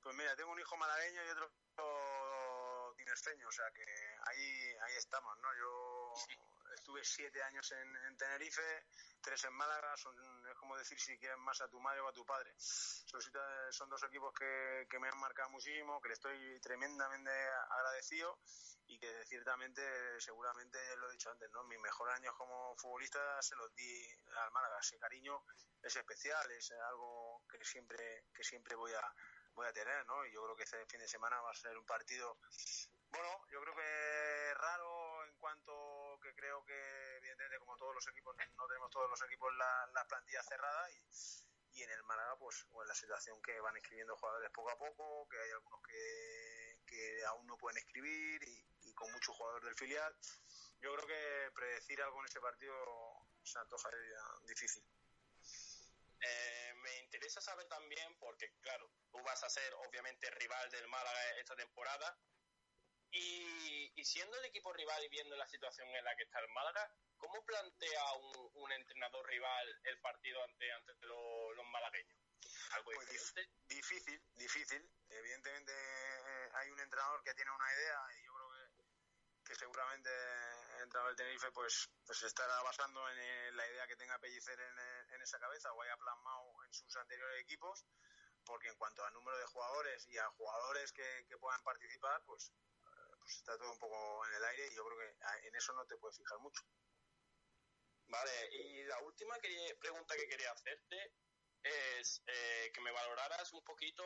[0.00, 1.52] Pues mira, tengo un hijo malagueño y otro
[2.96, 3.84] tinerfeño, o sea que
[4.26, 5.48] ahí, ahí estamos, ¿no?
[5.58, 6.14] Yo
[6.82, 8.86] estuve siete años en, en Tenerife,
[9.20, 10.16] tres en Málaga, son,
[10.50, 12.52] es como decir si quieres más a tu madre o a tu padre.
[12.58, 17.30] Son, dos equipos que, que me han marcado muchísimo, que le estoy tremendamente
[17.70, 18.36] agradecido
[18.86, 19.80] y que ciertamente,
[20.18, 21.62] seguramente, lo he dicho antes, ¿no?
[21.64, 24.04] Mis mejores años como futbolista se los di
[24.36, 24.80] al Málaga.
[24.80, 25.40] Ese cariño
[25.80, 29.14] es especial, es algo que siempre, que siempre voy a,
[29.54, 30.26] voy a tener, ¿no?
[30.26, 32.38] Y yo creo que este fin de semana va a ser un partido,
[33.12, 35.91] bueno, yo creo que raro en cuanto
[36.42, 40.42] creo que, evidentemente, como todos los equipos, no tenemos todos los equipos la, la plantilla
[40.42, 41.06] cerrada y,
[41.70, 45.28] y en el Málaga, pues, pues la situación que van escribiendo jugadores poco a poco,
[45.28, 50.14] que hay algunos que, que aún no pueden escribir y, con muchos jugadores del filial.
[50.80, 52.74] Yo creo que predecir algo en ese partido
[53.42, 53.88] se antoja
[54.46, 54.84] difícil.
[56.20, 61.38] Eh, me interesa saber también, porque claro, tú vas a ser obviamente rival del Málaga
[61.38, 62.18] esta temporada,
[63.12, 66.48] y, y siendo el equipo rival y viendo la situación en la que está el
[66.48, 72.18] Málaga, ¿cómo plantea un, un entrenador rival el partido ante, ante los, los malagueños?
[72.72, 73.42] ¿Algo Pues diferente?
[73.42, 74.90] dif- difícil, difícil.
[75.08, 80.10] Evidentemente eh, hay un entrenador que tiene una idea y yo creo que, que seguramente
[80.76, 84.78] el entrenador del Tenerife pues, pues estará basando en la idea que tenga Pellicer en,
[85.14, 87.84] en esa cabeza o haya plasmado en sus anteriores equipos,
[88.44, 92.52] porque en cuanto al número de jugadores y a jugadores que, que puedan participar, pues,
[93.22, 95.86] pues está todo un poco en el aire y yo creo que en eso no
[95.86, 96.62] te puedes fijar mucho.
[98.08, 101.14] Vale, y la última que- pregunta que quería hacerte
[101.62, 104.02] es eh, que me valoraras un poquito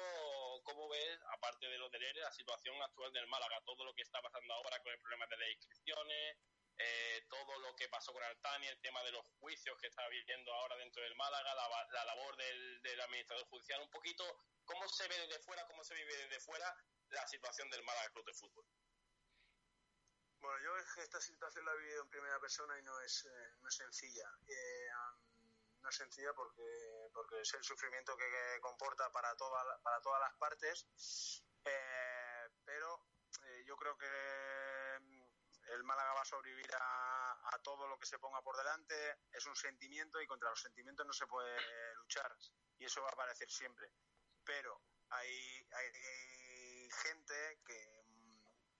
[0.64, 4.02] cómo ves, aparte de lo del ERE, la situación actual del Málaga, todo lo que
[4.02, 6.36] está pasando ahora con el problema de las inscripciones,
[6.78, 10.52] eh, todo lo que pasó con Altani, el tema de los juicios que está habiendo
[10.52, 14.24] ahora dentro del Málaga, la, la labor del, del administrador judicial, un poquito
[14.66, 16.76] cómo se ve desde fuera, cómo se vive desde fuera
[17.09, 18.66] la situación del Málaga Club de Fútbol.
[20.47, 23.68] Bueno, yo esta situación la he vivido en primera persona y no es, eh, no
[23.68, 24.31] es sencilla.
[24.47, 24.89] Eh,
[25.82, 30.20] no es sencilla porque, porque es el sufrimiento que, que comporta para, toda para todas
[30.20, 30.86] las partes,
[31.64, 33.09] eh, pero
[33.44, 35.23] eh, yo creo que mm,
[35.73, 39.18] el Málaga va a sobrevivir a, a todo lo que se ponga por delante.
[39.32, 41.59] Es un sentimiento y contra los sentimientos no se puede
[41.97, 42.32] luchar
[42.78, 43.90] y eso va a aparecer siempre.
[44.44, 47.95] Pero hay, hay gente que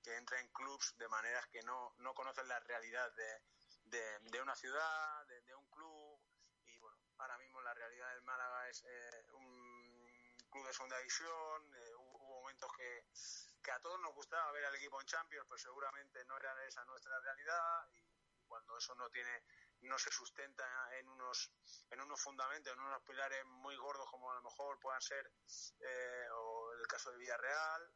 [0.07, 4.55] que entra en clubs de maneras que no, no conocen la realidad de, de, una
[4.55, 6.21] ciudad, de, un club.
[6.65, 11.75] Y bueno, ahora mismo la realidad del Málaga es eh, un club de segunda división.
[11.75, 13.05] eh, hubo, hubo momentos que,
[13.61, 16.85] que a todos nos gustaba ver al equipo en Champions, pero seguramente no era esa
[16.85, 17.89] nuestra realidad.
[17.91, 19.43] Y cuando eso no tiene
[19.81, 20.65] no se sustenta
[21.01, 21.51] en unos
[21.91, 25.33] en unos fundamentos, en unos pilares muy gordos como a lo mejor puedan ser
[25.81, 27.93] eh, o el caso de Villarreal,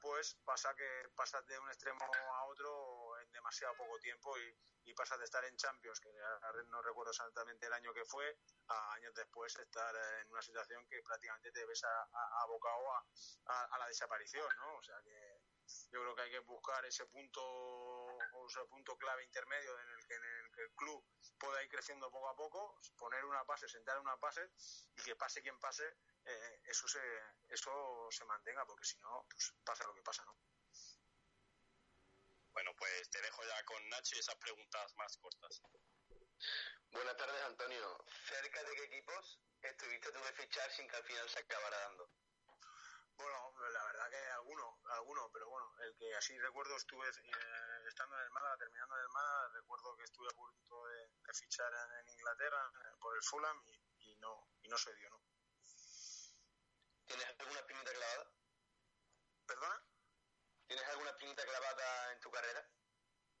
[0.00, 4.94] pues pasa que pasas de un extremo a otro en demasiado poco tiempo y, y
[4.94, 6.10] pasas de estar en Champions, que
[6.68, 8.38] no recuerdo exactamente el año que fue,
[8.68, 11.82] a años después estar en una situación que prácticamente te ves
[12.42, 13.06] abocado a,
[13.46, 14.76] a- a la desaparición, ¿no?
[14.78, 15.42] O sea que
[15.92, 17.40] yo creo que hay que buscar ese punto
[18.50, 21.04] o ese punto clave intermedio en el que, en el que el club
[21.38, 24.50] pueda ir creciendo poco a poco, poner una base, sentar una base
[24.96, 25.86] y que pase quien pase,
[26.24, 27.00] eh, eso se
[27.48, 30.36] eso se mantenga, porque si no, pues pasa lo que pasa, ¿no?
[32.52, 35.62] Bueno, pues te dejo ya con Nacho y esas preguntas más cortas.
[36.90, 38.04] Buenas tardes, Antonio.
[38.26, 42.10] ¿Cerca de qué equipos estuviste tú de fichar sin que al final se acabara dando?
[43.16, 43.54] Bueno,
[44.10, 48.30] verdad que alguno, alguno, pero bueno, el que así recuerdo estuve eh, estando en el
[48.30, 52.08] Málaga, terminando en el Málaga, recuerdo que estuve a punto de, de fichar en, en
[52.08, 55.20] Inglaterra eh, por el Fulham y, y no y no se dio, ¿no?
[57.06, 58.30] ¿Tienes alguna espinita clavada?
[59.46, 59.84] ¿Perdona?
[60.66, 62.68] ¿Tienes alguna espinita clavada en tu carrera?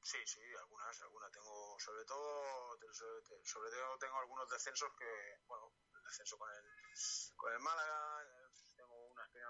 [0.02, 1.30] Sí, sí, algunas, algunas.
[1.30, 7.36] Tengo, sobre todo, sobre, sobre todo tengo algunos descensos que, bueno, el descenso con el,
[7.36, 8.26] con el Málaga,
[8.74, 9.46] tengo una espina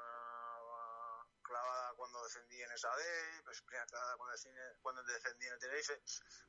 [1.50, 5.58] clavada cuando defendí en esa D, pues espina clavada cuando defendí, cuando defendí en el
[5.58, 6.02] Tenerife.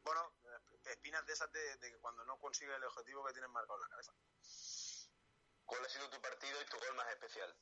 [0.04, 0.34] Bueno,
[0.86, 3.90] espinas de esas de, de cuando no consigues el objetivo que tienes marcado en la
[3.90, 4.14] cabeza.
[5.66, 7.58] ¿Cuál ha sido tu partido y tu gol más especial?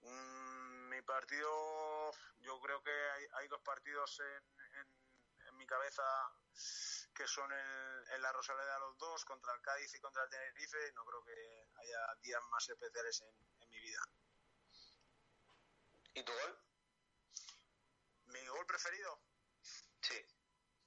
[0.00, 6.04] Mm, mi partido, yo creo que hay, hay dos partidos en, en, en mi cabeza
[7.14, 10.92] que son en, en la Rosaleda los dos, contra el Cádiz y contra el Tenerife.
[10.92, 14.00] No creo que haya días más especiales en, en mi vida.
[16.18, 16.58] ¿Y tu gol?
[18.26, 19.20] ¿Mi gol preferido?
[20.00, 20.20] Sí.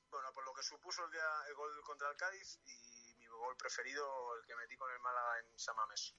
[0.09, 3.55] Bueno, por lo que supuso el, día, el gol contra el Cádiz y mi gol
[3.55, 6.17] preferido, el que metí con el Málaga en Samamés.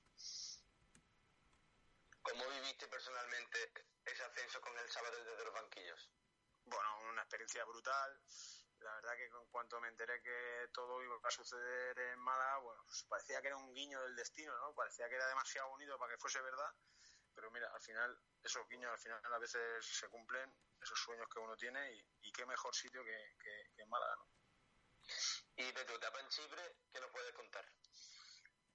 [2.22, 3.70] ¿Cómo viviste personalmente
[4.06, 6.10] ese ascenso con el sábado desde los banquillos?
[6.64, 8.18] Bueno, una experiencia brutal.
[8.78, 12.82] La verdad que en cuanto me enteré que todo iba a suceder en Málaga, bueno,
[12.86, 14.74] pues parecía que era un guiño del destino, ¿no?
[14.74, 16.74] Parecía que era demasiado bonito para que fuese verdad.
[17.34, 21.38] Pero mira, al final, esos guiños al final a veces se cumplen, esos sueños que
[21.40, 24.28] uno tiene, y, y qué mejor sitio que, que, que en Málaga, ¿no?
[25.56, 27.64] Y de tu etapa en Chipre, ¿qué nos puedes contar?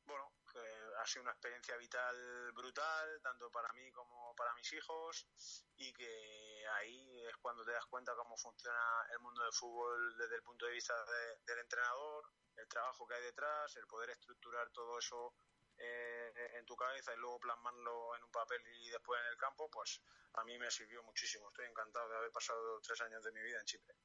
[0.05, 0.59] Bueno, que
[0.99, 5.27] ha sido una experiencia vital brutal, tanto para mí como para mis hijos,
[5.75, 8.79] y que ahí es cuando te das cuenta cómo funciona
[9.11, 13.15] el mundo del fútbol desde el punto de vista de- del entrenador, el trabajo que
[13.15, 15.35] hay detrás, el poder estructurar todo eso
[15.77, 19.69] eh, en tu cabeza y luego plasmarlo en un papel y después en el campo,
[19.69, 20.01] pues
[20.33, 21.47] a mí me sirvió muchísimo.
[21.49, 23.95] Estoy encantado de haber pasado tres años de mi vida en Chipre.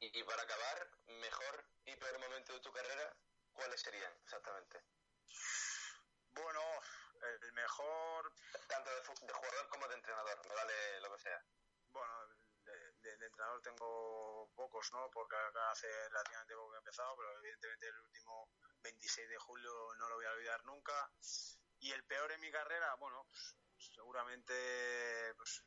[0.00, 3.14] Y, para acabar, mejor y peor momento de tu carrera,
[3.52, 4.82] ¿cuáles serían exactamente?
[6.32, 6.60] Bueno,
[8.68, 11.44] tanto de, fu- de jugador como de entrenador, me vale lo que sea.
[11.92, 12.12] Bueno,
[12.64, 15.10] de, de- de entrenador tengo pocos, ¿no?
[15.10, 18.48] Porque acá hace relativamente poco que he empezado, pero evidentemente el último
[18.82, 21.10] 26 de julio no lo voy a olvidar nunca.
[21.80, 23.56] Y el peor en mi carrera, bueno, pues,
[23.94, 25.64] seguramente pues,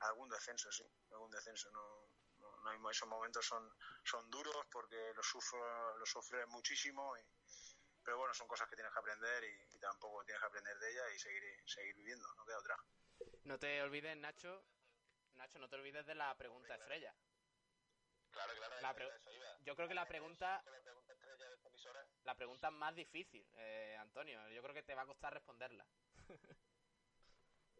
[0.00, 1.70] algún descenso, sí, algún descenso.
[1.70, 2.08] No,
[2.38, 3.70] no, no hay- esos momentos son,
[4.04, 7.22] son duros porque los sufro, los sufres muchísimo, y-
[8.02, 10.90] pero bueno, son cosas que tienes que aprender y, y tampoco tienes que aprender de
[10.90, 12.76] ellas y seguir, seguir viviendo, no queda otra.
[13.44, 14.64] No te olvides, Nacho.
[15.34, 17.14] Nacho, no te olvides de la pregunta estrella.
[18.32, 19.58] Claro, claro, La eso- pre- eso iba.
[19.64, 22.06] Yo creo que la pregunta, La pregunta estrella de esta emisora.
[22.24, 24.48] La pregunta más difícil, eh, Antonio.
[24.50, 25.86] Yo creo que te va a costar responderla.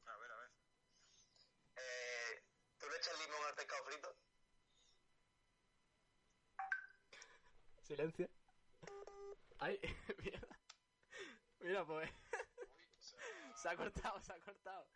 [0.07, 0.51] A ver, a ver.
[1.77, 2.43] Eh,
[2.79, 4.17] ¿Tú le echas limón al pescado frito?
[7.83, 8.29] Silencio.
[9.59, 9.79] Ay,
[10.25, 10.41] mira.
[11.61, 12.11] Mira, pues.
[13.57, 14.87] se ha cortado, se ha cortado.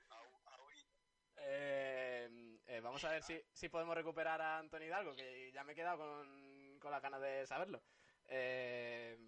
[1.37, 5.73] Eh, eh, vamos a ver si, si podemos recuperar a Antonio Hidalgo, que ya me
[5.73, 7.83] he quedado con, con las ganas de saberlo.
[8.27, 9.19] Eh,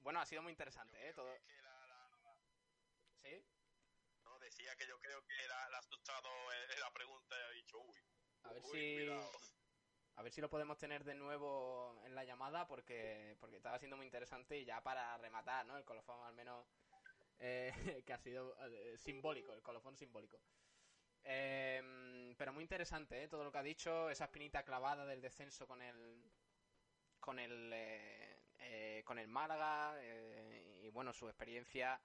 [0.00, 1.12] bueno, ha sido muy interesante, ¿eh?
[1.14, 1.32] Todo.
[3.22, 3.44] ¿Sí?
[4.24, 6.28] No, decía que yo creo que la, la ha asustado
[6.72, 7.98] en la pregunta y ha dicho, uy,
[8.44, 8.94] A ver uy, si.
[8.96, 9.30] cuidado.
[10.16, 13.96] A ver si lo podemos tener de nuevo en la llamada porque, porque estaba siendo
[13.96, 15.78] muy interesante y ya para rematar, ¿no?
[15.78, 16.66] El colofón al menos
[17.38, 17.72] eh,
[18.06, 20.38] que ha sido eh, simbólico, el colofón simbólico.
[21.24, 23.28] Eh, pero muy interesante, ¿eh?
[23.28, 26.22] Todo lo que ha dicho, esa espinita clavada del descenso con el
[27.18, 27.72] con el
[28.60, 32.00] eh, con el Málaga eh, y bueno, su experiencia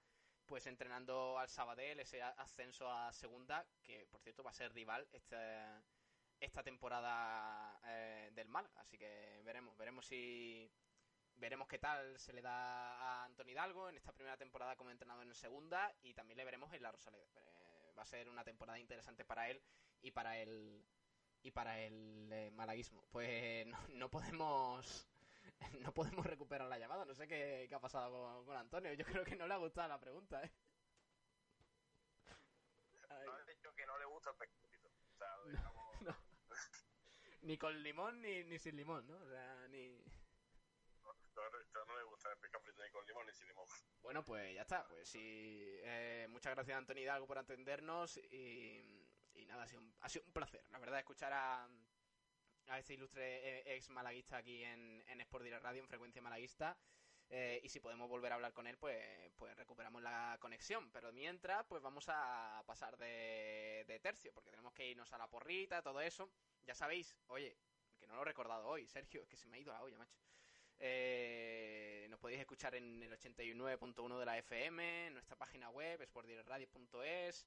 [0.46, 5.06] pues entrenando al Sabadell, ese ascenso a segunda, que por cierto va a ser rival
[5.12, 5.82] esta,
[6.38, 10.70] esta temporada eh, del Málaga, así que veremos, veremos si
[11.34, 15.26] veremos qué tal se le da a Antonio Hidalgo en esta primera temporada como entrenador
[15.26, 17.26] en segunda y también le veremos en la Rosaleda.
[17.36, 19.60] Eh, va a ser una temporada interesante para él
[20.00, 20.84] y para el
[21.42, 23.06] y para el eh, malaguismo.
[23.10, 25.06] Pues no, no podemos
[25.80, 27.04] no podemos recuperar la llamada.
[27.04, 28.92] No sé qué, qué ha pasado con, con Antonio.
[28.94, 30.52] Yo creo que no le ha gustado la pregunta, ¿eh?
[33.08, 34.88] No ha dicho que no le gusta el pescado frito.
[35.14, 35.36] O sea,
[36.00, 36.16] no.
[37.42, 39.16] Ni con limón ni, ni sin limón, ¿no?
[39.16, 39.88] O sea, ni...
[39.90, 41.12] no,
[41.50, 43.66] no- no le gusta el pescado frito ni con limón ni sin limón.
[44.02, 44.86] Bueno, pues ya está.
[44.88, 45.18] Pues sí,
[45.82, 48.82] eh, muchas gracias Antonio Hidalgo por atendernos y,
[49.34, 51.68] y nada, ha sido, un, ha sido un placer, la verdad, escuchar a,
[52.68, 56.76] a este ilustre eh, ex malaguista aquí en, en Sport Direct Radio, en Frecuencia Malaguista.
[57.28, 59.02] Eh, y si podemos volver a hablar con él, pues,
[59.36, 60.90] pues recuperamos la conexión.
[60.92, 65.28] Pero mientras, pues vamos a pasar de, de tercio, porque tenemos que irnos a la
[65.28, 66.30] porrita, todo eso.
[66.64, 67.56] Ya sabéis, oye,
[67.98, 69.98] que no lo he recordado hoy, Sergio, es que se me ha ido la olla,
[69.98, 70.16] macho.
[70.78, 77.46] Eh, nos podéis escuchar en el 89.1 de la FM, en nuestra página web, sportdirectradio.es,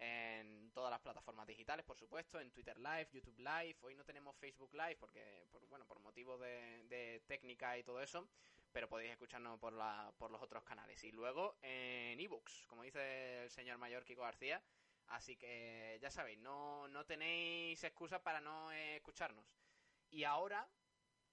[0.00, 3.76] en todas las plataformas digitales, por supuesto, en Twitter Live, YouTube Live.
[3.82, 8.26] Hoy no tenemos Facebook Live porque, por, bueno, por motivos de, técnica y todo eso,
[8.72, 11.04] pero podéis escucharnos por, la, por los otros canales.
[11.04, 14.62] Y luego en ebooks, como dice el señor mayor Kiko García.
[15.08, 19.44] Así que ya sabéis, no, no tenéis excusas para no escucharnos.
[20.10, 20.66] Y ahora,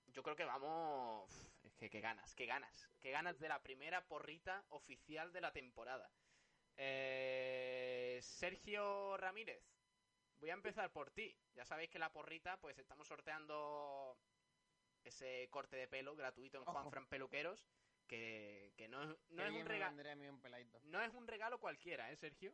[0.07, 1.31] yo creo que vamos.
[1.63, 2.89] Es que qué ganas, qué ganas.
[2.99, 6.09] Qué ganas de la primera porrita oficial de la temporada.
[6.77, 9.63] Eh, Sergio Ramírez,
[10.39, 11.35] voy a empezar por ti.
[11.55, 14.17] Ya sabéis que la porrita, pues estamos sorteando
[15.03, 16.73] ese corte de pelo gratuito en Ojo.
[16.73, 17.67] Juan Fran Peluqueros.
[18.07, 19.95] Que, que no, es- no es un regalo.
[20.85, 22.53] No es un regalo cualquiera, ¿eh, Sergio?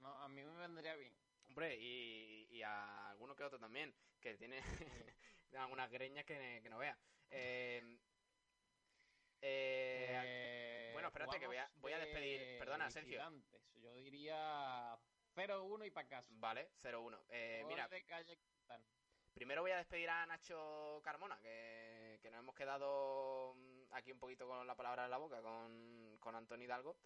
[0.00, 1.16] No, a mí me vendría bien.
[1.44, 4.60] Hombre, y, y a alguno que otro también, que tiene
[5.56, 6.98] algunas greñas que, que no vea.
[7.30, 8.00] Eh,
[9.40, 12.40] eh, Eh, bueno, espérate que voy a, voy a despedir.
[12.40, 13.20] de Perdona, Sergio.
[13.76, 14.96] Yo diría
[15.36, 16.32] 0-1 y para casa.
[16.36, 17.18] Vale, 0-1.
[17.28, 18.84] Eh, mira, de Calle Quintana.
[19.34, 24.18] primero voy a despedir a Nacho Carmona, que, que nos hemos quedado mm, aquí un
[24.18, 26.96] poquito con la palabra en la boca con, con Antonio Hidalgo.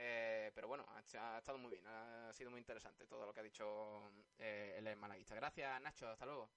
[0.00, 3.40] Eh, pero bueno, ha, ha estado muy bien, ha sido muy interesante todo lo que
[3.40, 5.34] ha dicho eh, el malaguista.
[5.34, 6.50] Gracias, Nacho, hasta luego.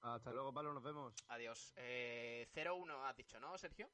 [0.00, 1.14] Hasta luego, Pablo, nos vemos.
[1.28, 1.72] Adiós.
[1.76, 3.90] Eh, 0-1 has dicho, ¿no, Sergio?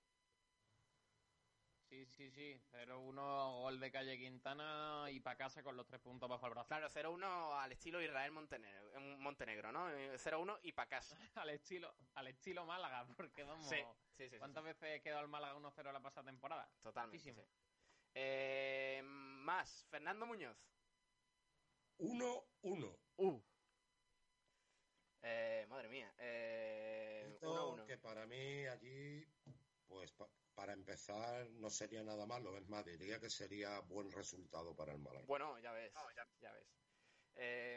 [1.90, 2.56] Sí, sí, sí.
[2.72, 6.68] 0-1 gol de Calle Quintana y para casa con los tres puntos bajo el brazo.
[6.68, 9.90] Claro, 0-1 al estilo Israel Montenegro, eh, Montenegro ¿no?
[9.90, 11.16] Eh, 0-1 y para casa.
[11.34, 13.68] al estilo al estilo Málaga, porque vamos.
[13.68, 13.74] Sí,
[14.16, 16.70] sí, sí, sí, ¿Cuántas veces quedó el Málaga 1-0 la pasada temporada?
[16.80, 17.34] Totalmente.
[18.14, 20.56] Eh, más, Fernando Muñoz.
[21.98, 22.98] 1-1.
[23.16, 23.40] Uh.
[25.22, 26.14] Eh, madre mía.
[26.18, 27.84] Eh, Esto 1-1.
[27.84, 29.26] que para mí allí
[29.90, 34.72] Pues pa- para empezar no sería nada malo, es más, diría que sería buen resultado
[34.76, 35.26] para el Málaga.
[35.26, 35.92] Bueno, ya ves,
[36.40, 36.66] ya ves.
[37.34, 37.76] Eh,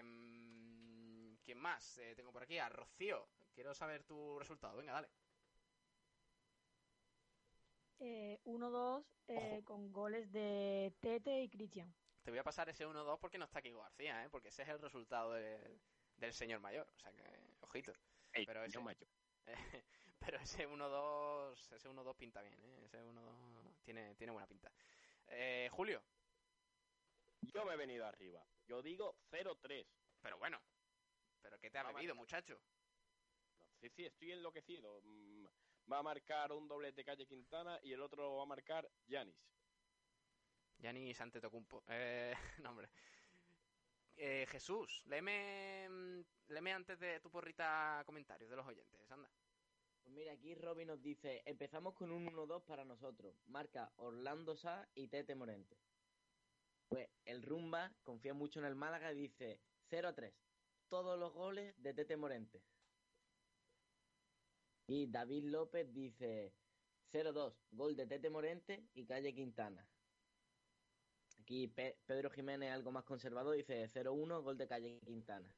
[1.43, 1.97] ¿Quién más?
[1.97, 3.27] Eh, tengo por aquí a Rocío.
[3.55, 4.77] Quiero saber tu resultado.
[4.77, 5.09] Venga, dale.
[7.99, 11.93] Eh, 1-2 eh, con goles de Tete y Cristian.
[12.21, 14.29] Te voy a pasar ese 1-2 porque no está aquí García, ¿eh?
[14.29, 15.81] Porque ese es el resultado del,
[16.17, 16.87] del señor mayor.
[16.95, 17.23] O sea que,
[17.61, 17.91] ojito.
[18.45, 18.77] pero ese,
[20.25, 22.81] pero ese 1-2 ese 1-2 pinta bien, ¿eh?
[22.85, 24.71] Ese 1-2 tiene, tiene buena pinta.
[25.27, 26.01] Eh, Julio.
[27.41, 28.45] Yo me he venido arriba.
[28.65, 29.85] Yo digo 0-3.
[30.21, 30.61] Pero bueno.
[31.41, 32.41] ¿Pero qué te ha Va bebido, marcar.
[32.41, 32.59] muchacho?
[33.81, 35.01] Sí, sí, estoy enloquecido.
[35.03, 35.45] Mm,
[35.91, 39.35] Va a marcar un doblete Calle Quintana y el otro lo va a marcar Yanis.
[40.79, 41.83] Gianni Santetocumpo.
[41.87, 42.33] Eh,
[42.63, 42.89] no, hombre.
[44.15, 49.29] Eh, Jesús, léeme, mm, léeme antes de tu porrita comentarios de los oyentes, anda.
[50.03, 53.35] Pues mira, aquí Robin nos dice, empezamos con un 1-2 para nosotros.
[53.45, 55.77] Marca Orlando Sá y Tete Morente.
[56.89, 60.33] Pues el Rumba confía mucho en el Málaga y dice 0-3.
[60.89, 62.61] Todos los goles de Tete Morente.
[64.87, 66.53] Y David López dice
[67.13, 67.55] 0-2.
[67.71, 69.87] Gol de Tete Morente y Calle Quintana.
[71.39, 74.41] Aquí Pe- Pedro Jiménez, algo más conservador, dice 0-1.
[74.43, 75.55] Gol de Calle Quintana.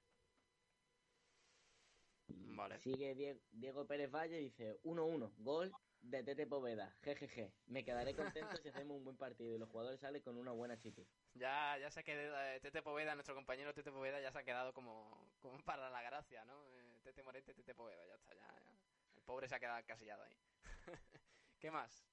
[2.56, 2.80] Vale.
[2.80, 5.72] Sigue Die- Diego Pérez Valle dice 1-1, gol
[6.02, 7.52] de Tete Poveda, jejeje.
[7.66, 10.76] Me quedaré contento si hacemos un buen partido y los jugadores salen con una buena
[10.76, 11.06] actitud.
[11.34, 14.44] Ya, ya se ha quedado, eh, Tete Poveda, nuestro compañero Tete Poveda, ya se ha
[14.44, 16.64] quedado como, como para la gracia, ¿no?
[16.68, 18.72] Eh, Tete Morente, Tete Poveda, ya está, ya, ya.
[19.16, 20.38] El pobre se ha quedado encasillado ahí.
[21.60, 22.06] ¿Qué más?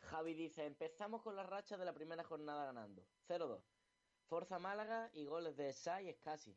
[0.00, 3.06] Javi dice, empezamos con la racha de la primera jornada ganando.
[3.28, 3.62] 0-2.
[4.26, 6.56] Forza Málaga y goles de Sa y Escasi.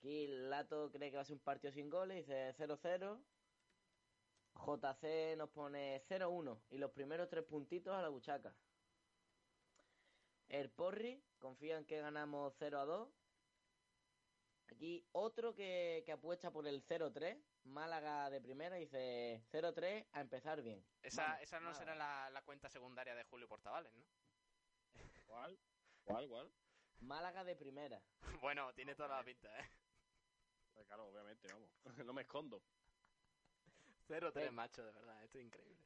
[0.00, 3.22] Aquí Lato cree que va a ser un partido sin goles, dice 0-0.
[4.54, 8.54] JC nos pone 0-1 y los primeros tres puntitos a la buchaca.
[10.48, 13.10] El Porri confía en que ganamos 0-2.
[14.72, 17.38] Aquí otro que, que apuesta por el 0-3.
[17.64, 20.82] Málaga de primera dice 0-3 a empezar bien.
[21.02, 21.78] Esa, Vamos, esa no Málaga.
[21.78, 24.06] será la, la cuenta secundaria de Julio Portavales, ¿no?
[25.26, 25.58] ¿Cuál?
[26.04, 26.26] ¿Cuál?
[26.26, 26.50] ¿Cuál?
[27.00, 28.02] Málaga de primera.
[28.40, 29.70] bueno, tiene toda la pinta, ¿eh?
[30.80, 31.68] Pues claro, obviamente, vamos.
[32.06, 32.62] no me escondo.
[34.08, 35.84] 0-3, macho, de verdad, esto es increíble.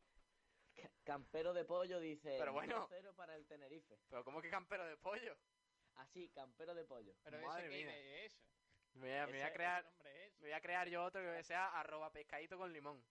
[1.02, 2.86] Campero de pollo dice Pero bueno.
[2.88, 3.98] 0 para el Tenerife.
[4.08, 5.36] Pero ¿cómo que campero de pollo?
[5.96, 7.12] Así, campero de pollo.
[7.24, 8.38] Pero Madre ese que eso.
[8.94, 10.40] Me voy a, me voy a Ese- crear, es.
[10.40, 13.04] me voy a crear yo otro que sea arroba pescadito con limón.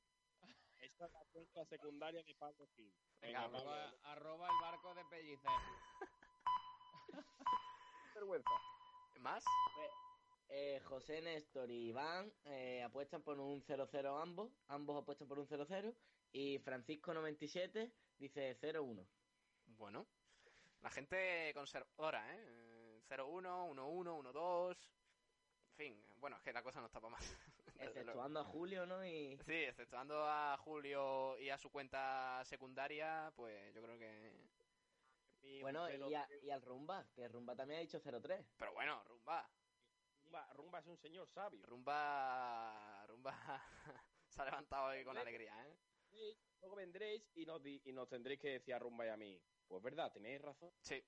[0.77, 2.95] Esta es la cuenta secundaria de Pablo Gil.
[3.19, 5.51] Venga, Venga, Arroba, el barco de Pellicer.
[8.15, 8.49] vergüenza.
[9.19, 9.43] ¿Más?
[10.55, 14.51] Eh, José Néstor y Iván eh, apuestan por un 0-0 ambos.
[14.67, 15.95] Ambos apuestan por un 0-0.
[16.31, 19.03] Y Francisco97 dice 0-1.
[19.65, 20.05] Bueno,
[20.81, 22.43] la gente conservadora, ¿eh?
[22.45, 24.77] Eh, 0-1, 1-1, 1-2.
[25.69, 27.37] En fin, bueno, es que la cosa no está para más.
[27.79, 29.03] Exceptuando a Julio, ¿no?
[29.03, 34.35] Y Sí, exceptuando a Julio y a su cuenta secundaria, pues yo creo que...
[35.61, 38.45] bueno, y, a- y al Rumba, que Rumba también ha dicho 0-3.
[38.57, 39.49] Pero bueno, Rumba.
[40.33, 41.63] Rumba, Rumba es un señor sabio.
[41.67, 43.05] Rumba...
[43.05, 43.31] Rumba
[44.29, 46.35] se ha levantado hoy con alegría, ¿eh?
[46.59, 49.39] Luego vendréis y nos, di- y nos tendréis que decir a Rumba y a mí.
[49.67, 50.71] Pues verdad, tenéis razón.
[50.81, 51.03] Sí.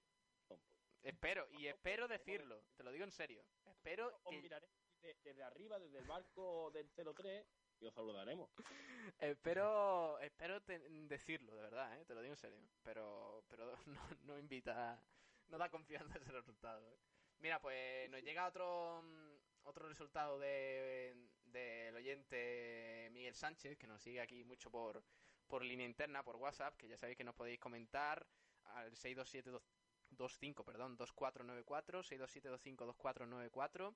[1.01, 3.43] Espero, y espero decirlo, te lo digo en serio.
[3.65, 4.67] Espero Os que, miraré
[5.01, 7.47] desde, desde arriba, desde el barco del 03
[7.79, 8.51] y os saludaremos.
[9.19, 12.05] espero, espero te- decirlo, de verdad, ¿eh?
[12.05, 12.59] te lo digo en serio.
[12.83, 15.03] Pero, pero no, no invita,
[15.47, 16.87] no da confianza ese resultado.
[16.91, 16.99] ¿eh?
[17.39, 21.13] Mira, pues nos llega otro, mm, otro resultado de
[21.55, 25.01] del oyente Miguel Sánchez, que nos sigue aquí mucho por,
[25.47, 28.27] por línea interna, por WhatsApp, que ya sabéis que nos podéis comentar
[28.73, 33.95] al 62725, perdón, 2494, 627252494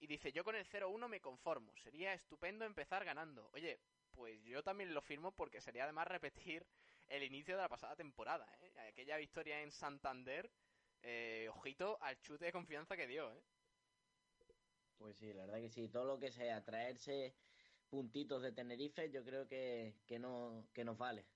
[0.00, 3.50] y dice, yo con el 0-1 me conformo, sería estupendo empezar ganando.
[3.52, 3.80] Oye,
[4.12, 6.66] pues yo también lo firmo porque sería además repetir
[7.08, 8.72] el inicio de la pasada temporada, ¿eh?
[8.88, 10.50] Aquella victoria en Santander,
[11.02, 13.42] eh, ojito al chute de confianza que dio, ¿eh?
[14.98, 15.88] Pues sí, la verdad que sí.
[15.88, 17.34] Todo lo que sea traerse
[17.88, 21.26] puntitos de Tenerife, yo creo que, que, no, que nos vale.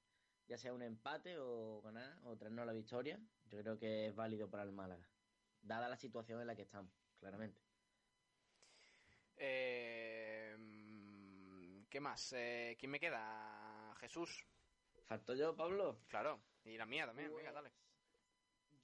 [0.48, 4.50] Ya sea un empate o ganar o traernos la victoria, yo creo que es válido
[4.50, 5.08] para el Málaga.
[5.62, 7.60] Dada la situación en la que estamos, claramente.
[9.36, 10.56] Eh,
[11.88, 12.32] ¿Qué más?
[12.32, 13.94] Eh, ¿Quién me queda?
[14.00, 14.46] Jesús.
[15.04, 16.00] ¿Falto yo, Pablo?
[16.08, 17.70] Claro, y la mía también, Pues, venga, dale.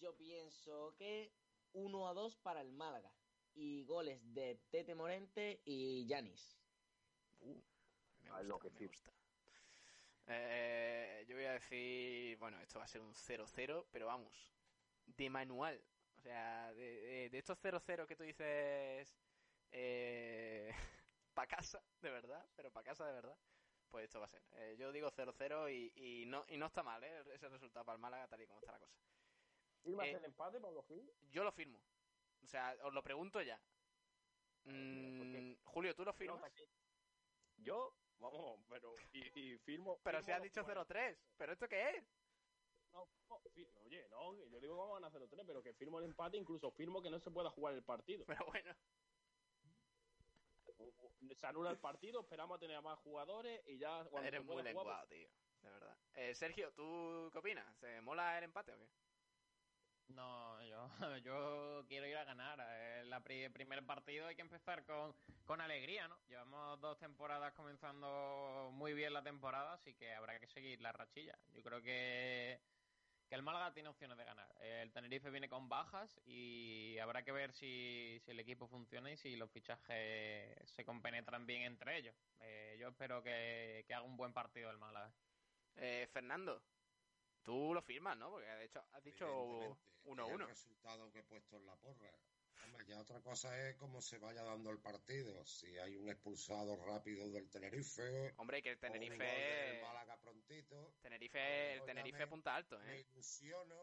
[0.00, 1.30] Yo pienso que
[1.72, 3.12] 1 a 2 para el Málaga.
[3.54, 6.60] Y goles de Tete Morente y Yanis.
[7.40, 7.60] Uh,
[8.20, 9.12] me gusta, me gusta.
[10.26, 14.54] Eh, yo voy a decir, bueno, esto va a ser un 0-0, pero vamos,
[15.06, 15.80] de manual.
[16.16, 19.18] O sea, de, de- de estos 0-0 que tú dices
[19.70, 20.72] eh,
[21.34, 23.38] pa' casa, de verdad, pero pa' casa de verdad,
[23.90, 24.42] pues esto va a ser.
[24.52, 25.92] Eh, yo digo 0-0 y,
[26.22, 27.24] y no, y no está mal, ¿eh?
[27.32, 28.96] Ese resultado para el Málaga, tal y como está la cosa.
[29.82, 31.10] ¿Firmas Eh, el empate, Pablo Gil?
[31.30, 31.80] Yo lo firmo.
[32.42, 33.60] O sea, os lo pregunto ya.
[34.64, 36.52] Mm, Julio, ¿tú lo firmas?
[37.56, 38.94] Yo, vamos, pero.
[39.12, 39.98] Y, y firmo.
[40.02, 40.84] Pero firmo has los dicho cuatro.
[40.84, 41.16] 0-3.
[41.36, 42.04] ¿Pero esto qué es?
[42.92, 43.06] No,
[43.84, 46.70] oye, no, yo digo que vamos a ganar 0-3, pero que firmo el empate, incluso
[46.70, 48.24] firmo que no se pueda jugar el partido.
[48.26, 48.74] Pero bueno.
[51.36, 54.46] Se anula el partido, esperamos a tener a más jugadores y ya cuando Eres se
[54.46, 55.28] muy jugar, lenguado, tío.
[55.62, 55.96] De verdad.
[56.14, 57.76] Eh, Sergio, ¿tú qué opinas?
[57.78, 58.88] ¿Se mola el empate o qué?
[60.08, 60.88] No, yo,
[61.24, 62.60] yo quiero ir a ganar.
[63.00, 65.14] El primer partido hay que empezar con,
[65.44, 66.18] con alegría, ¿no?
[66.28, 71.38] Llevamos dos temporadas comenzando muy bien la temporada, así que habrá que seguir la rachilla.
[71.52, 72.60] Yo creo que,
[73.28, 74.48] que el Málaga tiene opciones de ganar.
[74.60, 79.16] El Tenerife viene con bajas y habrá que ver si, si el equipo funciona y
[79.16, 82.14] si los fichajes se compenetran bien entre ellos.
[82.40, 85.12] Eh, yo espero que, que haga un buen partido el Málaga.
[85.76, 86.62] Eh, Fernando,
[87.42, 88.30] tú lo firmas, ¿no?
[88.30, 89.66] Porque de hecho has dicho Evidentemente,
[90.04, 90.42] que es 1-1.
[90.42, 92.10] El resultado que he puesto en la porra.
[92.64, 95.44] Hombre, ya otra cosa es cómo se vaya dando el partido.
[95.44, 98.34] Si hay un expulsado rápido del Tenerife.
[98.36, 100.94] Hombre, que el Tenerife- del Málaga prontito.
[101.00, 103.06] Tenerife, el Tenerife me- punta alto, Me ¿eh?
[103.12, 103.74] ilusiono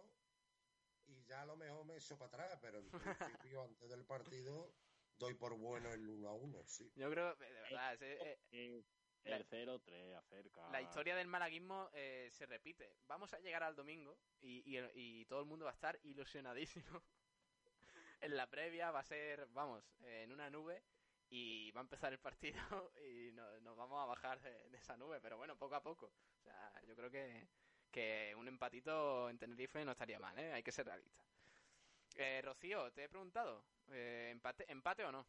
[1.08, 3.00] y ya a lo mejor me echo para atrás, pero en principio,
[3.64, 4.74] antes del partido,
[5.18, 6.92] doy por bueno el 1 a 1, sí.
[6.96, 8.84] Yo creo, de verdad, ese- eh,
[9.26, 10.70] la- El 0-3 acerca.
[10.72, 12.98] La historia del malaguismo eh, se repite.
[13.08, 16.86] Vamos a llegar al domingo y, y- y todo el mundo va a estar ilusionadísimo.
[18.22, 20.84] en la previa va a ser, vamos, eh, en una nube
[21.30, 22.56] y va a empezar el partido
[23.04, 26.08] y no- nos vamos a bajar de, de esa nube, pero bueno, poco a poco.
[26.40, 27.48] O sea, yo creo que,
[27.92, 30.54] que un empatito en Tenerife no estaría mal, ¿eh?
[30.54, 31.24] Hay que ser realista.
[32.18, 35.26] Eh, Rocío, te he preguntado, eh, ¿empate, ¿empate o no?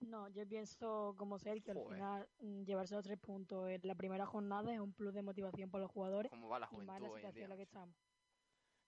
[0.00, 1.96] No, yo pienso como Sergio, al Joder.
[1.96, 5.70] final mm, llevarse los tres puntos en la primera jornada es un plus de motivación
[5.70, 6.30] para los jugadores.
[6.30, 7.96] ¿Cómo va la y más en juventud hoy en situación día, en la que estamos.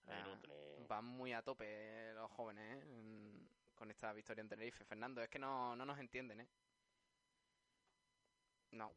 [0.09, 2.89] Ah, Van muy a tope eh, los jóvenes ¿eh?
[2.89, 4.85] en- con esta victoria en Tenerife.
[4.85, 6.49] Fernando, es que no, no nos entienden, ¿eh?
[8.73, 8.91] No.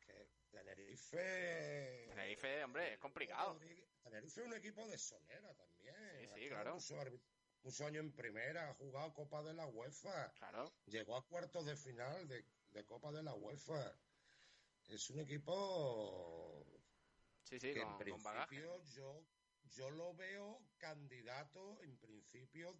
[0.00, 2.06] Que Tenerife.
[2.08, 3.58] Tenerife, hombre, es complicado.
[4.02, 5.94] Tenerife es un equipo de solera también.
[6.20, 6.78] Sí, sí, claro.
[7.62, 10.32] Muchos años en primera, ha jugado Copa de la UEFA.
[10.38, 10.72] Claro.
[10.86, 13.94] Llegó a cuartos de final de, de Copa de la UEFA.
[14.88, 16.64] Es un equipo
[17.42, 19.24] Sí, sí, que con, en con principio yo,
[19.70, 22.78] yo lo veo candidato en principio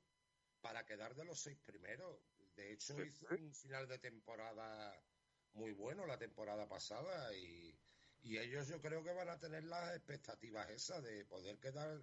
[0.60, 2.20] para quedar de los seis primeros.
[2.56, 5.00] De hecho, Sí, hizo un final de temporada
[5.52, 7.78] muy bueno la temporada pasada y,
[8.22, 12.00] y ellos yo creo que van a tener las expectativas esas de poder quedar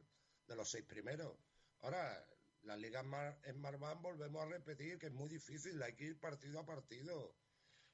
[0.48, 1.38] de los seis primeros.
[1.82, 2.26] Ahora,
[2.66, 3.04] la Liga
[3.44, 7.36] en Marván volvemos a repetir que es muy difícil, hay que ir partido a partido.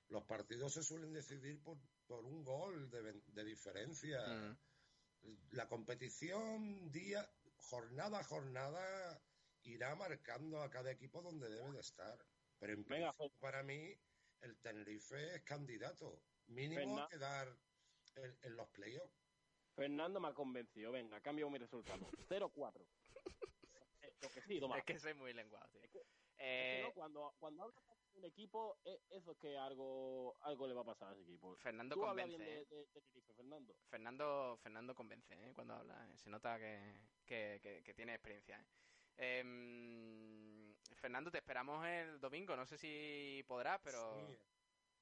[0.08, 1.78] Los partidos se suelen decidir por,
[2.08, 4.20] por un gol de, de diferencia.
[4.28, 4.58] Mm.
[5.52, 9.22] La competición día, jornada a jornada
[9.64, 12.18] irá marcando a cada equipo donde debe de estar.
[12.60, 13.94] Pero en Venga, para mí
[14.42, 17.48] el Tenerife es candidato mínimo a quedar
[18.16, 19.22] en, en los playoffs.
[19.76, 20.92] Fernando me ha convencido.
[20.92, 22.10] Venga, cambio mi resultado.
[22.30, 22.86] 0-4.
[24.36, 24.80] Lo que sí, Tomás.
[24.80, 25.82] Es que soy muy lenguado, tío.
[25.84, 26.00] Es que
[26.38, 27.84] Eh, no, cuando, cuando hablas
[28.14, 31.22] de un equipo, eh, eso es que algo, algo le va a pasar a ese
[31.24, 31.56] equipo.
[31.58, 32.66] Fernando Tú convence, bien ¿eh?
[32.70, 33.74] de, de Tenerife, Fernando.
[33.90, 35.52] Fernando, Fernando convence, ¿eh?
[35.54, 36.08] Cuando habla.
[36.10, 36.18] ¿eh?
[36.18, 36.80] Se nota que,
[37.26, 38.66] que, que- que tiene experiencia, ¿eh?
[39.18, 42.56] Em, Fernando, te esperamos el domingo.
[42.56, 44.28] No sé si podrás, pero...
[44.28, 44.38] Sí,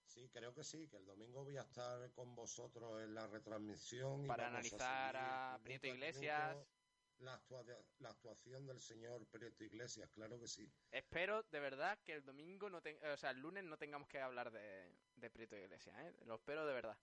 [0.04, 4.28] sí, creo que sí, que el domingo voy a estar con vosotros en la retransmisión.
[4.28, 6.58] Para analizar a minuto Prieto minuto Iglesias.
[7.20, 7.66] La, actua-
[8.00, 10.72] la actuación del señor Prieto Iglesias, claro que sí.
[10.92, 14.52] Espero de verdad que el domingo no o sea, el lunes no tengamos que hablar
[14.52, 16.16] de, de Prieto Iglesias, ¿eh?
[16.26, 16.98] Lo espero de verdad.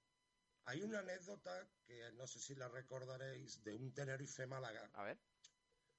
[0.65, 4.91] Hay una anécdota que no sé si la recordaréis de un Tenerife Málaga.
[4.95, 5.19] A ver.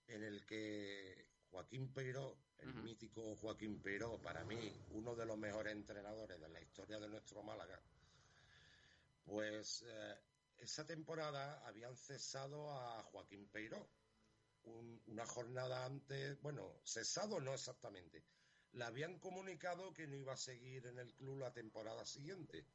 [0.07, 5.73] En el que Joaquín Peiró, el mítico Joaquín Peiró, para mí uno de los mejores
[5.73, 7.79] entrenadores de la historia de nuestro Málaga,
[9.25, 10.15] pues eh,
[10.57, 13.87] esa temporada habían cesado a Joaquín Peiró.
[14.67, 18.23] Un- una jornada antes, bueno, cesado no exactamente.
[18.73, 22.65] Le habían comunicado que no iba a seguir en el club la temporada siguiente.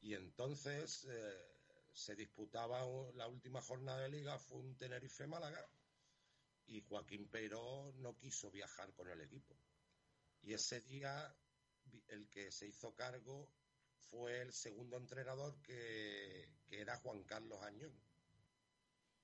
[0.00, 1.46] Y entonces eh,
[1.92, 2.80] se disputaba
[3.14, 5.64] la última jornada de liga, fue un Tenerife Málaga,
[6.66, 9.56] y Joaquín Peiró no quiso viajar con el equipo.
[10.42, 11.34] Y ese día
[12.08, 13.50] el que se hizo cargo
[13.98, 17.92] fue el segundo entrenador que, que era Juan Carlos Añón.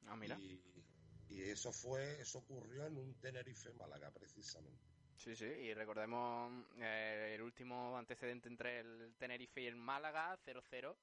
[0.06, 0.38] Ah, mira.
[0.38, 0.62] Y,
[1.32, 4.80] y eso fue, eso ocurrió en un Tenerife Málaga, precisamente.
[5.16, 10.96] Sí, sí, y recordemos eh, el último antecedente entre el Tenerife y el Málaga, 0-0,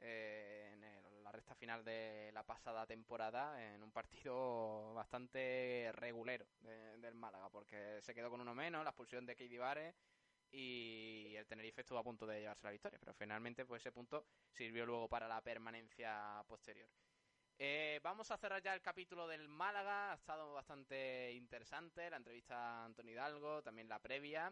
[0.00, 6.98] eh, en la recta final de la pasada temporada, en un partido bastante regulero de-
[6.98, 9.94] del Málaga, porque se quedó con uno menos, la expulsión de Keidi Vare
[10.50, 14.26] y el Tenerife estuvo a punto de llevarse la victoria, pero finalmente pues ese punto
[14.50, 16.88] sirvió luego para la permanencia posterior.
[17.62, 20.12] Eh, vamos a cerrar ya el capítulo del Málaga.
[20.12, 24.50] Ha estado bastante interesante la entrevista a Antonio Hidalgo, también la previa.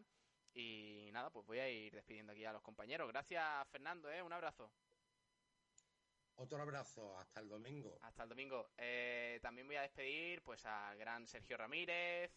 [0.53, 3.09] Y nada, pues voy a ir despidiendo aquí a los compañeros.
[3.09, 4.23] Gracias, Fernando, ¿eh?
[4.23, 4.71] un abrazo.
[6.35, 7.97] Otro abrazo, hasta el domingo.
[8.03, 8.69] Hasta el domingo.
[8.77, 12.31] Eh, también voy a despedir pues al gran Sergio Ramírez.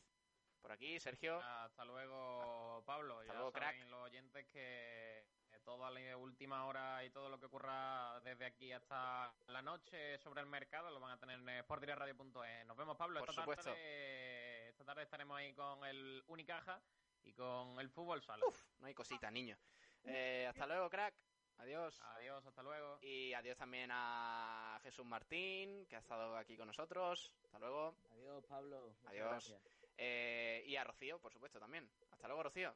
[0.61, 1.41] Por aquí, Sergio.
[1.41, 3.19] Hasta luego, Pablo.
[3.19, 3.89] Hasta ya luego, saben crack.
[3.89, 5.25] los oyentes que
[5.63, 10.41] toda la última hora y todo lo que ocurra desde aquí hasta la noche sobre
[10.41, 12.65] el mercado lo van a tener en sportdirectradio.es.
[12.65, 13.19] Nos vemos, Pablo.
[13.19, 13.69] Por esta supuesto.
[13.71, 16.81] Tarde, esta tarde estaremos ahí con el Unicaja
[17.23, 18.45] y con el fútbol sala.
[18.79, 19.57] No hay cosita, niño.
[20.05, 21.13] Eh, hasta luego, crack.
[21.57, 22.01] Adiós.
[22.15, 22.97] Adiós, hasta luego.
[23.01, 27.31] Y adiós también a Jesús Martín, que ha estado aquí con nosotros.
[27.43, 27.95] Hasta luego.
[28.13, 28.81] Adiós, Pablo.
[28.87, 29.29] Muchas Adiós.
[29.29, 29.61] gracias.
[29.97, 31.87] Eh, y a Rocío, por supuesto, también.
[32.09, 32.73] Hasta luego, Rocío.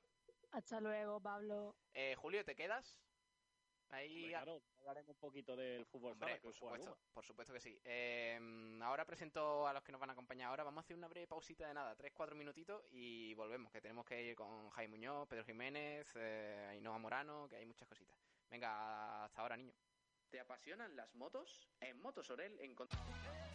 [0.52, 1.76] Hasta luego, Pablo.
[1.94, 3.02] Eh, Julio, ¿te quedas?
[3.90, 7.54] Ahí Hombre, claro, hablaremos un poquito del fútbol Hombre, sala, que por supuesto, por supuesto
[7.54, 7.80] que sí.
[7.84, 10.64] Eh, ahora presento a los que nos van a acompañar ahora.
[10.64, 14.22] Vamos a hacer una breve pausita de nada, 3-4 minutitos y volvemos, que tenemos que
[14.22, 18.18] ir con Jaime Muñoz, Pedro Jiménez, eh, Ainhoa Morano, que hay muchas cositas.
[18.50, 19.74] Venga, hasta ahora, niño.
[20.30, 21.70] ¿Te apasionan las motos?
[21.80, 23.55] En Motos Orel encontramos...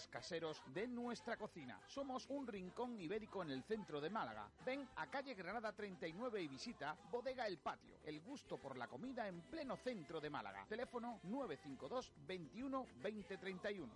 [0.07, 1.79] caseros de nuestra cocina.
[1.87, 4.49] Somos un rincón ibérico en el centro de Málaga.
[4.65, 7.95] Ven a calle Granada 39 y visita Bodega El Patio.
[8.03, 10.65] El gusto por la comida en pleno centro de Málaga.
[10.67, 13.93] Teléfono 952 21 20 31.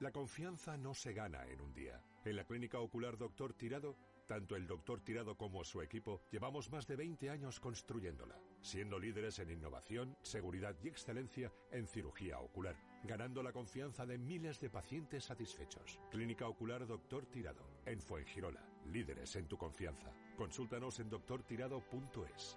[0.00, 2.00] La confianza no se gana en un día.
[2.24, 3.94] En la Clínica Ocular Doctor Tirado,
[4.32, 9.38] tanto el doctor Tirado como su equipo llevamos más de 20 años construyéndola, siendo líderes
[9.40, 15.24] en innovación, seguridad y excelencia en cirugía ocular, ganando la confianza de miles de pacientes
[15.24, 16.00] satisfechos.
[16.10, 20.10] Clínica Ocular Doctor Tirado, en Fuengirola, líderes en tu confianza.
[20.38, 22.56] Consúltanos en doctortirado.es.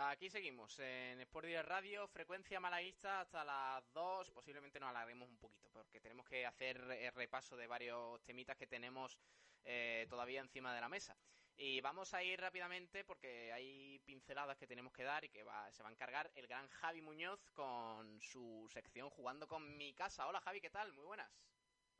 [0.00, 4.30] Aquí seguimos en Sport Direct Radio, frecuencia malaguista hasta las 2.
[4.30, 8.68] Posiblemente nos alarguemos un poquito porque tenemos que hacer el repaso de varios temitas que
[8.68, 9.18] tenemos
[9.64, 11.16] eh, todavía encima de la mesa.
[11.56, 15.72] Y vamos a ir rápidamente porque hay pinceladas que tenemos que dar y que va-
[15.72, 20.28] se va a encargar el gran Javi Muñoz con su sección Jugando con mi casa.
[20.28, 20.92] Hola Javi, ¿qué tal?
[20.92, 21.28] Muy buenas.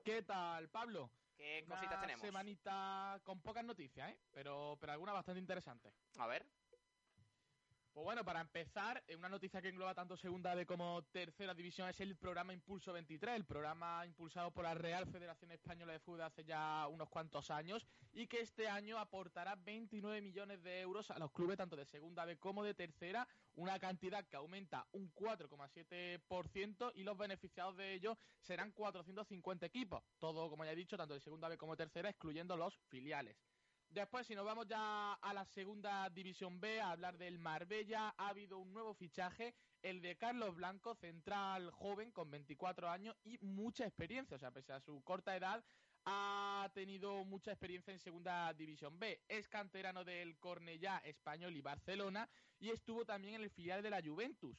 [0.05, 1.11] ¿Qué tal, Pablo?
[1.37, 2.21] ¿Qué Una cositas tenemos?
[2.21, 4.19] semanita con pocas noticias, ¿eh?
[4.31, 5.93] Pero, pero alguna bastante interesante.
[6.19, 6.47] A ver.
[7.99, 11.89] Pues bueno, para empezar, eh, una noticia que engloba tanto segunda B como tercera división
[11.89, 16.21] es el programa Impulso 23, el programa impulsado por la Real Federación Española de Fútbol
[16.21, 21.19] hace ya unos cuantos años y que este año aportará 29 millones de euros a
[21.19, 23.27] los clubes tanto de segunda B como de tercera,
[23.57, 30.49] una cantidad que aumenta un 4,7% y los beneficiados de ello serán 450 equipos, todo
[30.49, 33.37] como ya he dicho, tanto de segunda B como de tercera, excluyendo los filiales.
[33.91, 38.29] Después, si nos vamos ya a la segunda división B, a hablar del Marbella, ha
[38.29, 43.87] habido un nuevo fichaje, el de Carlos Blanco, central joven con 24 años y mucha
[43.87, 44.37] experiencia.
[44.37, 45.65] O sea, pese a su corta edad,
[46.05, 49.21] ha tenido mucha experiencia en segunda división B.
[49.29, 54.03] Es canterano del Cornellá, Español y Barcelona y estuvo también en el filial de la
[54.03, 54.57] Juventus,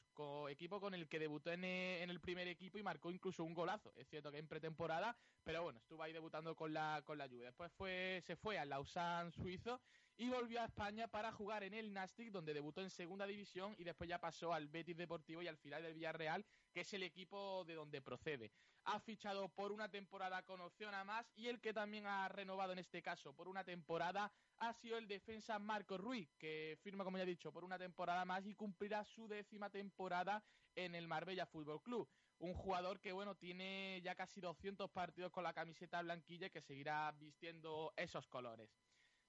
[0.48, 3.54] equipo con el que debutó en e- en el primer equipo y marcó incluso un
[3.54, 3.92] golazo.
[3.96, 7.44] Es cierto que en pretemporada, pero bueno, estuvo ahí debutando con la con la Juve.
[7.46, 9.80] Después fue se fue al Lausanne suizo
[10.16, 13.84] y volvió a España para jugar en el Nastic, donde debutó en segunda división y
[13.84, 17.64] después ya pasó al Betis Deportivo y al final del Villarreal, que es el equipo
[17.64, 18.52] de donde procede.
[18.84, 22.72] Ha fichado por una temporada con opción a más y el que también ha renovado
[22.72, 27.16] en este caso por una temporada ha sido el defensa Marco Ruiz, que firma, como
[27.16, 30.42] ya he dicho, por una temporada más y cumplirá su décima temporada
[30.74, 32.08] en el Marbella Fútbol Club.
[32.38, 36.62] Un jugador que, bueno, tiene ya casi 200 partidos con la camiseta blanquilla y que
[36.62, 38.70] seguirá vistiendo esos colores.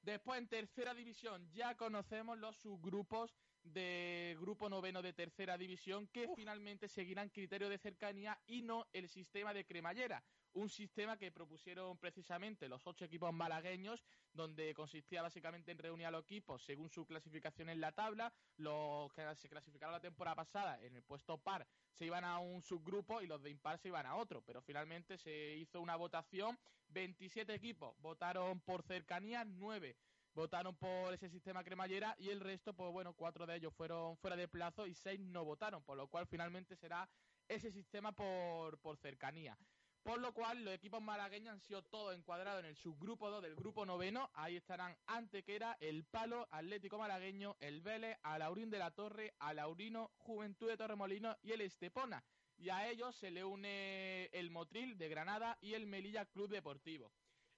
[0.02, 6.30] Después, en tercera división, ya conocemos los subgrupos de grupo noveno de tercera división que
[6.36, 10.24] finalmente seguirán criterio de cercanía y no el sistema de cremallera.
[10.54, 16.12] Un sistema que propusieron precisamente los ocho equipos malagueños, donde consistía básicamente en reunir a
[16.12, 18.34] los equipos según su clasificación en la tabla.
[18.58, 22.62] Los que se clasificaron la temporada pasada en el puesto par se iban a un
[22.62, 24.42] subgrupo y los de impar se iban a otro.
[24.42, 26.58] Pero finalmente se hizo una votación.
[26.90, 29.96] 27 equipos votaron por cercanía, 9
[30.34, 34.36] votaron por ese sistema cremallera y el resto, pues bueno, cuatro de ellos fueron fuera
[34.36, 37.10] de plazo y seis no votaron, por lo cual finalmente será
[37.48, 39.58] ese sistema por, por cercanía.
[40.04, 43.56] Por lo cual, los equipos malagueños han sido todos encuadrados en el subgrupo 2 del
[43.56, 44.32] grupo noveno.
[44.34, 50.70] Ahí estarán Antequera, El Palo, Atlético Malagueño, El Vélez, Alaurín de la Torre, Alaurino, Juventud
[50.70, 52.24] de Torremolino y el Estepona.
[52.58, 57.12] Y a ellos se le une el Motril de Granada y el Melilla Club Deportivo.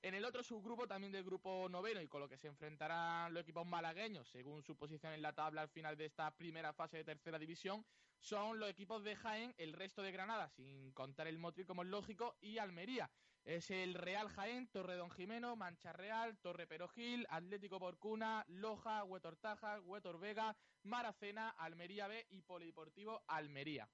[0.03, 3.43] En el otro subgrupo, también del grupo noveno, y con lo que se enfrentarán los
[3.43, 7.05] equipos malagueños, según su posición en la tabla al final de esta primera fase de
[7.05, 7.85] tercera división,
[8.19, 11.87] son los equipos de Jaén, el resto de Granada, sin contar el Motril como es
[11.87, 13.09] lógico, y Almería.
[13.45, 19.79] Es el Real Jaén, Torre Don Jimeno, Mancha Real, Torre Perojil, Atlético Porcuna, Loja, Huetortaja,
[19.79, 20.53] Huetor Vega,
[20.83, 23.89] Maracena, Almería B y Polideportivo Almería.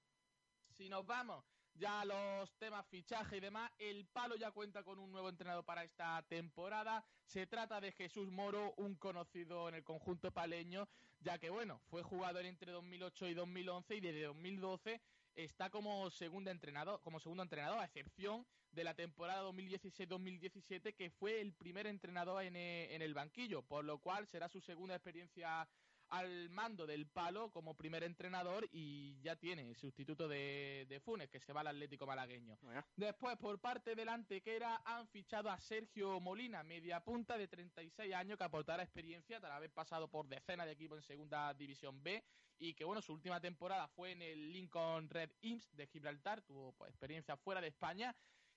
[0.76, 1.44] Si nos vamos
[1.74, 5.84] ya los temas fichaje y demás, el Palo ya cuenta con un nuevo entrenador para
[5.84, 7.04] esta temporada.
[7.24, 10.88] Se trata de Jesús Moro, un conocido en el conjunto paleño,
[11.20, 15.00] ya que bueno, fue jugador entre 2008 y 2011 y desde 2012
[15.34, 21.40] está como segundo entrenador, como segundo entrenador, a excepción de la temporada 2016-2017 que fue
[21.40, 25.68] el primer entrenador en, eh, en el banquillo, por lo cual será su segunda experiencia
[26.10, 31.30] al mando del palo como primer entrenador y ya tiene el sustituto de, de Funes,
[31.30, 32.58] que se va al Atlético Malagueño.
[32.96, 38.36] Después, por parte del Antequera, han fichado a Sergio Molina, media punta de 36 años,
[38.36, 42.22] que aportará experiencia tras haber pasado por decenas de equipos en Segunda División B
[42.58, 46.72] y que, bueno, su última temporada fue en el Lincoln Red Imps de Gibraltar, tuvo
[46.72, 48.14] pues, experiencia fuera de España.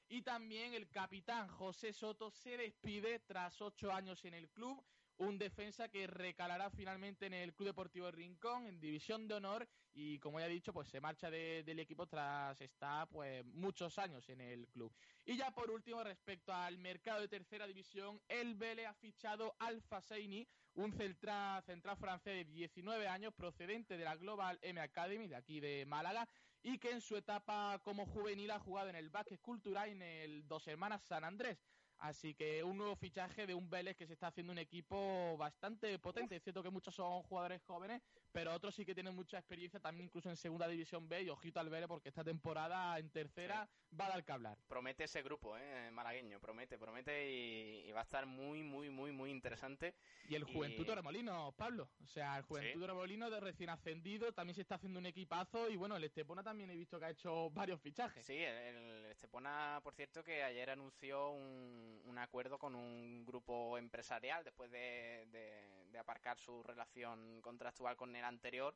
[0.09, 4.83] Y también el capitán José Soto se despide tras ocho años en el club
[5.17, 10.17] un defensa que recalará finalmente en el Club Deportivo Rincón en División de Honor y
[10.19, 14.27] como ya he dicho pues se marcha de- del equipo tras estar pues muchos años
[14.29, 14.91] en el club.
[15.25, 19.81] Y ya por último respecto al mercado de tercera división el Vélez ha fichado al
[19.81, 25.35] Faseini un central, central francés de 19 años procedente de la Global M Academy de
[25.35, 26.27] aquí de Málaga
[26.63, 30.01] y que en su etapa como juvenil ha jugado en el Vázquez Cultural y en
[30.01, 31.59] el Dos Hermanas San Andrés
[32.03, 35.97] Así que un nuevo fichaje de un Vélez que se está haciendo un equipo bastante
[35.99, 36.35] potente.
[36.35, 38.01] Es cierto que muchos son jugadores jóvenes,
[38.33, 41.61] pero otros sí que tienen mucha experiencia también incluso en Segunda División B y ojito
[41.61, 44.57] al Vélez porque esta temporada en tercera va a dar que hablar.
[44.67, 45.91] Promete ese grupo, ¿eh?
[45.91, 49.93] Malagueño, promete, promete y, y va a estar muy, muy, muy, muy interesante.
[50.27, 51.87] Y el Juventud Torremolinos, Pablo.
[52.03, 52.79] O sea, el Juventud Sí.
[52.79, 55.69] Torremolinos de recién ascendido también se está haciendo un equipazo.
[55.69, 58.25] Y bueno, el Estepona también he visto que ha hecho varios fichajes.
[58.25, 63.77] Sí, el, el Estepona, por cierto, que ayer anunció un, un acuerdo con un grupo
[63.77, 68.75] empresarial después de, aparcar su relación contractual con el anterior.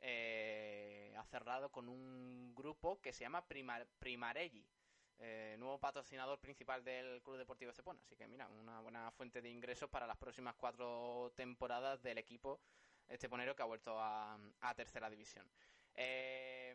[0.00, 4.66] eh, ha cerrado con un grupo que se llama Primar, Primarelli,
[5.18, 8.00] eh, nuevo patrocinador principal del Club Deportivo Estepona.
[8.02, 12.60] Así que mira, una buena fuente de ingresos para las próximas cuatro temporadas del equipo
[13.08, 15.48] esteponero que ha vuelto a, a tercera división.
[15.94, 16.74] Eh,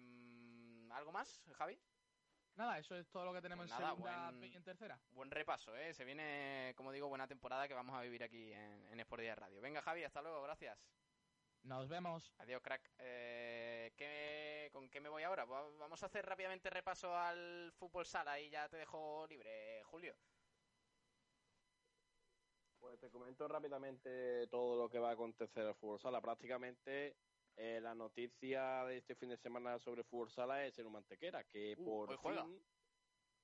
[0.91, 1.77] ¿Algo más, Javi?
[2.59, 4.99] Nada, eso es todo lo que tenemos Pues en nada, segunda buen- y en tercera.
[5.11, 5.93] Buen repaso, ¿eh?
[5.93, 9.33] Se viene, como digo, buena temporada que vamos a vivir aquí en, en Sport Día
[9.33, 9.61] Radio.
[9.61, 10.77] Venga, Javi, hasta luego, gracias.
[11.63, 12.33] Nos vemos.
[12.37, 12.91] Adiós, crack.
[12.97, 15.45] Eh, ¿qué- ¿Con qué me voy ahora?
[15.45, 20.13] Va- Vamos a hacer rápidamente repaso al fútbol sala y ya te dejo libre, Julio.
[22.77, 26.19] Pues te comento rápidamente todo lo que va a acontecer en el fútbol sala.
[26.19, 27.15] Prácticamente
[27.61, 31.75] eh, la noticia de este fin de semana sobre fútbol sala es el Mantequera, que
[31.75, 32.45] por Uh, juega.
[32.45, 32.63] fin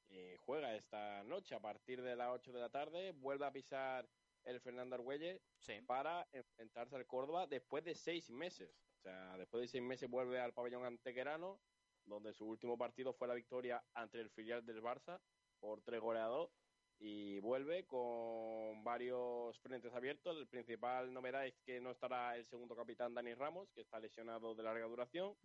[0.08, 3.12] eh, juega esta noche a partir de las 8 de la tarde.
[3.12, 4.08] Vuelve a pisar
[4.46, 5.42] el Fernando Argüelles
[5.86, 8.70] para enfrentarse al Córdoba después de seis meses.
[9.00, 11.60] O sea, después de seis meses vuelve al pabellón antequerano,
[12.06, 15.20] donde su último partido fue la victoria ante el filial del Barça
[15.60, 16.52] por tres goles a dos
[16.99, 20.38] y vuelve con varios frentes abiertos.
[20.38, 24.55] La principal novedad es que no estará el segundo capitán Dani Ramos, que está lesionado
[24.55, 25.35] de larga duración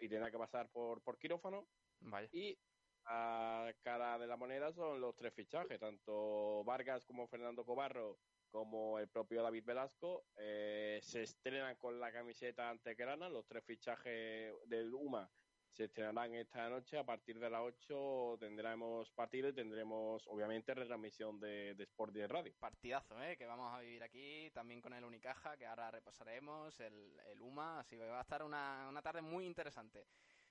[0.00, 1.66] y tendrá que pasar por, por quirófano.
[2.00, 2.28] Vaya.
[2.32, 2.58] Y
[3.06, 8.18] a cara de la moneda son los tres fichajes, tanto Vargas como Fernando Cobarro
[8.50, 14.54] como el propio David Velasco eh, se estrenan con la camiseta antequerana, los tres fichajes
[14.66, 15.28] del UMA
[15.74, 16.96] se estrenarán esta noche.
[16.96, 22.30] A partir de las 8 tendremos partido y tendremos, obviamente, retransmisión de, de Sport 10
[22.30, 22.54] Radio.
[22.60, 23.36] Partidazo, ¿eh?
[23.36, 27.80] Que vamos a vivir aquí, también con el Unicaja, que ahora repasaremos, el, el UMA,
[27.80, 30.06] así que va a estar una, una tarde muy interesante.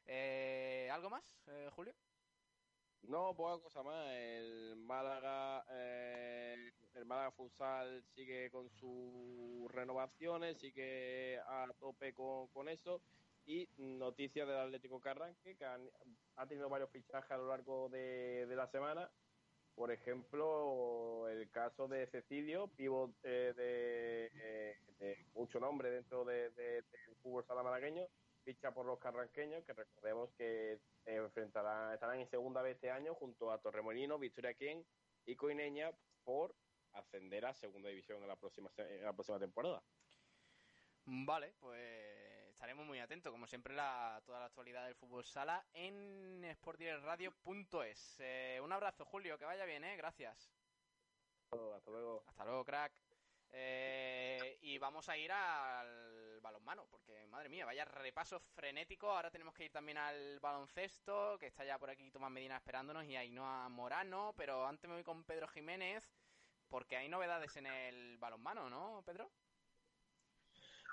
[0.05, 1.95] Eh, ¿Algo más, eh, Julio?
[3.03, 4.05] No, poca cosa más.
[4.11, 12.67] El Málaga, eh, el Málaga Futsal sigue con sus renovaciones, sigue a tope con, con
[12.67, 13.01] eso.
[13.45, 15.89] Y noticias del Atlético Carranque, que han-
[16.35, 19.11] ha tenido varios fichajes a lo largo de, de la semana.
[19.75, 26.51] Por ejemplo, el caso de Cecilio, pívot eh, de, eh, de mucho nombre dentro de-
[26.51, 28.07] de- del fútbol sala malagueño,
[28.43, 33.51] ficha por los carranqueños, que recordemos que enfrentarán, estarán en segunda vez este año junto
[33.51, 34.85] a Torremolino, Victoria Quien
[35.25, 35.91] y Coineña
[36.23, 36.55] por
[36.91, 39.83] ascender a segunda división en la próxima, en la próxima temporada.
[41.05, 42.12] Vale, pues
[42.63, 48.15] estaremos muy atentos, como siempre, la, toda la actualidad del fútbol sala en sportdirectradio.es.
[48.19, 49.97] Eh, un abrazo, Julio, que vaya bien, ¿eh?
[49.97, 50.49] Gracias.
[51.51, 52.23] Hasta luego.
[52.25, 52.93] Hasta luego, crack.
[53.51, 59.09] Eh, y vamos a ir al balonmano, porque madre mía, vaya repaso frenético.
[59.09, 63.03] Ahora tenemos que ir también al baloncesto, que está ya por aquí Tomás Medina esperándonos,
[63.03, 64.33] y Ainhoa Morano.
[64.37, 66.09] Pero antes me voy con Pedro Jiménez,
[66.69, 69.29] porque hay novedades en el balonmano, ¿no, Pedro?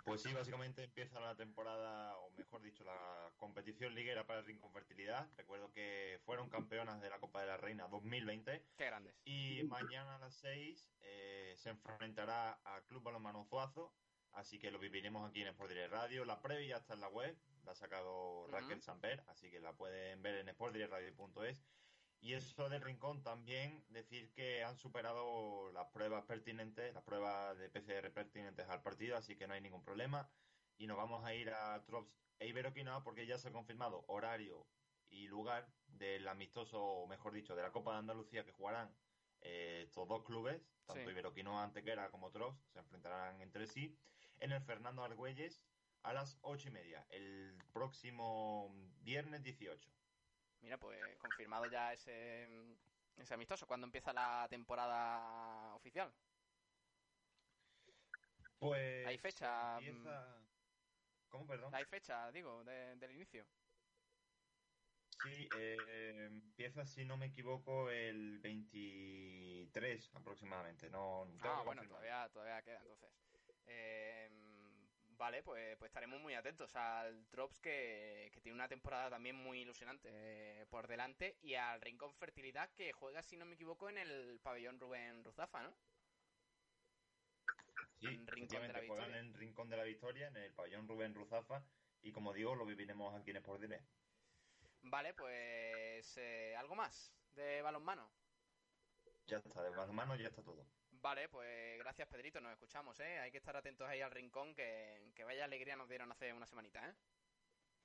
[0.04, 4.72] Pues sí, básicamente empieza la temporada, o mejor dicho, la competición liguera para el Rincón
[4.72, 5.28] Fertilidad.
[5.36, 8.64] Recuerdo que fueron campeonas de la Copa de la Reina 2020.
[8.76, 9.14] Qué grandes.
[9.24, 13.94] Y mañana a las 6 eh, se enfrentará a Club Balonmano Zuazo.
[14.32, 16.24] Así que lo viviremos aquí en Sport Direct Radio.
[16.24, 19.72] La previa ya está en la web, la ha sacado Raquel Samper, así que la
[19.72, 21.64] pueden ver en sportdirectradio.es.
[22.22, 27.70] Y eso del rincón también decir que han superado las pruebas pertinentes, las pruebas de
[27.70, 30.30] PCR pertinentes al partido, así que no hay ningún problema.
[30.76, 34.66] Y nos vamos a ir a Trops e Iberoquinoa porque ya se ha confirmado horario
[35.08, 38.94] y lugar del amistoso, o mejor dicho, de la Copa de Andalucía que jugarán
[39.40, 41.10] eh, estos dos clubes, tanto Sí.
[41.10, 43.98] Iberoquinoa Antequera como Trops, se enfrentarán entre sí
[44.40, 45.62] en el Fernando Argüelles
[46.02, 49.90] a las ocho y media, el próximo viernes 18.
[50.60, 52.48] Mira, pues confirmado ya ese,
[53.16, 53.66] ese amistoso.
[53.66, 56.14] ¿Cuándo empieza la temporada oficial?
[58.58, 59.78] Pues ¿Hay fecha?
[59.78, 60.46] empieza-
[61.28, 61.74] ¿Cómo, perdón?
[61.74, 63.48] ¿Hay fecha, digo, de- del inicio?
[65.22, 70.88] Sí, eh, empieza, si no me equivoco, el 23 aproximadamente.
[70.88, 73.12] No, Ah, bueno, todavía, todavía queda entonces.
[73.66, 74.28] Eh,
[75.20, 79.60] vale, pues, pues estaremos muy atentos al Drops que, que tiene una temporada también muy
[79.60, 83.98] ilusionante eh, por delante y al Rincón Fertilidad que juega, si no me equivoco, en
[83.98, 85.78] el pabellón Rubén Ruzafa, ¿no?
[88.00, 89.06] Sí, en Rincón de la Victoria.
[89.18, 91.66] en el Rincón de la Victoria, en el pabellón Rubén Ruzafa,
[92.00, 93.90] y como digo, lo viviremos aquí en Sport Direct.
[94.82, 98.14] Vale, pues eh, algo más de balonmano.
[99.26, 100.70] Ya está, de balonmano ya está todo.
[101.02, 103.18] Vale, pues gracias Pedrito, nos escuchamos, ¿eh?
[103.20, 106.46] Hay que estar atentos ahí al rincón, que, que vaya alegría nos dieron hace una
[106.46, 106.94] semanita, ¿eh?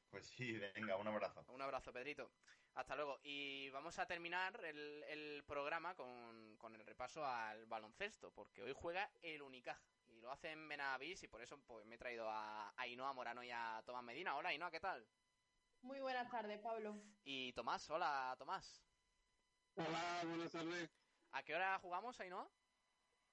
[0.09, 1.45] Pues sí, venga, un abrazo.
[1.49, 2.29] Un abrazo, Pedrito.
[2.73, 3.19] Hasta luego.
[3.23, 8.73] Y vamos a terminar el, el programa con, con el repaso al baloncesto, porque hoy
[8.73, 9.81] juega el Unicaja.
[10.09, 13.43] Y lo hace en Benavís y por eso pues me he traído a Ainhoa Morano
[13.43, 14.35] y a Tomás Medina.
[14.35, 15.05] Hola, Ainhoa, ¿qué tal?
[15.81, 16.95] Muy buenas tardes, Pablo.
[17.23, 18.83] Y Tomás, hola, Tomás.
[19.75, 20.89] Hola, buenas tardes.
[21.31, 22.49] ¿A qué hora jugamos, Ainhoa?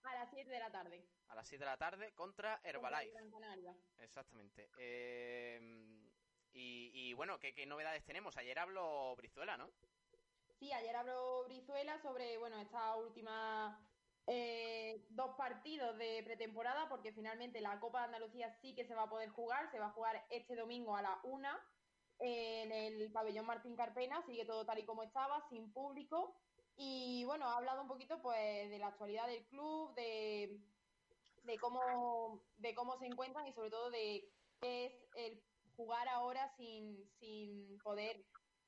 [0.05, 1.05] A las 7 de la tarde.
[1.29, 3.13] A las 7 de la tarde contra Herbalife.
[3.13, 3.75] Contra.
[3.99, 4.71] Exactamente.
[4.77, 5.59] Eh,
[6.53, 8.37] y, y bueno, ¿qué, ¿qué novedades tenemos?
[8.37, 9.71] Ayer habló Brizuela, ¿no?
[10.59, 13.81] Sí, ayer habló Brizuela sobre, bueno, esta última
[14.27, 19.05] eh, dos partidos de pretemporada, porque finalmente la Copa de Andalucía sí que se va
[19.05, 21.61] a poder jugar, se va a jugar este domingo a la una
[22.21, 26.37] en el pabellón Martín Carpena, sigue todo tal y como estaba, sin público.
[26.77, 30.59] Y bueno, ha hablado un poquito pues de la actualidad del club, de,
[31.45, 35.43] de cómo de cómo se encuentran y sobre todo de qué es el
[35.77, 38.25] jugar ahora sin, sin poder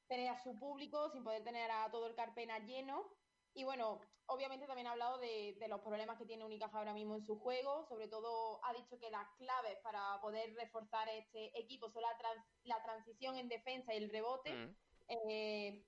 [0.06, 3.10] tener a su público, sin poder tener a todo el Carpena lleno.
[3.55, 7.14] Y bueno, obviamente también ha hablado de, de los problemas que tiene Unicaja ahora mismo
[7.14, 7.86] en su juego.
[7.89, 12.44] Sobre todo ha dicho que las claves para poder reforzar este equipo son la, trans-
[12.64, 14.52] la transición en defensa y el rebote.
[14.52, 14.76] Mm.
[15.09, 15.86] Eh,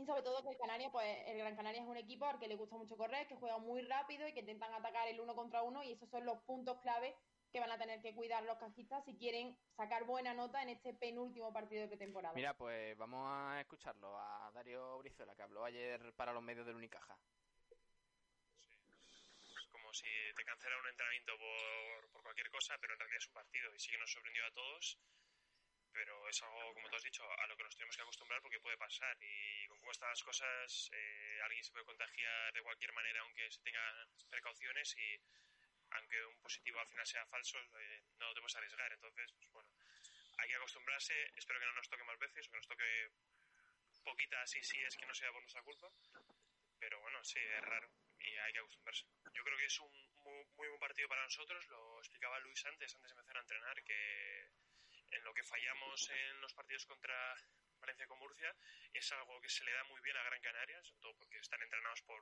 [0.00, 2.48] y sobre todo que el Canaria, pues el Gran Canaria es un equipo al que
[2.48, 5.62] le gusta mucho correr, que juega muy rápido y que intentan atacar el uno contra
[5.62, 7.14] uno y esos son los puntos clave
[7.52, 10.94] que van a tener que cuidar los cajistas si quieren sacar buena nota en este
[10.94, 12.34] penúltimo partido de pretemporada.
[12.34, 16.76] Mira, pues vamos a escucharlo a Darío Brizuela, que habló ayer para los medios del
[16.76, 17.18] Unicaja.
[19.58, 20.06] Es como si
[20.36, 23.78] te cancelara un entrenamiento por, por cualquier cosa, pero en realidad es un partido y
[23.78, 24.98] sí que nos sorprendió a todos.
[25.92, 28.60] Pero es algo, como tú has dicho, a lo que nos tenemos que acostumbrar porque
[28.60, 29.16] puede pasar.
[29.20, 33.50] Y con cómo están las cosas, eh, alguien se puede contagiar de cualquier manera, aunque
[33.50, 34.96] se tengan precauciones.
[34.96, 35.20] Y
[35.92, 38.92] aunque un positivo al final sea falso, eh, no te puedes arriesgar.
[38.92, 39.68] Entonces, pues bueno,
[40.38, 41.14] hay que acostumbrarse.
[41.36, 43.10] Espero que no nos toque más veces o que nos toque
[44.04, 45.90] poquita, así sí es que no sea por nuestra culpa.
[46.78, 47.90] Pero bueno, sí, es raro
[48.20, 49.06] y hay que acostumbrarse.
[49.32, 49.92] Yo creo que es un
[50.22, 53.82] muy, muy buen partido para nosotros, lo explicaba Luis antes, antes de empezar a entrenar,
[53.82, 54.50] que
[55.10, 57.36] en lo que fallamos en los partidos contra
[57.80, 58.54] Valencia con Murcia
[58.92, 61.62] es algo que se le da muy bien a Gran Canaria, sobre todo porque están
[61.62, 62.20] entrenados por,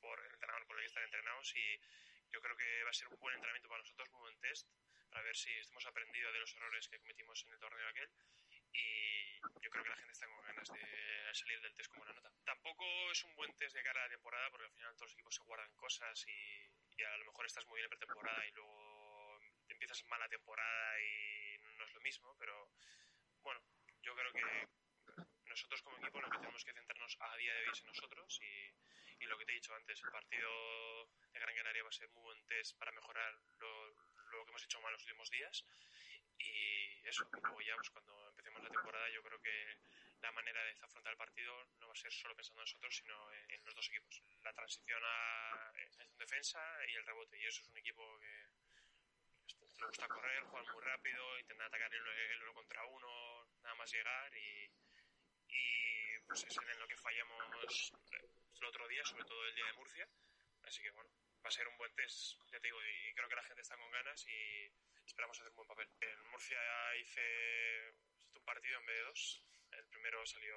[0.00, 1.80] por el entrenador por el que están entrenados y
[2.32, 4.68] yo creo que va a ser un buen entrenamiento para nosotros, muy buen test,
[5.10, 8.10] para ver si hemos aprendido de los errores que cometimos en el torneo aquel
[8.72, 12.12] y yo creo que la gente está con ganas de salir del test con buena
[12.14, 12.32] nota.
[12.44, 15.14] Tampoco es un buen test de cara a la temporada porque al final todos los
[15.14, 18.50] equipos se guardan cosas y, y a lo mejor estás muy bien en pretemporada y
[18.52, 21.45] luego empiezas mal la temporada y
[21.96, 22.70] lo mismo, pero
[23.42, 23.60] bueno,
[24.02, 24.68] yo creo que
[25.46, 28.38] nosotros como equipo lo que tenemos que centrarnos a día de hoy es en nosotros
[28.42, 30.50] y, y lo que te he dicho antes, el partido
[31.32, 33.94] de Gran Canaria va a ser muy buen test para mejorar lo,
[34.30, 35.64] lo que hemos hecho mal los últimos días
[36.38, 39.78] y eso, luego ya pues cuando empecemos la temporada yo creo que
[40.20, 43.32] la manera de afrontar el partido no va a ser solo pensando en nosotros, sino
[43.32, 44.22] en, en los dos equipos.
[44.42, 48.48] La transición a en defensa y el rebote, y eso es un equipo que
[49.78, 53.92] le gusta correr, jugar muy rápido, intentar atacar el, el uno contra uno, nada más
[53.92, 54.70] llegar y,
[55.48, 57.92] y pues es en lo que fallamos
[58.54, 60.08] el otro día, sobre todo el día de Murcia.
[60.62, 61.10] Así que bueno,
[61.44, 63.76] va a ser un buen test, ya te digo, y creo que la gente está
[63.76, 64.72] con ganas y
[65.04, 65.88] esperamos hacer un buen papel.
[66.00, 66.58] En Murcia
[66.96, 67.94] hice
[68.34, 69.42] un partido en vez de dos.
[69.72, 70.56] El primero salió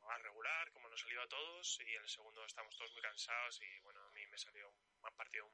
[0.00, 3.60] más regular, como nos salió a todos, y en el segundo estamos todos muy cansados
[3.60, 5.46] y bueno, a mí me salió un partido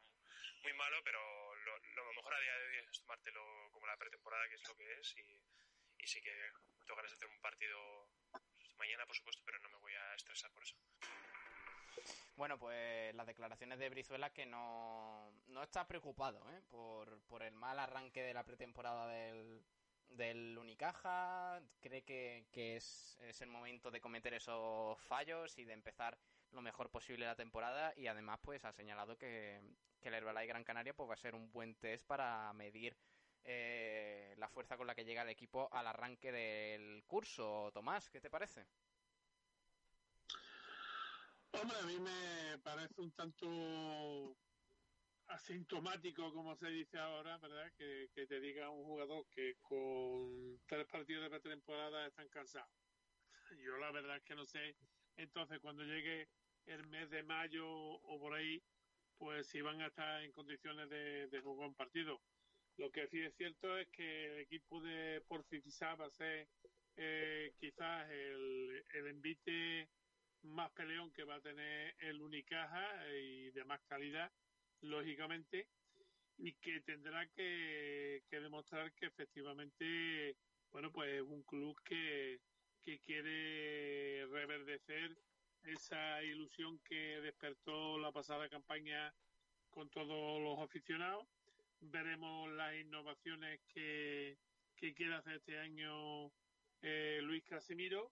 [0.63, 1.21] muy malo, pero
[1.65, 4.77] lo, lo mejor a día de hoy es tomártelo como la pretemporada, que es lo
[4.77, 6.33] que es, y, y sí que
[6.87, 8.09] tengo hacer un partido
[8.77, 10.77] mañana, por supuesto, pero no me voy a estresar por eso.
[12.37, 16.61] Bueno, pues las declaraciones de Brizuela que no, no está preocupado ¿eh?
[16.69, 19.65] por, por el mal arranque de la pretemporada del,
[20.09, 21.63] del Unicaja.
[21.81, 26.19] Cree que, que es, es, el momento de cometer esos fallos y de empezar
[26.55, 27.93] lo mejor posible la temporada.
[27.97, 29.61] Y además, pues ha señalado que,
[30.01, 32.97] que el Herbalife Gran Canaria pues, va a ser un buen test para medir
[33.45, 37.71] eh, la fuerza con la que llega el equipo al arranque del curso.
[37.73, 38.67] Tomás, ¿qué te parece?
[41.53, 44.37] Hombre, a mí me parece un tanto
[45.29, 47.73] asintomático, como se dice ahora, ¿verdad?
[47.77, 52.71] Que, que te diga un jugador que con tres partidos de pretemporada están cansados.
[53.63, 54.77] Yo la verdad es que no sé.
[55.17, 56.29] Entonces, cuando llegue
[56.67, 58.63] el mes de mayo o por ahí,
[59.19, 62.21] pues si van a estar en condiciones de, de jugar un partido.
[62.77, 66.49] Lo que sí es cierto es que el equipo de Porfitizá va a ser
[66.97, 69.89] eh, quizás el, el envite
[70.43, 74.31] más peleón que va a tener el Unicaja y de más calidad,
[74.81, 75.69] lógicamente,
[76.37, 80.37] y que tendrá que, que demostrar que efectivamente,
[80.73, 82.41] bueno, pues es un club que,
[82.83, 85.17] que quiere reverdecer
[85.65, 89.15] esa ilusión que despertó la pasada campaña
[89.71, 91.27] con todos los aficionados.
[91.81, 94.39] Veremos las innovaciones que,
[94.77, 96.31] que quiere hacer este año
[96.83, 98.11] eh, Luis Casimiro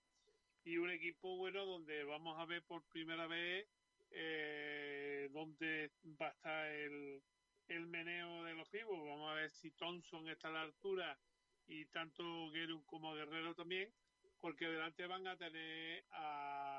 [0.65, 3.67] y un equipo bueno donde vamos a ver por primera vez
[4.11, 7.23] eh, dónde va a estar el,
[7.69, 8.99] el meneo de los pibos.
[8.99, 11.19] Vamos a ver si Thompson está a la altura
[11.67, 13.93] y tanto Guerrero como Guerrero también,
[14.41, 16.72] porque delante van a tener a,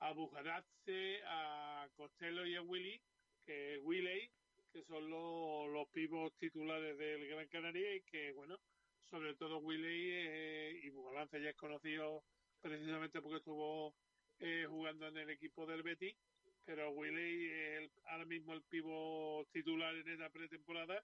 [0.00, 3.00] a Bujaratze, a Costello y a Willy,
[3.44, 4.30] que Willey,
[4.72, 8.58] que son los, los pibos titulares del Gran Canaria y que, bueno,
[9.04, 12.24] sobre todo Willey eh, y Bujalance ya es conocido
[12.60, 13.94] precisamente porque estuvo
[14.40, 16.16] eh, jugando en el equipo del Betis,
[16.64, 21.02] pero Willey es el- ahora mismo el pivo titular en esta pretemporada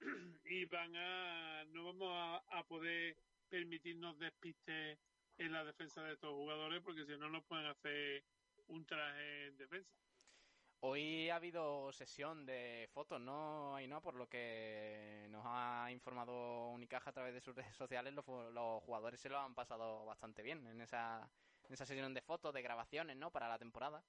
[0.44, 3.16] y van a no vamos a, a poder
[3.48, 4.98] permitirnos despistes
[5.38, 8.24] en la defensa de estos jugadores porque si no nos pueden hacer
[8.66, 9.90] un traje en defensa.
[10.80, 14.00] Hoy ha habido sesión de fotos, ¿no, Ainhoa?
[14.00, 18.82] Por lo que nos ha informado Unicaja a través de sus redes sociales, los, los
[18.84, 21.28] jugadores se lo han pasado bastante bien en esa,
[21.64, 23.32] en esa sesión de fotos, de grabaciones, ¿no?
[23.32, 24.04] Para la temporada.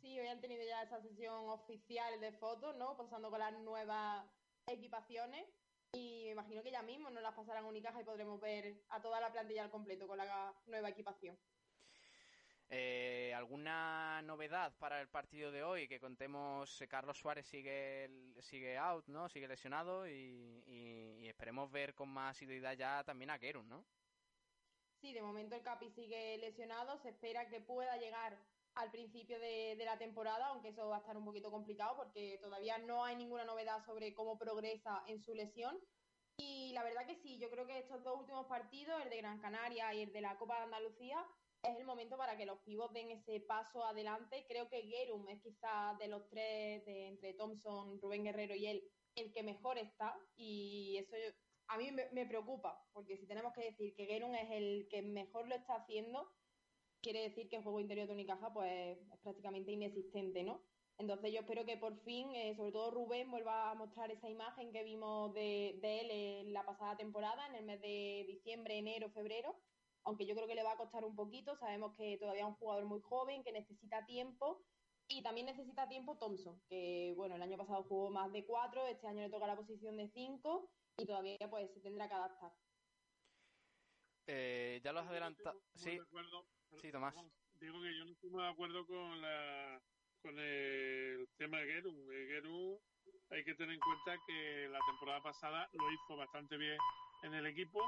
[0.00, 2.96] Sí, hoy han tenido ya esa sesión oficial de fotos, ¿no?
[2.96, 4.26] Pasando con las nuevas
[4.66, 5.46] equipaciones.
[5.92, 9.00] Y me imagino que ya mismo nos las pasarán a Unicaja y podremos ver a
[9.00, 11.38] toda la plantilla al completo con la nueva equipación.
[12.68, 15.86] Eh, ¿Alguna novedad para el partido de hoy?
[15.86, 18.10] Que contemos, eh, Carlos Suárez sigue,
[18.40, 19.28] sigue out, ¿no?
[19.28, 23.84] Sigue lesionado y, y- y esperemos ver con más asiduidad ya también a Kerun, ¿no?
[25.00, 26.98] Sí, de momento el Capi sigue lesionado.
[26.98, 28.36] Se espera que pueda llegar
[28.76, 32.78] al principio de, la temporada, aunque eso va a estar un poquito complicado porque todavía
[32.78, 35.78] no hay ninguna novedad sobre cómo progresa en su lesión.
[36.38, 39.40] Y la verdad que sí, yo creo que estos dos últimos partidos, el de Gran
[39.40, 41.24] Canaria y el de la Copa de Andalucía,
[41.62, 44.44] es el momento para que los pibos den ese paso adelante.
[44.46, 48.84] Creo que Gerum es quizás de los tres, entre Thompson, Rubén Guerrero y él,
[49.14, 50.14] el que mejor está.
[50.36, 51.16] Y eso
[51.68, 55.00] a mí me, me preocupa, porque si tenemos que decir que Gerum es el que
[55.00, 56.30] mejor lo está haciendo,
[57.02, 60.62] quiere decir que el juego interior de Unicaja pues, es prácticamente inexistente, ¿no?
[60.98, 64.72] Entonces yo espero que por fin, eh, sobre todo Rubén, vuelva a mostrar esa imagen
[64.72, 69.10] que vimos de, de él en la pasada temporada, en el mes de diciembre, enero,
[69.10, 69.56] febrero,
[70.04, 72.54] aunque yo creo que le va a costar un poquito, sabemos que todavía es un
[72.54, 74.64] jugador muy joven, que necesita tiempo,
[75.08, 79.06] y también necesita tiempo Thompson, que bueno, el año pasado jugó más de cuatro, este
[79.06, 82.52] año le toca la posición de cinco, y todavía pues se tendrá que adaptar.
[84.28, 85.60] Eh, ya lo has adelantado.
[85.74, 86.46] Sí, de acuerdo,
[86.80, 87.14] sí, Tomás.
[87.60, 89.80] digo que yo no estoy de acuerdo con la
[90.22, 92.12] con el tema de Gerum.
[92.12, 92.78] Eh, Gerum
[93.30, 96.78] hay que tener en cuenta que la temporada pasada lo hizo bastante bien
[97.22, 97.80] en el equipo.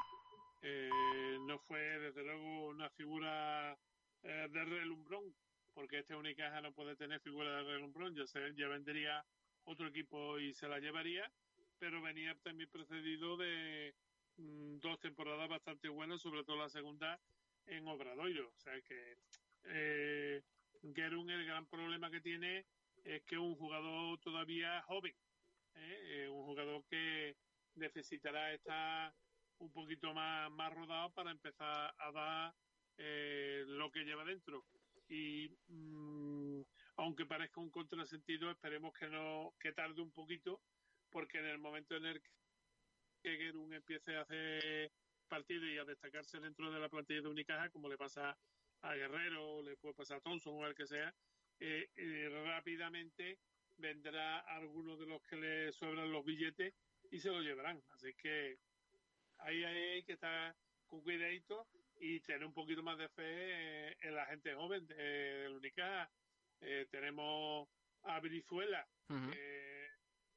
[0.63, 3.77] Eh, no fue desde luego una figura
[4.23, 5.35] eh, de relumbrón,
[5.75, 9.25] porque este Unicaja no puede tener figura de relumbrón, ya, se, ya vendría
[9.65, 11.31] otro equipo y se la llevaría,
[11.79, 13.95] pero venía también precedido de
[14.39, 17.21] mm, dos temporadas bastante buenas, sobre todo la segunda
[17.69, 18.49] en Obradoiro.
[18.49, 19.17] O sea que
[19.65, 20.43] eh,
[20.95, 22.67] Gerun el gran problema que tiene
[23.05, 25.15] es que es un jugador todavía joven,
[25.75, 26.29] ¿eh?
[26.31, 27.37] Un jugador que
[27.75, 29.15] necesitará estar
[29.59, 32.55] un poquito más, más rodado para empezar a dar
[32.97, 34.65] eh, lo que lleva dentro.
[35.09, 36.61] Y mm,
[36.97, 40.61] aunque parezca un contrasentido, esperemos que no que tarde un poquito,
[41.11, 42.23] porque en el momento en el
[43.23, 44.93] que Gerun empiece a hacer
[45.29, 48.37] partido y a destacarse dentro de la plantilla de Unicaja, como le pasa
[48.83, 51.15] a Guerrero, le puede pasar a Thompson o al que sea,
[51.61, 53.39] eh, eh, rápidamente
[53.77, 56.75] vendrá alguno de los que le sobran los billetes
[57.11, 57.83] y se los llevarán.
[57.91, 58.59] Así que
[59.39, 60.55] ahí hay que estar
[60.87, 61.69] con cuidadito
[62.01, 63.23] y tener un poquito más de fe
[63.91, 66.11] eh, en la gente joven de- del Unicaja.
[66.61, 67.69] Eh, tenemos
[68.03, 68.89] a Brizuela,
[69.31, 69.89] que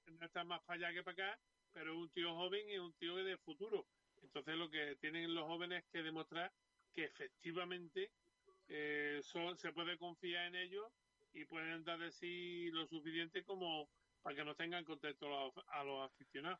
[0.08, 1.40] no está más para allá que para acá,
[1.72, 3.88] pero es un tío joven y un tío de futuro.
[4.22, 6.52] Entonces lo que tienen los jóvenes es que demostrar
[6.94, 8.12] que efectivamente
[8.68, 10.92] eh, son- se puede confiar en ellos
[11.34, 13.90] y pueden dar de sí lo suficiente como
[14.22, 15.28] para que nos tengan contentos
[15.68, 16.60] a los, aficionados.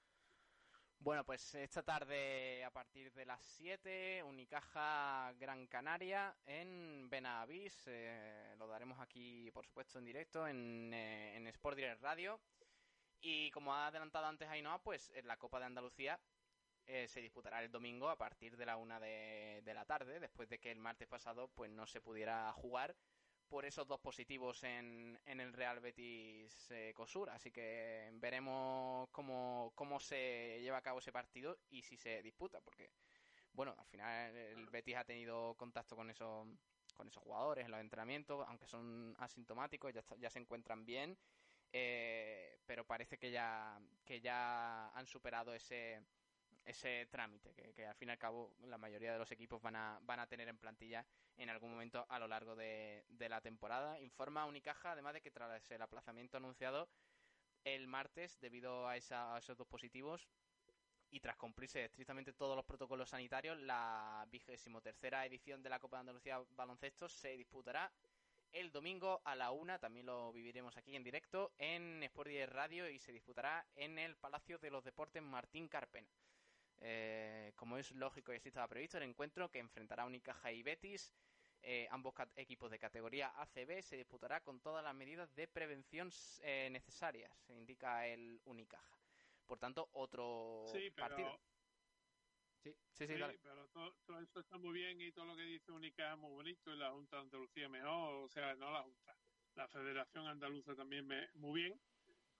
[1.00, 7.84] Bueno, pues esta tarde a partir de las 7, Unicaja Gran Canaria en Benavís.
[7.88, 12.40] Eh, lo daremos aquí, por supuesto, en directo en, eh, en Sport Direct Radio.
[13.20, 16.20] Y como ha adelantado antes Ainhoa, pues en la Copa de Andalucía
[16.88, 20.50] eh, se disputará el domingo a partir de la una de, de la tarde, después
[20.50, 22.96] de que el martes pasado pues no se pudiera jugar
[23.52, 26.96] por esos dos positivos en, en el Real Betis eh.
[27.32, 32.62] Así que veremos cómo, cómo se lleva a cabo ese partido y si se disputa,
[32.62, 32.90] porque,
[33.52, 36.48] bueno, al final el Betis ha tenido contacto con esos,
[36.96, 41.18] con esos jugadores en los entrenamientos, aunque son asintomáticos, ya, ya se encuentran bien,
[41.74, 46.02] eh, pero parece que ya, que ya han superado ese,
[46.66, 49.76] ese trámite que, que al fin y al cabo la mayoría de los equipos van
[49.76, 51.06] a, van a tener en plantilla
[51.38, 54.00] en algún momento a lo largo de, de la temporada.
[54.00, 56.88] Informa Unicaja, además de que tras el aplazamiento anunciado
[57.64, 60.28] el martes debido a, esa- a esos dos positivos
[61.12, 65.98] y tras cumplirse estrictamente todos los protocolos sanitarios, la vigésimo tercera edición de la Copa
[65.98, 67.92] de Andalucía Baloncesto se disputará
[68.52, 72.90] el domingo a la una, también lo viviremos aquí en directo en Sport 10 Radio
[72.90, 76.10] y se disputará en el Palacio de los Deportes Martín Carpena.
[76.84, 80.64] Eh, como es lógico y así estaba previsto, el encuentro que enfrentará a Unicaja y
[80.64, 81.14] Betis,
[81.62, 86.10] eh, ambos equipos de categoría ACB, se disputará con todas las medidas de prevención
[86.42, 88.98] eh, necesarias, se indica el Unicaja.
[89.46, 91.40] Por tanto, otro Sí, pero, partido.
[92.64, 93.14] Sí, sí, sí,
[93.44, 96.32] pero todo, todo eso está muy bien y todo lo que dice Única es muy
[96.32, 99.16] bonito y la Junta de Andalucía mejor, o sea, no la Junta,
[99.56, 101.82] la Federación Andaluza también me, muy bien,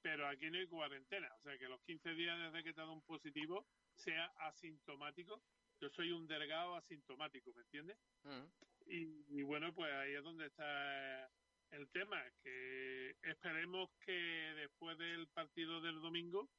[0.02, 2.84] pero aquí no hay cuarentena, o sea, que los 15 días desde que te ha
[2.84, 5.42] dado un positivo sea asintomático.
[5.80, 7.98] Yo soy un delgado asintomático, ¿me entiendes?
[8.24, 8.46] Mm.
[8.88, 11.32] Y, y bueno, pues ahí es donde está
[11.72, 16.50] el tema, que esperemos que después del partido del domingo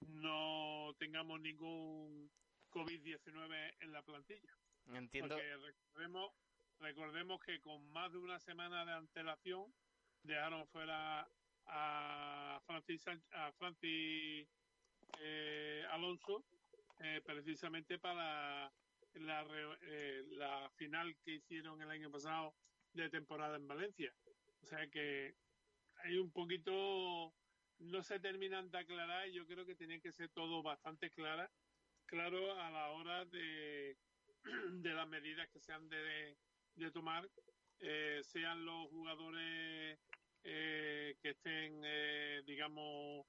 [0.00, 2.30] no tengamos ningún
[2.70, 4.56] COVID-19 en la plantilla.
[4.86, 5.34] Entiendo.
[5.34, 6.32] Porque recordemos,
[6.80, 9.72] recordemos que con más de una semana de antelación
[10.22, 11.28] dejaron fuera
[11.68, 14.48] a Francis, a Francis
[15.20, 16.44] eh, Alonso
[17.00, 18.70] eh, precisamente para
[19.14, 19.46] la,
[19.82, 22.54] eh, la final que hicieron el año pasado
[22.92, 24.12] de temporada en Valencia.
[24.62, 25.34] O sea que
[26.04, 27.32] hay un poquito,
[27.78, 31.50] no se terminan de aclarar y yo creo que tiene que ser todo bastante clara,
[32.06, 33.96] claro a la hora de,
[34.72, 36.36] de las medidas que se han de,
[36.74, 37.28] de tomar,
[38.22, 40.00] sean los jugadores
[40.44, 43.26] eh, que estén, eh, digamos,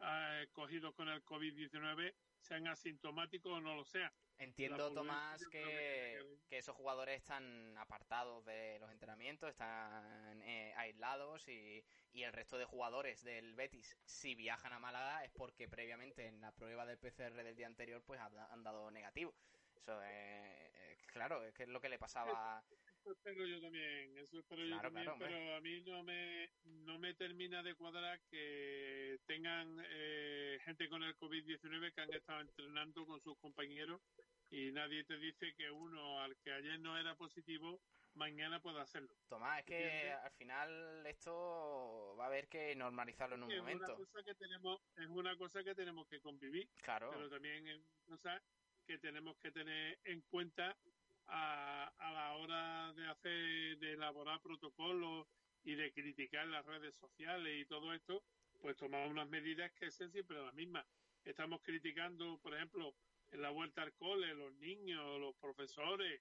[0.00, 4.12] eh, cogidos con el COVID-19, sean asintomáticos o no lo sean.
[4.38, 11.46] Entiendo, Tomás, que que, que esos jugadores están apartados de los entrenamientos, están eh, aislados
[11.48, 16.26] y, y el resto de jugadores del Betis, si viajan a Málaga, es porque previamente
[16.26, 19.34] en la prueba del PCR del día anterior pues han, han dado negativo.
[19.76, 22.64] Eso es, es claro, es que es lo que le pasaba.
[23.00, 26.50] Eso espero yo también, eso espero Claro, yo también, claro, pero a mí no me,
[26.64, 32.40] no me termina de cuadrar que tengan eh, gente con el COVID-19 que han estado
[32.42, 34.02] entrenando con sus compañeros
[34.50, 37.80] y nadie te dice que uno al que ayer no era positivo,
[38.14, 39.14] mañana pueda hacerlo.
[39.28, 40.18] Tomás, es que ¿Entiendes?
[40.22, 43.96] al final esto va a haber que normalizarlo en un es una momento.
[43.96, 47.10] cosa que tenemos es una cosa que tenemos que convivir Claro.
[47.12, 48.42] pero también es una cosa
[48.86, 50.76] que tenemos que tener en cuenta
[51.30, 55.26] a, a la hora de hacer de elaborar protocolos
[55.62, 58.22] y de criticar las redes sociales y todo esto
[58.60, 60.86] pues tomar unas medidas que sean siempre las mismas.
[61.24, 62.94] Estamos criticando por ejemplo
[63.30, 66.20] en la vuelta al cole los niños los profesores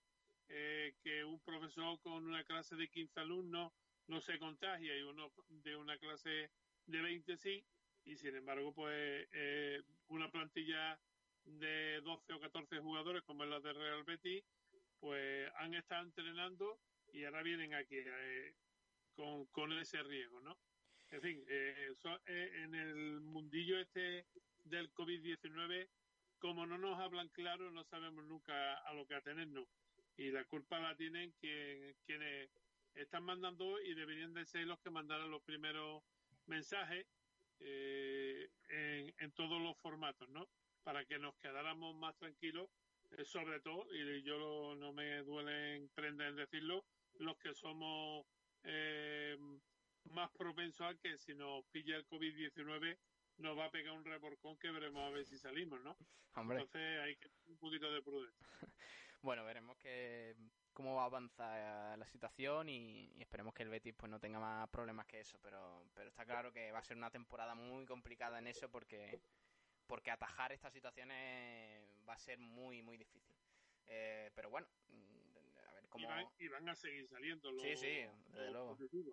[0.49, 3.71] eh, que un profesor con una clase de 15 alumnos
[4.07, 6.49] no se contagia y uno de una clase
[6.87, 7.63] de 20 sí,
[8.03, 10.99] y sin embargo, pues eh, una plantilla
[11.45, 14.43] de 12 o 14 jugadores, como es la de Real Betis,
[14.99, 16.81] pues han estado entrenando
[17.11, 18.55] y ahora vienen aquí eh,
[19.15, 20.57] con, con ese riesgo, ¿no?
[21.11, 21.93] En fin, eh,
[22.27, 24.27] en el mundillo este
[24.65, 25.89] del COVID-19,
[26.37, 29.67] como no nos hablan claro, no sabemos nunca a lo que atenernos.
[30.17, 32.49] Y la culpa la tienen quien- quienes
[32.93, 36.03] están mandando y deberían de ser los que mandaran los primeros
[36.45, 37.07] mensajes
[37.59, 40.49] eh, en, en todos los formatos, ¿no?
[40.83, 42.69] Para que nos quedáramos más tranquilos,
[43.25, 46.85] sobre todo, y yo lo- no me duele en prenda en decirlo,
[47.19, 48.25] los que somos
[48.63, 49.37] eh,
[50.11, 52.97] más propensos a que si nos pilla el COVID-19
[53.37, 55.95] nos va a pegar un reborcón que veremos a ver si salimos, ¿no?
[56.35, 56.57] Hombre.
[56.59, 58.47] Entonces hay que tener un poquito de prudencia.
[59.21, 60.33] Bueno, veremos que
[60.71, 65.05] cómo avanza la situación y, y esperemos que el Betis pues no tenga más problemas
[65.07, 68.47] que eso, pero pero está claro que va a ser una temporada muy complicada en
[68.47, 69.19] eso porque
[69.87, 73.35] porque atajar estas situaciones va a ser muy muy difícil.
[73.85, 77.63] Eh, pero bueno, mm, a ver Y cómo van, y van a seguir saliendo los,
[77.63, 78.75] Sí, sí, desde luego.
[78.77, 79.05] Sí, sí,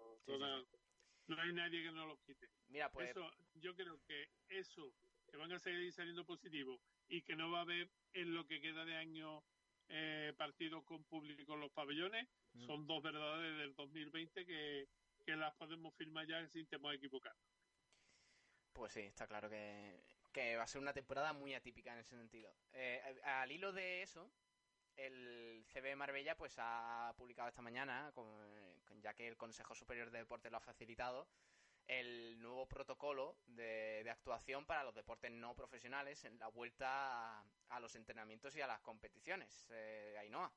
[1.26, 2.48] No hay nadie que no los quite.
[2.68, 4.94] Mira, pues Eso, yo creo que eso,
[5.28, 8.60] que van a seguir saliendo positivos y que no va a haber en lo que
[8.60, 9.42] queda de año
[9.88, 12.28] eh, partidos con público en los pabellones.
[12.52, 12.66] Mm.
[12.66, 14.88] Son dos verdades del 2020 que,
[15.24, 17.34] que las podemos firmar ya sin temor a equivocar.
[18.72, 20.02] Pues sí, está claro que,
[20.36, 22.54] que va a ser una temporada muy atípica en ese sentido.
[22.74, 24.30] Eh, al hilo de eso,
[24.94, 28.12] el CB Marbella pues ha publicado esta mañana,
[29.00, 31.26] ya que el Consejo Superior de Deportes lo ha facilitado,
[31.86, 37.80] el nuevo protocolo de, actuación para los deportes no profesionales en la vuelta a, a
[37.80, 39.66] los entrenamientos y a las competiciones.
[39.70, 40.52] Eh, Ainhoa.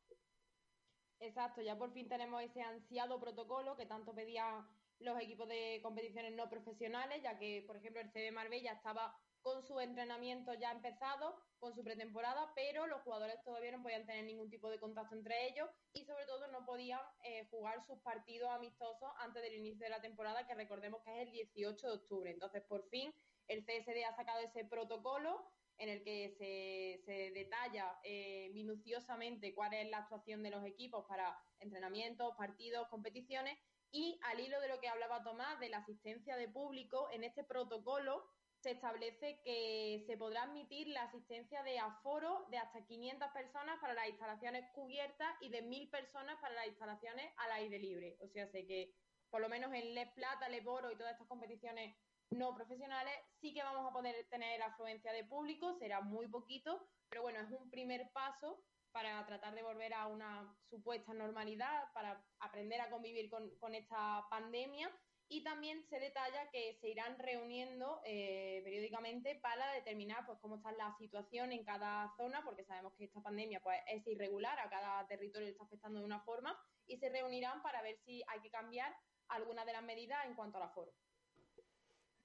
[1.22, 4.68] Exacto, ya por fin tenemos ese ansiado protocolo que tanto pedían
[4.99, 9.64] los equipos de competiciones no profesionales, ya que, por ejemplo, el CB Marbella estaba con
[9.64, 14.49] su entrenamiento ya empezado, con su pretemporada, pero los jugadores todavía no podían tener ningún
[14.49, 19.10] tipo de contacto entre ellos y sobre todo no podían eh, jugar sus partidos amistosos
[19.20, 22.32] antes del inicio de la temporada, que recordemos que es el 18 de octubre.
[22.32, 23.14] Entonces, por fin,
[23.48, 29.74] el CSD ha sacado ese protocolo en el que se, se detalla eh, minuciosamente cuál
[29.74, 33.57] es la actuación de los equipos para entrenamientos, partidos, competiciones
[33.91, 37.44] y al hilo de lo que hablaba Tomás de la asistencia de público, en este
[37.44, 38.28] protocolo
[38.61, 43.94] se establece que se podrá admitir la asistencia de aforo de hasta 500 personas para
[43.94, 48.18] las instalaciones cubiertas y de 1.000 personas para las instalaciones al aire libre.
[48.22, 48.94] O sea, sé que
[49.30, 51.95] por lo menos en Les Plata, Les Boro y todas estas competiciones
[52.31, 57.22] no profesionales sí que vamos a poder tener afluencia de público, será muy poquito, pero
[57.22, 62.81] bueno, es un primer paso para tratar de volver a una supuesta normalidad, para aprender
[62.81, 64.91] a convivir con, con esta pandemia
[65.31, 70.72] y también se detalla que se irán reuniendo eh, periódicamente para determinar pues cómo está
[70.72, 75.07] la situación en cada zona, porque sabemos que esta pandemia pues es irregular, a cada
[75.07, 78.49] territorio le está afectando de una forma, y se reunirán para ver si hay que
[78.49, 78.91] cambiar
[79.27, 80.91] algunas de las medidas en cuanto al aforo.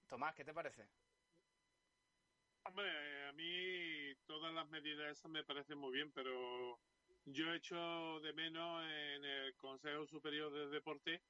[0.09, 0.89] Tomás, ¿qué te parece?
[2.65, 6.81] Hombre, a mí todas las medidas esas me parecen muy bien, pero
[7.27, 11.23] yo he hecho de menos en el Consejo Superior de Deporte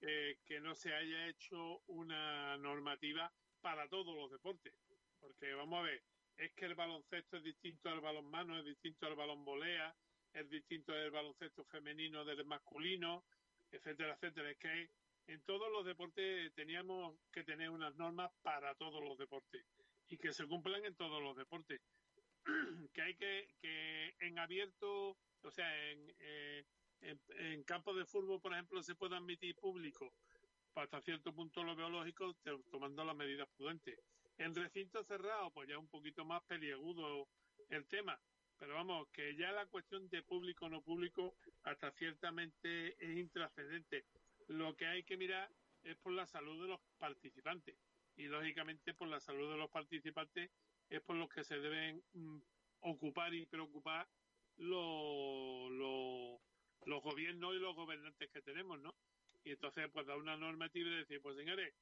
[0.00, 4.74] eh, que no se haya hecho una normativa para todos los deportes.
[5.20, 6.02] Porque vamos a ver,
[6.36, 9.94] es que el baloncesto es distinto al balonmano, es distinto al balón volea,
[10.32, 13.24] es distinto del baloncesto femenino del masculino,
[13.70, 14.50] etcétera, etcétera.
[14.50, 14.90] Es que
[15.26, 19.64] en todos los deportes teníamos que tener unas normas para todos los deportes
[20.08, 21.80] y que se cumplan en todos los deportes.
[22.92, 26.64] que hay que, que en abierto, o sea, en, eh,
[27.00, 30.14] en, en campos de fútbol, por ejemplo, se puede admitir público,
[30.72, 32.34] pues hasta cierto punto lo biológico,
[32.70, 33.98] tomando las medidas prudentes.
[34.36, 37.28] En recinto cerrado, pues ya un poquito más peliagudo
[37.68, 38.20] el tema.
[38.56, 44.06] Pero vamos, que ya la cuestión de público o no público hasta ciertamente es intrascendente.
[44.48, 47.76] Lo que hay que mirar es por la salud de los participantes.
[48.16, 50.50] Y lógicamente por la salud de los participantes
[50.88, 52.38] es por los que se deben mm,
[52.80, 54.08] ocupar y preocupar
[54.56, 56.40] lo- lo-
[56.86, 58.94] los gobiernos y los gobernantes que tenemos, ¿no?
[59.44, 61.74] Y entonces pues da una normativa y decir, pues señores,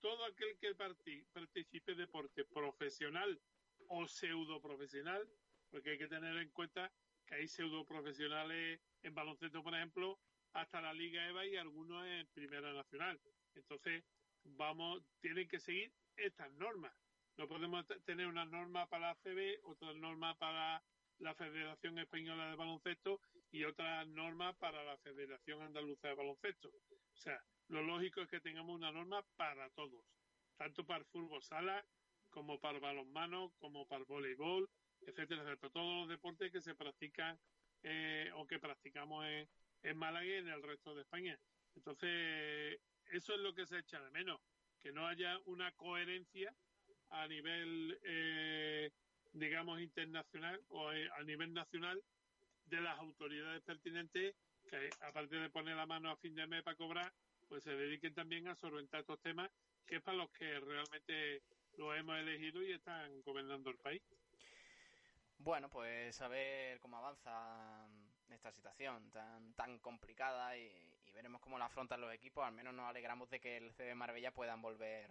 [0.00, 3.40] todo aquel que parti- participe en deporte profesional
[3.88, 5.26] o pseudo profesional,
[5.70, 6.92] porque hay que tener en cuenta
[7.26, 10.18] que hay pseudo profesionales en baloncesto, por ejemplo,
[10.52, 13.20] hasta la Liga EVA y algunos en Primera Nacional.
[13.54, 14.04] Entonces,
[14.44, 16.94] vamos, tienen que seguir estas normas.
[17.36, 20.82] No podemos tener una norma para la CB, otra norma para
[21.18, 23.20] la Federación Española de Baloncesto
[23.50, 26.68] y otra norma para la Federación Andaluza de Baloncesto.
[26.68, 30.04] O sea, lo lógico es que tengamos una norma para todos,
[30.56, 31.84] tanto para el fútbol sala
[32.30, 34.68] como para el balonmano, como para el voleibol,
[35.00, 35.72] etcétera, etcétera.
[35.72, 37.38] Todos los deportes que se practican
[37.82, 39.48] eh, o que practicamos en,
[39.82, 41.38] en Málaga y en el resto de España.
[41.74, 44.40] Entonces, eso es lo que se echa de menos,
[44.80, 46.54] que no haya una coherencia
[47.10, 48.90] a nivel, eh,
[49.32, 52.02] digamos, internacional o eh, a nivel nacional
[52.66, 54.34] de las autoridades pertinentes
[54.68, 57.12] que, aparte de poner la mano a fin de mes para cobrar,
[57.48, 59.50] pues se dediquen también a solventar estos temas,
[59.86, 61.42] que es para los que realmente
[61.78, 64.02] lo hemos elegido y están gobernando el país.
[65.38, 67.86] Bueno, pues a ver cómo avanza
[68.30, 70.62] esta situación tan, tan complicada y,
[71.06, 72.44] y veremos cómo la afrontan los equipos.
[72.44, 75.10] Al menos nos alegramos de que el CB Marbella puedan volver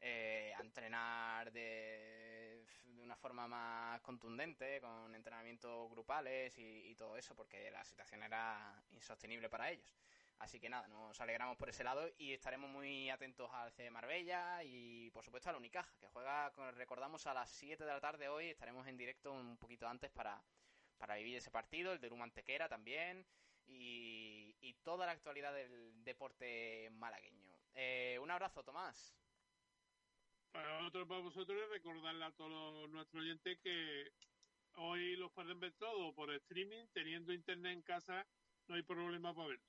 [0.00, 2.35] eh, a entrenar de,
[2.84, 8.82] de una forma más contundente, con entrenamientos grupales y, todo eso, porque la situación era
[8.90, 9.98] insostenible para ellos.
[10.38, 14.62] Así que nada, nos alegramos por ese lado y estaremos muy atentos al C Marbella
[14.64, 18.48] y por supuesto al Unicaja, que juega, recordamos, a las 7 de la tarde hoy.
[18.48, 20.42] Estaremos en directo un poquito antes para,
[20.98, 23.26] para vivir ese partido, el de Lumantequera también
[23.66, 27.46] y, y toda la actualidad del deporte malagueño.
[27.74, 29.14] Eh, un abrazo, Tomás.
[30.56, 34.10] Para nosotros, para vosotros, es recordarle a todos nuestros oyentes que
[34.76, 38.26] hoy los pueden ver todo por streaming, teniendo internet en casa,
[38.66, 39.64] no hay problema para verlo.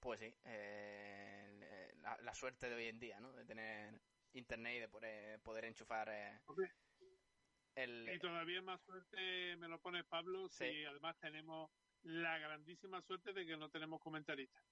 [0.00, 3.32] Pues sí, eh, la, la suerte de hoy en día, ¿no?
[3.32, 3.98] De tener
[4.34, 6.38] internet y de poder, poder enchufar eh,
[7.74, 8.10] el...
[8.14, 11.70] Y todavía más suerte me lo pone Pablo si además tenemos
[12.02, 14.62] la grandísima suerte de que no tenemos comentaristas.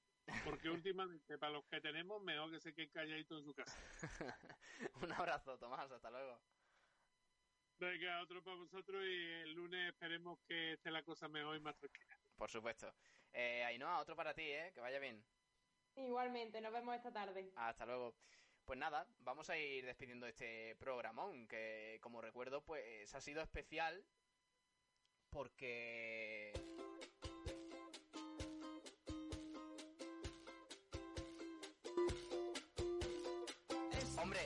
[0.44, 3.78] Porque últimamente, para los que tenemos, mejor que se queden calladitos en su casa.
[5.02, 6.40] Un abrazo, Tomás, hasta luego.
[7.78, 11.76] Venga, otro para vosotros y el lunes esperemos que esté la cosa mejor y más
[11.76, 12.18] tranquila.
[12.36, 12.92] Por supuesto.
[13.32, 14.72] Eh, Ainhoa, otro para ti, ¿eh?
[14.74, 15.22] Que vaya bien.
[15.96, 17.52] Igualmente, nos vemos esta tarde.
[17.54, 18.14] Hasta luego.
[18.64, 24.04] Pues nada, vamos a ir despidiendo este programón, que como recuerdo, pues ha sido especial
[25.30, 26.52] porque...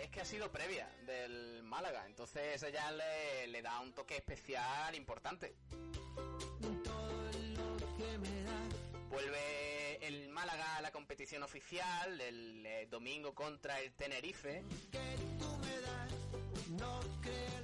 [0.02, 4.94] Es que ha sido previa del Málaga, entonces ella le, le da un toque especial
[4.94, 5.54] importante.
[9.10, 14.64] Vuelve el Málaga a la competición oficial el eh, domingo contra el Tenerife.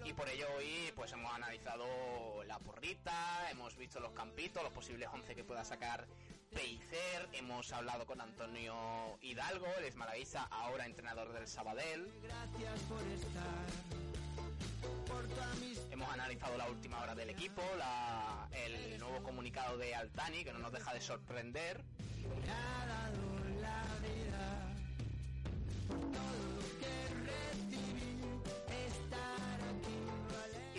[0.05, 5.09] Y por ello hoy pues hemos analizado la porrita, hemos visto los campitos, los posibles
[5.13, 6.07] 11 que pueda sacar
[6.57, 8.75] Peicer, hemos hablado con Antonio
[9.21, 12.11] Hidalgo, el es malaguista, ahora entrenador del Sabadell.
[12.23, 13.67] Gracias por estar.
[15.07, 15.93] Por tu amistad.
[15.93, 20.59] Hemos analizado la última hora del equipo, la- el nuevo comunicado de Altani, que no
[20.61, 21.85] nos deja de sorprender.
[22.17, 22.35] Me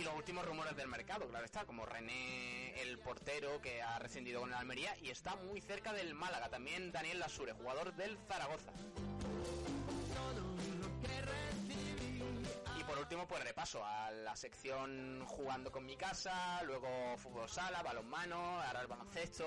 [0.08, 4.50] los últimos rumores del mercado, claro está, como René, el portero que ha rescindido con
[4.50, 6.48] el Almería y está muy cerca del Málaga.
[6.48, 8.72] También Daniel Lasure, jugador del Zaragoza.
[12.78, 17.82] Y por último, pues repaso a la sección jugando con mi casa, luego fútbol sala,
[17.82, 19.44] balonmano, ahora el baloncesto.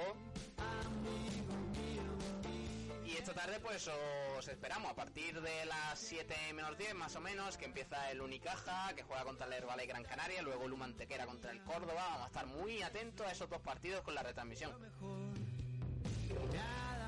[3.12, 3.90] Y esta tarde pues
[4.38, 8.22] os esperamos a partir de las 7 menos 10 más o menos, que empieza el
[8.22, 12.06] Unicaja, que juega contra el Herbalife Gran Canaria, luego el Humantequera contra el Córdoba.
[12.10, 14.72] Vamos a estar muy atentos a esos dos partidos con la retransmisión.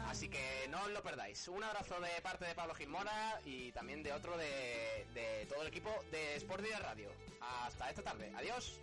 [0.09, 1.47] Así que no os lo perdáis.
[1.47, 5.89] Un abrazo de parte de Pablo Gilmora y también de otro de, todo el equipo
[6.11, 7.09] de Sport Direct Radio.
[7.39, 8.31] Hasta esta tarde.
[8.35, 8.79] Adiós.